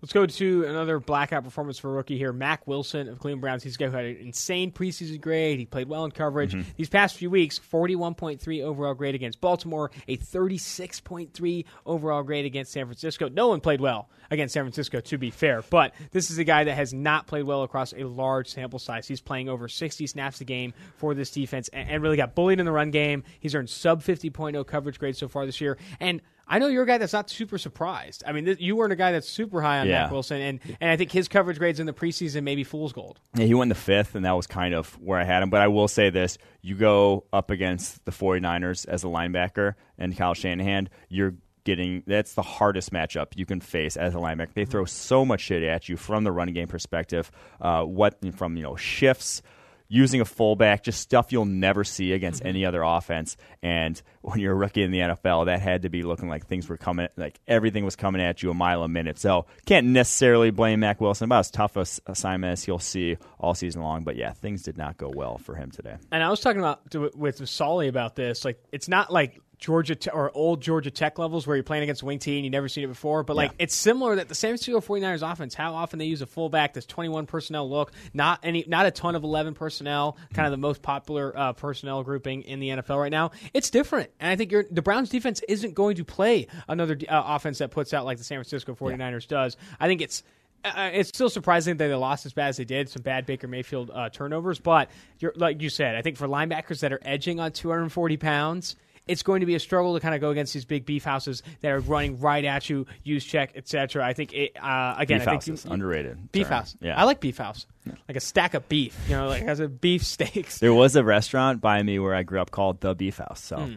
Let's 0.00 0.12
go 0.12 0.26
to 0.26 0.64
another 0.64 1.00
blackout 1.00 1.42
performance 1.42 1.76
for 1.76 1.90
a 1.90 1.92
rookie 1.92 2.16
here. 2.16 2.32
Mack 2.32 2.68
Wilson 2.68 3.08
of 3.08 3.18
Cleveland 3.18 3.40
Browns. 3.40 3.64
He's 3.64 3.74
a 3.74 3.78
guy 3.78 3.86
who 3.86 3.96
had 3.96 4.04
an 4.04 4.16
insane 4.18 4.70
preseason 4.70 5.20
grade. 5.20 5.58
He 5.58 5.66
played 5.66 5.88
well 5.88 6.04
in 6.04 6.12
coverage. 6.12 6.52
Mm-hmm. 6.52 6.70
These 6.76 6.88
past 6.88 7.16
few 7.16 7.30
weeks, 7.30 7.58
41.3 7.58 8.62
overall 8.62 8.94
grade 8.94 9.16
against 9.16 9.40
Baltimore, 9.40 9.90
a 10.06 10.16
36.3 10.16 11.64
overall 11.84 12.22
grade 12.22 12.44
against 12.44 12.70
San 12.70 12.86
Francisco. 12.86 13.28
No 13.28 13.48
one 13.48 13.60
played 13.60 13.80
well 13.80 14.08
against 14.30 14.54
San 14.54 14.62
Francisco, 14.62 15.00
to 15.00 15.18
be 15.18 15.30
fair, 15.30 15.64
but 15.68 15.94
this 16.12 16.30
is 16.30 16.38
a 16.38 16.44
guy 16.44 16.62
that 16.62 16.74
has 16.74 16.94
not 16.94 17.26
played 17.26 17.44
well 17.44 17.64
across 17.64 17.92
a 17.92 18.04
large 18.04 18.48
sample 18.48 18.78
size. 18.78 19.08
He's 19.08 19.20
playing 19.20 19.48
over 19.48 19.66
60 19.66 20.06
snaps 20.06 20.40
a 20.40 20.44
game 20.44 20.74
for 20.96 21.14
this 21.14 21.30
defense 21.32 21.68
and, 21.72 21.90
and 21.90 22.02
really 22.04 22.16
got 22.16 22.36
bullied 22.36 22.60
in 22.60 22.66
the 22.66 22.72
run 22.72 22.92
game. 22.92 23.24
He's 23.40 23.54
earned 23.54 23.70
sub 23.70 24.02
50.0 24.02 24.64
coverage 24.64 25.00
grade 25.00 25.16
so 25.16 25.26
far 25.26 25.44
this 25.44 25.60
year. 25.60 25.76
And 25.98 26.20
I 26.48 26.58
know 26.58 26.66
you're 26.68 26.84
a 26.84 26.86
guy 26.86 26.98
that's 26.98 27.12
not 27.12 27.28
super 27.30 27.58
surprised. 27.58 28.22
I 28.26 28.32
mean, 28.32 28.46
th- 28.46 28.58
you 28.60 28.74
weren't 28.76 28.92
a 28.92 28.96
guy 28.96 29.12
that's 29.12 29.28
super 29.28 29.60
high 29.60 29.80
on 29.80 29.86
Yeah. 29.86 30.02
Mack 30.04 30.12
Wilson, 30.12 30.40
and, 30.40 30.60
and 30.80 30.90
I 30.90 30.96
think 30.96 31.12
his 31.12 31.28
coverage 31.28 31.58
grades 31.58 31.78
in 31.78 31.86
the 31.86 31.92
preseason 31.92 32.42
maybe 32.42 32.64
fool's 32.64 32.92
gold. 32.92 33.20
Yeah, 33.34 33.44
he 33.44 33.54
won 33.54 33.68
the 33.68 33.74
fifth, 33.74 34.14
and 34.14 34.24
that 34.24 34.32
was 34.32 34.46
kind 34.46 34.74
of 34.74 34.92
where 35.00 35.18
I 35.20 35.24
had 35.24 35.42
him. 35.42 35.50
But 35.50 35.60
I 35.60 35.68
will 35.68 35.88
say 35.88 36.10
this 36.10 36.38
you 36.62 36.74
go 36.74 37.24
up 37.32 37.50
against 37.50 38.04
the 38.04 38.12
49ers 38.12 38.88
as 38.88 39.04
a 39.04 39.08
linebacker 39.08 39.74
and 39.98 40.16
Kyle 40.16 40.34
Shanahan, 40.34 40.88
you're 41.08 41.34
getting 41.64 42.02
that's 42.06 42.32
the 42.32 42.42
hardest 42.42 42.92
matchup 42.92 43.26
you 43.36 43.44
can 43.44 43.60
face 43.60 43.96
as 43.98 44.14
a 44.14 44.18
linebacker. 44.18 44.54
They 44.54 44.64
throw 44.64 44.86
so 44.86 45.24
much 45.26 45.42
shit 45.42 45.62
at 45.62 45.88
you 45.88 45.98
from 45.98 46.24
the 46.24 46.32
running 46.32 46.54
game 46.54 46.68
perspective. 46.68 47.30
Uh, 47.60 47.82
what 47.82 48.16
from 48.34 48.56
you 48.56 48.62
know 48.62 48.74
shifts. 48.76 49.42
Using 49.90 50.20
a 50.20 50.24
fullback, 50.24 50.82
just 50.84 51.00
stuff 51.00 51.32
you'll 51.32 51.46
never 51.46 51.82
see 51.82 52.12
against 52.12 52.44
any 52.44 52.66
other 52.66 52.82
offense. 52.82 53.36
And 53.62 54.00
when 54.20 54.38
you're 54.38 54.52
a 54.52 54.56
rookie 54.56 54.82
in 54.82 54.90
the 54.90 54.98
NFL, 54.98 55.46
that 55.46 55.60
had 55.60 55.82
to 55.82 55.88
be 55.88 56.02
looking 56.02 56.28
like 56.28 56.46
things 56.46 56.68
were 56.68 56.76
coming, 56.76 57.08
like 57.16 57.40
everything 57.48 57.84
was 57.84 57.96
coming 57.96 58.20
at 58.20 58.42
you 58.42 58.50
a 58.50 58.54
mile 58.54 58.82
a 58.82 58.88
minute. 58.88 59.18
So 59.18 59.46
can't 59.64 59.86
necessarily 59.86 60.50
blame 60.50 60.80
Mack 60.80 61.00
Wilson. 61.00 61.24
About 61.24 61.40
as 61.40 61.50
tough 61.50 61.76
a 61.76 61.86
assignment 62.10 62.52
as 62.52 62.64
he'll 62.64 62.78
see 62.78 63.16
all 63.38 63.54
season 63.54 63.82
long. 63.82 64.04
But 64.04 64.16
yeah, 64.16 64.32
things 64.32 64.62
did 64.62 64.76
not 64.76 64.98
go 64.98 65.10
well 65.14 65.38
for 65.38 65.54
him 65.54 65.70
today. 65.70 65.96
And 66.12 66.22
I 66.22 66.28
was 66.28 66.40
talking 66.40 66.60
about 66.60 66.90
to, 66.90 67.10
with 67.14 67.48
Solly 67.48 67.88
about 67.88 68.14
this. 68.14 68.44
Like, 68.44 68.62
it's 68.72 68.88
not 68.88 69.10
like 69.12 69.40
Georgia 69.58 69.94
Te- 69.96 70.10
or 70.10 70.30
old 70.34 70.60
Georgia 70.62 70.90
Tech 70.90 71.18
levels 71.18 71.46
where 71.46 71.56
you're 71.56 71.64
playing 71.64 71.82
against 71.82 72.02
a 72.02 72.06
wing 72.06 72.18
T 72.18 72.36
and 72.36 72.44
you've 72.44 72.52
never 72.52 72.68
seen 72.68 72.84
it 72.84 72.88
before. 72.88 73.22
But 73.24 73.36
like, 73.36 73.50
Yeah. 73.52 73.56
it's 73.64 73.74
similar 73.74 74.14
that 74.16 74.28
the 74.28 74.34
San 74.34 74.50
Francisco 74.50 74.80
49ers 74.80 75.22
offense, 75.32 75.54
how 75.54 75.74
often 75.74 75.98
they 75.98 76.04
use 76.06 76.22
a 76.22 76.26
fullback, 76.26 76.74
this 76.74 76.86
21 76.86 77.26
personnel 77.26 77.68
look, 77.68 77.92
not 78.14 78.38
any, 78.42 78.64
not 78.68 78.86
a 78.86 78.90
ton 78.90 79.14
of 79.16 79.24
11 79.24 79.54
personnel, 79.54 80.16
kind 80.32 80.46
of 80.46 80.52
the 80.52 80.56
most 80.58 80.80
popular 80.82 81.36
uh, 81.36 81.52
personnel 81.54 82.02
grouping 82.04 82.42
in 82.42 82.60
the 82.60 82.68
NFL 82.68 83.00
right 83.00 83.10
now. 83.12 83.32
It's 83.52 83.70
different, 83.70 84.10
and 84.20 84.30
I 84.30 84.36
think 84.36 84.52
you're, 84.52 84.64
the 84.70 84.82
Browns 84.82 85.08
defense 85.08 85.42
isn't 85.48 85.74
going 85.74 85.96
to 85.96 86.04
play 86.04 86.46
another 86.68 86.96
uh, 87.08 87.22
offense 87.26 87.58
that 87.58 87.70
puts 87.70 87.92
out 87.92 88.04
like 88.04 88.18
the 88.18 88.24
San 88.24 88.36
Francisco 88.38 88.74
49ers 88.74 89.26
does. 89.26 89.56
I 89.80 89.86
think 89.88 90.00
it's. 90.00 90.22
Uh, 90.64 90.90
it's 90.92 91.08
still 91.10 91.30
surprising 91.30 91.76
that 91.76 91.86
they 91.86 91.94
lost 91.94 92.26
as 92.26 92.32
bad 92.32 92.48
as 92.48 92.56
they 92.56 92.64
did. 92.64 92.88
Some 92.88 93.02
bad 93.02 93.26
Baker 93.26 93.46
Mayfield 93.46 93.92
uh, 93.94 94.08
turnovers, 94.08 94.58
but 94.58 94.90
you're, 95.20 95.32
like 95.36 95.62
you 95.62 95.70
said, 95.70 95.94
I 95.94 96.02
think 96.02 96.16
for 96.16 96.26
linebackers 96.26 96.80
that 96.80 96.92
are 96.92 96.98
edging 97.02 97.38
on 97.38 97.52
240 97.52 98.16
pounds, 98.16 98.74
it's 99.08 99.22
going 99.22 99.40
to 99.40 99.46
be 99.46 99.54
a 99.54 99.60
struggle 99.60 99.94
to 99.94 100.00
kind 100.00 100.14
of 100.14 100.20
go 100.20 100.30
against 100.30 100.54
these 100.54 100.64
big 100.64 100.86
beef 100.86 101.04
houses 101.04 101.42
that 101.62 101.70
are 101.70 101.80
running 101.80 102.20
right 102.20 102.44
at 102.44 102.68
you, 102.70 102.86
use 103.02 103.24
check, 103.24 103.52
etc. 103.56 104.04
I 104.06 104.12
think 104.12 104.32
it, 104.32 104.52
uh, 104.62 104.94
again, 104.98 105.18
Beef 105.18 105.28
I 105.28 105.30
think 105.38 105.48
is 105.48 105.64
underrated. 105.64 106.30
beef 106.32 106.44
term. 106.46 106.52
house. 106.58 106.76
Yeah, 106.80 106.98
I 107.00 107.04
like 107.04 107.20
beef 107.20 107.38
house, 107.38 107.66
like 108.06 108.16
a 108.16 108.20
stack 108.20 108.54
of 108.54 108.68
beef. 108.68 108.96
You 109.08 109.16
know, 109.16 109.28
like 109.28 109.42
has 109.42 109.60
a 109.60 109.68
beef 109.68 110.02
steaks. 110.06 110.58
There 110.58 110.74
was 110.74 110.94
a 110.96 111.02
restaurant 111.02 111.60
by 111.60 111.82
me 111.82 111.98
where 111.98 112.14
I 112.14 112.22
grew 112.22 112.40
up 112.40 112.50
called 112.50 112.80
the 112.80 112.94
Beef 112.94 113.18
House. 113.18 113.42
So 113.42 113.56
Hmm. 113.56 113.74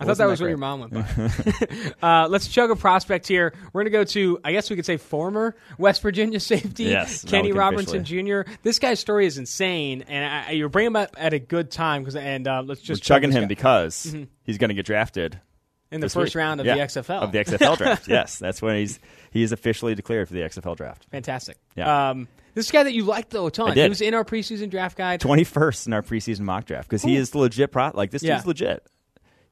I 0.00 0.04
thought 0.04 0.16
that 0.16 0.24
that 0.24 0.26
was 0.26 0.40
what 0.40 0.48
your 0.48 0.56
mom 0.56 0.80
went 0.80 0.92
by. 0.94 1.92
uh, 2.02 2.28
let's 2.28 2.48
chug 2.48 2.70
a 2.70 2.76
prospect 2.76 3.28
here. 3.28 3.52
We're 3.72 3.82
going 3.82 3.92
to 3.92 3.98
go 3.98 4.04
to, 4.04 4.40
I 4.42 4.52
guess 4.52 4.70
we 4.70 4.76
could 4.76 4.86
say, 4.86 4.96
former 4.96 5.54
West 5.76 6.00
Virginia 6.00 6.40
safety 6.40 6.84
Yes, 6.84 7.24
Kenny 7.24 7.52
Robinson 7.52 8.02
Jr. 8.02 8.50
This 8.62 8.78
guy's 8.78 9.00
story 9.00 9.26
is 9.26 9.36
insane, 9.36 10.02
and 10.08 10.24
I, 10.24 10.50
you're 10.52 10.70
bringing 10.70 10.88
him 10.92 10.96
up 10.96 11.14
at 11.18 11.34
a 11.34 11.38
good 11.38 11.70
time 11.70 12.02
because. 12.02 12.16
And 12.16 12.48
uh, 12.48 12.62
let's 12.64 12.80
we're 12.80 12.86
just 12.86 13.02
chug 13.02 13.16
chugging 13.22 13.32
him 13.32 13.42
guy 13.42 13.48
because 13.48 14.16
he's 14.44 14.56
going 14.58 14.70
to 14.70 14.74
get 14.74 14.86
drafted 14.86 15.38
in 15.90 16.00
the 16.00 16.08
first 16.08 16.34
week. 16.34 16.40
round 16.40 16.60
of 16.60 16.66
Yeah, 16.66 16.76
the 16.76 16.80
XFL. 16.82 17.20
of 17.20 17.32
the 17.32 17.38
XFL 17.38 17.76
draft. 17.76 18.08
yes, 18.08 18.38
that's 18.38 18.62
when 18.62 18.76
he's 18.76 18.98
he 19.30 19.42
is 19.42 19.52
officially 19.52 19.94
declared 19.94 20.26
for 20.26 20.32
the 20.34 20.40
XFL 20.40 20.74
draft. 20.74 21.06
Fantastic. 21.10 21.58
Yeah. 21.76 22.10
Um, 22.10 22.28
this 22.54 22.70
guy 22.70 22.82
that 22.82 22.92
you 22.94 23.04
liked 23.04 23.30
though 23.30 23.46
a 23.46 23.50
ton. 23.50 23.74
He 23.76 23.88
was 23.88 24.00
in 24.00 24.14
our 24.14 24.24
preseason 24.24 24.70
draft 24.70 24.96
guide. 24.96 25.20
Twenty 25.20 25.44
first 25.44 25.86
in 25.86 25.92
our 25.92 26.02
preseason 26.02 26.40
mock 26.40 26.64
draft 26.64 26.88
because 26.88 27.02
he 27.02 27.16
is 27.16 27.34
legit. 27.34 27.72
Pro 27.72 27.90
like 27.92 28.10
this 28.10 28.22
Yeah. 28.22 28.36
dude's 28.36 28.46
legit. 28.46 28.86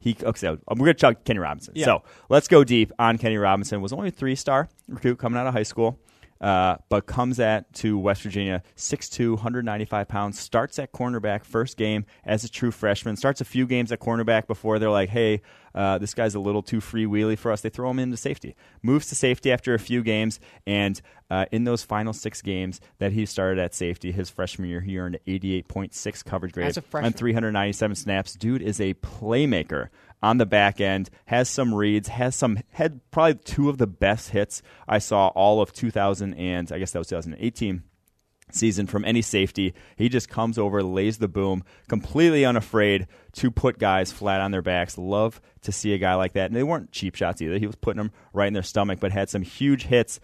He 0.01 0.17
okay. 0.21 0.37
So 0.37 0.57
we're 0.67 0.75
gonna 0.77 0.93
chug 0.95 1.23
Kenny 1.23 1.39
Robinson. 1.39 1.73
Yeah. 1.77 1.85
So 1.85 2.03
let's 2.27 2.47
go 2.47 2.63
deep 2.63 2.91
on 2.99 3.17
Kenny 3.17 3.37
Robinson. 3.37 3.81
Was 3.81 3.93
only 3.93 4.09
a 4.09 4.11
three 4.11 4.35
star 4.35 4.67
recruit 4.89 5.19
coming 5.19 5.39
out 5.39 5.47
of 5.47 5.53
high 5.53 5.63
school. 5.63 5.99
Uh, 6.41 6.75
but 6.89 7.05
comes 7.05 7.39
at 7.39 7.71
to 7.71 7.99
West 7.99 8.23
Virginia, 8.23 8.63
6'2", 8.75 9.33
195 9.35 10.07
pounds, 10.07 10.39
starts 10.39 10.79
at 10.79 10.91
cornerback 10.91 11.45
first 11.45 11.77
game 11.77 12.03
as 12.25 12.43
a 12.43 12.49
true 12.49 12.71
freshman, 12.71 13.15
starts 13.15 13.41
a 13.41 13.45
few 13.45 13.67
games 13.67 13.91
at 13.91 13.99
cornerback 13.99 14.47
before 14.47 14.79
they're 14.79 14.89
like, 14.89 15.09
hey, 15.09 15.43
uh, 15.75 15.99
this 15.99 16.15
guy's 16.15 16.33
a 16.33 16.39
little 16.39 16.63
too 16.63 16.79
freewheely 16.79 17.37
for 17.37 17.51
us. 17.51 17.61
They 17.61 17.69
throw 17.69 17.91
him 17.91 17.99
into 17.99 18.17
safety. 18.17 18.55
Moves 18.81 19.07
to 19.09 19.15
safety 19.15 19.51
after 19.51 19.75
a 19.75 19.79
few 19.79 20.01
games, 20.01 20.39
and 20.65 20.99
uh, 21.29 21.45
in 21.51 21.63
those 21.63 21.83
final 21.83 22.11
six 22.11 22.41
games 22.41 22.81
that 22.97 23.11
he 23.13 23.25
started 23.27 23.59
at 23.59 23.73
safety, 23.75 24.11
his 24.11 24.29
freshman 24.29 24.67
year, 24.67 24.81
he 24.81 24.97
earned 24.97 25.19
88.6 25.27 26.25
coverage 26.25 26.53
grade 26.53 26.67
As 26.67 26.77
a 26.77 26.81
freshman. 26.81 27.13
on 27.13 27.17
397 27.17 27.95
snaps. 27.95 28.33
Dude 28.33 28.61
is 28.61 28.81
a 28.81 28.95
playmaker 28.95 29.89
on 30.21 30.37
the 30.37 30.45
back 30.45 30.79
end, 30.79 31.09
has 31.25 31.49
some 31.49 31.73
reads, 31.73 32.07
has 32.07 32.35
some 32.35 32.59
had 32.71 32.99
probably 33.11 33.35
two 33.35 33.69
of 33.69 33.77
the 33.77 33.87
best 33.87 34.29
hits 34.29 34.61
I 34.87 34.99
saw 34.99 35.27
all 35.29 35.61
of 35.61 35.73
2000 35.73 36.33
and 36.35 36.71
I 36.71 36.79
guess 36.79 36.91
that 36.91 36.99
was 36.99 37.07
2018 37.07 37.83
season 38.55 38.87
from 38.87 39.05
any 39.05 39.21
safety. 39.21 39.73
He 39.95 40.09
just 40.09 40.29
comes 40.29 40.57
over, 40.57 40.83
lays 40.83 41.17
the 41.17 41.27
boom, 41.27 41.63
completely 41.87 42.45
unafraid 42.45 43.07
to 43.33 43.51
put 43.51 43.79
guys 43.79 44.11
flat 44.11 44.41
on 44.41 44.51
their 44.51 44.61
backs. 44.61 44.97
Love 44.97 45.41
to 45.61 45.71
see 45.71 45.93
a 45.93 45.97
guy 45.97 46.15
like 46.15 46.33
that. 46.33 46.47
And 46.47 46.55
they 46.55 46.63
weren't 46.63 46.91
cheap 46.91 47.15
shots 47.15 47.41
either. 47.41 47.57
He 47.57 47.67
was 47.67 47.75
putting 47.75 47.97
them 47.97 48.11
right 48.33 48.47
in 48.47 48.53
their 48.53 48.63
stomach, 48.63 48.99
but 48.99 49.11
had 49.11 49.29
some 49.29 49.41
huge 49.41 49.83
hits. 49.83 50.19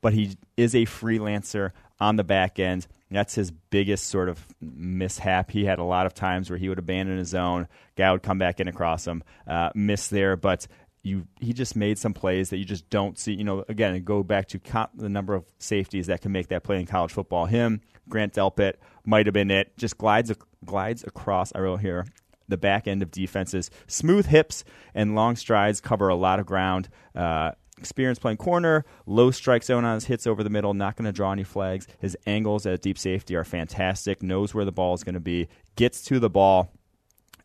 But 0.00 0.14
he 0.14 0.36
is 0.56 0.74
a 0.74 0.84
freelancer 0.84 1.72
on 2.02 2.16
the 2.16 2.24
back 2.24 2.58
end. 2.58 2.88
That's 3.12 3.34
his 3.36 3.50
biggest 3.50 4.08
sort 4.08 4.28
of 4.28 4.44
mishap. 4.60 5.52
He 5.52 5.64
had 5.64 5.78
a 5.78 5.84
lot 5.84 6.04
of 6.04 6.14
times 6.14 6.50
where 6.50 6.58
he 6.58 6.68
would 6.68 6.80
abandon 6.80 7.16
his 7.16 7.28
zone, 7.28 7.68
guy 7.96 8.10
would 8.10 8.24
come 8.24 8.38
back 8.38 8.58
in 8.58 8.66
across 8.66 9.06
him, 9.06 9.22
uh, 9.46 9.70
miss 9.74 10.08
there, 10.08 10.36
but 10.36 10.66
you 11.04 11.26
he 11.40 11.52
just 11.52 11.76
made 11.76 11.98
some 11.98 12.12
plays 12.12 12.50
that 12.50 12.58
you 12.58 12.64
just 12.64 12.88
don't 12.90 13.18
see. 13.18 13.34
You 13.34 13.44
know, 13.44 13.64
again, 13.68 14.02
go 14.02 14.22
back 14.22 14.48
to 14.48 14.58
co- 14.58 14.88
the 14.94 15.08
number 15.08 15.34
of 15.34 15.44
safeties 15.58 16.08
that 16.08 16.20
can 16.20 16.32
make 16.32 16.48
that 16.48 16.64
play 16.64 16.80
in 16.80 16.86
college 16.86 17.12
football. 17.12 17.46
Him, 17.46 17.80
Grant 18.08 18.34
Delpit 18.34 18.74
might 19.04 19.26
have 19.26 19.32
been 19.32 19.50
it. 19.50 19.76
Just 19.76 19.96
glides 19.96 20.32
glides 20.64 21.04
across. 21.04 21.52
I 21.54 21.60
wrote 21.60 21.80
here 21.80 22.06
the 22.48 22.56
back 22.56 22.88
end 22.88 23.02
of 23.02 23.10
defenses. 23.10 23.70
Smooth 23.86 24.26
hips 24.26 24.64
and 24.94 25.14
long 25.14 25.36
strides 25.36 25.80
cover 25.80 26.08
a 26.08 26.14
lot 26.14 26.40
of 26.40 26.46
ground. 26.46 26.88
Uh, 27.14 27.52
experience 27.82 28.18
playing 28.18 28.36
corner, 28.36 28.84
low 29.06 29.30
strike 29.30 29.64
zone 29.64 29.84
on 29.84 29.94
his 29.94 30.04
hits 30.04 30.26
over 30.26 30.42
the 30.44 30.50
middle, 30.50 30.72
not 30.72 30.96
going 30.96 31.06
to 31.06 31.12
draw 31.12 31.32
any 31.32 31.44
flags. 31.44 31.88
His 31.98 32.16
angles 32.26 32.64
at 32.64 32.80
deep 32.80 32.96
safety 32.96 33.34
are 33.34 33.44
fantastic. 33.44 34.22
Knows 34.22 34.54
where 34.54 34.64
the 34.64 34.72
ball 34.72 34.94
is 34.94 35.02
going 35.02 35.14
to 35.14 35.20
be. 35.20 35.48
Gets 35.76 36.02
to 36.04 36.20
the 36.20 36.30
ball 36.30 36.72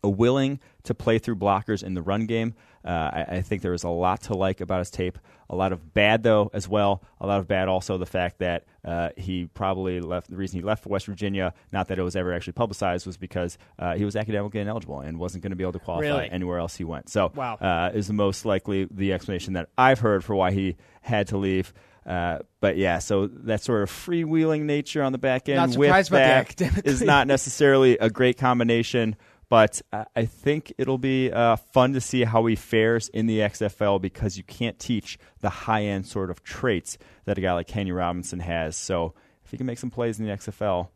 willing 0.02 0.60
to 0.84 0.94
play 0.94 1.18
through 1.18 1.36
blockers 1.36 1.82
in 1.82 1.94
the 1.94 2.02
run 2.02 2.26
game. 2.26 2.54
Uh, 2.84 2.90
I, 3.12 3.26
I, 3.36 3.40
think 3.42 3.62
there 3.62 3.74
is 3.74 3.82
a 3.82 3.88
lot 3.88 4.22
to 4.22 4.34
like 4.34 4.60
about 4.60 4.78
his 4.78 4.90
tape. 4.90 5.18
A 5.50 5.56
lot 5.56 5.72
of 5.72 5.92
bad, 5.92 6.22
though, 6.22 6.50
as 6.54 6.68
well. 6.68 7.02
A 7.20 7.26
lot 7.26 7.40
of 7.40 7.48
bad, 7.48 7.68
also 7.68 7.98
the 7.98 8.06
fact 8.06 8.38
that 8.38 8.64
uh, 8.84 9.10
he 9.16 9.46
probably 9.46 10.00
left. 10.00 10.30
The 10.30 10.36
reason 10.36 10.60
he 10.60 10.64
left 10.64 10.84
for 10.84 10.90
West 10.90 11.06
Virginia, 11.06 11.52
not 11.72 11.88
that 11.88 11.98
it 11.98 12.02
was 12.02 12.16
ever 12.16 12.32
actually 12.32 12.52
publicized, 12.52 13.06
was 13.06 13.16
because 13.16 13.58
uh, 13.78 13.94
he 13.94 14.04
was 14.04 14.14
academically 14.14 14.60
ineligible 14.60 15.00
and 15.00 15.18
wasn't 15.18 15.42
going 15.42 15.50
to 15.50 15.56
be 15.56 15.64
able 15.64 15.72
to 15.72 15.78
qualify 15.78 16.06
really? 16.06 16.30
anywhere 16.30 16.58
else 16.58 16.76
he 16.76 16.84
went. 16.84 17.08
So, 17.10 17.32
wow. 17.34 17.54
Uh, 17.54 17.90
is 17.92 18.06
the 18.06 18.12
most 18.12 18.44
likely 18.44 18.86
the 18.90 19.12
explanation 19.12 19.54
that 19.54 19.68
I've 19.76 19.98
heard 19.98 20.24
for 20.24 20.34
why 20.36 20.52
he 20.52 20.76
had 21.02 21.28
to 21.28 21.36
leave. 21.36 21.74
Uh, 22.08 22.38
but 22.60 22.78
yeah, 22.78 23.00
so 23.00 23.26
that 23.26 23.62
sort 23.62 23.82
of 23.82 23.90
freewheeling 23.90 24.62
nature 24.62 25.02
on 25.02 25.12
the 25.12 25.18
back 25.18 25.46
end 25.48 25.56
not 25.56 25.78
with 25.78 26.08
that 26.08 26.82
is 26.84 27.02
not 27.02 27.26
necessarily 27.26 27.98
a 27.98 28.08
great 28.08 28.38
combination. 28.38 29.14
But 29.50 29.80
I 29.92 30.26
think 30.26 30.74
it'll 30.76 30.98
be 30.98 31.32
uh, 31.32 31.56
fun 31.56 31.94
to 31.94 32.00
see 32.02 32.24
how 32.24 32.44
he 32.46 32.54
fares 32.54 33.08
in 33.08 33.26
the 33.26 33.38
XFL 33.38 34.00
because 34.00 34.36
you 34.36 34.42
can't 34.42 34.78
teach 34.78 35.18
the 35.40 35.48
high 35.48 35.84
end 35.84 36.06
sort 36.06 36.30
of 36.30 36.42
traits 36.44 36.98
that 37.24 37.38
a 37.38 37.40
guy 37.40 37.54
like 37.54 37.66
Kenny 37.66 37.90
Robinson 37.90 38.40
has. 38.40 38.76
So 38.76 39.14
if 39.44 39.50
he 39.50 39.56
can 39.56 39.64
make 39.64 39.78
some 39.78 39.90
plays 39.90 40.20
in 40.20 40.26
the 40.26 40.32
XFL, 40.32 40.88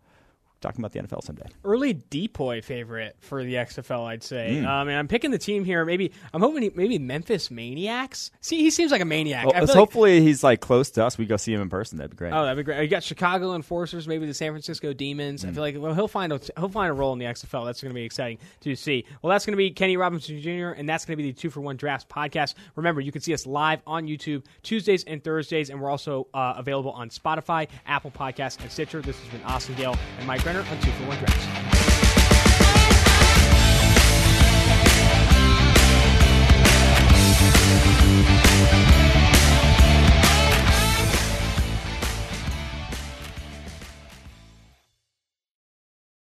talking 0.62 0.80
about 0.82 0.92
the 0.92 1.00
NFL 1.00 1.24
someday. 1.24 1.46
Early 1.64 1.94
Depoy 1.94 2.62
favorite 2.62 3.16
for 3.20 3.42
the 3.44 3.54
XFL, 3.54 4.06
I'd 4.06 4.22
say. 4.22 4.60
Mm. 4.62 4.66
Um, 4.66 4.88
and 4.88 4.96
I'm 4.96 5.08
picking 5.08 5.30
the 5.30 5.38
team 5.38 5.64
here. 5.64 5.84
Maybe 5.84 6.12
I'm 6.32 6.40
hoping 6.40 6.62
he, 6.62 6.70
maybe 6.74 6.98
Memphis 6.98 7.50
Maniacs. 7.50 8.30
See, 8.40 8.58
he 8.58 8.70
seems 8.70 8.92
like 8.92 9.00
a 9.00 9.06
maniac. 9.06 9.46
Well, 9.46 9.66
hopefully 9.66 10.20
like, 10.20 10.26
he's 10.26 10.42
like 10.42 10.60
close 10.60 10.90
to 10.92 11.04
us. 11.04 11.18
We 11.18 11.26
go 11.26 11.36
see 11.36 11.52
him 11.52 11.60
in 11.60 11.68
person. 11.68 11.98
That'd 11.98 12.12
be 12.12 12.16
great. 12.16 12.32
Oh, 12.32 12.44
that'd 12.44 12.56
be 12.56 12.62
great. 12.62 12.82
You 12.82 12.88
got 12.88 13.02
Chicago 13.02 13.54
Enforcers, 13.54 14.06
maybe 14.08 14.26
the 14.26 14.34
San 14.34 14.52
Francisco 14.52 14.92
Demons. 14.92 15.44
Mm. 15.44 15.48
I 15.48 15.52
feel 15.52 15.62
like 15.62 15.76
well, 15.78 15.94
he'll 15.94 16.08
find 16.08 16.32
a, 16.32 16.40
he'll 16.56 16.68
find 16.68 16.90
a 16.90 16.94
role 16.94 17.12
in 17.12 17.18
the 17.18 17.26
XFL. 17.26 17.66
That's 17.66 17.82
going 17.82 17.90
to 17.90 17.94
be 17.94 18.04
exciting 18.04 18.38
to 18.60 18.74
see. 18.76 19.04
Well, 19.20 19.30
that's 19.30 19.44
going 19.44 19.54
to 19.54 19.58
be 19.58 19.70
Kenny 19.70 19.96
Robinson 19.96 20.40
Jr. 20.40 20.68
and 20.68 20.88
that's 20.88 21.04
going 21.04 21.16
to 21.16 21.22
be 21.22 21.30
the 21.30 21.38
Two 21.38 21.50
for 21.50 21.60
One 21.60 21.76
Drafts 21.76 22.06
podcast. 22.10 22.54
Remember, 22.76 23.00
you 23.00 23.12
can 23.12 23.20
see 23.20 23.34
us 23.34 23.46
live 23.46 23.80
on 23.86 24.06
YouTube 24.06 24.44
Tuesdays 24.62 25.04
and 25.04 25.22
Thursdays, 25.22 25.70
and 25.70 25.80
we're 25.80 25.90
also 25.90 26.28
uh, 26.34 26.54
available 26.56 26.92
on 26.92 27.10
Spotify, 27.10 27.68
Apple 27.86 28.10
Podcasts, 28.10 28.60
and 28.60 28.70
Stitcher. 28.70 29.02
This 29.02 29.18
has 29.18 29.28
been 29.28 29.42
Austin 29.42 29.74
Gayle 29.74 29.96
and 30.18 30.26
Mike 30.26 30.44
Renner 30.52 30.68
on 30.70 30.78
Two 30.80 30.90
for 30.90 31.08
One. 31.08 31.16
Thanks. 31.16 31.62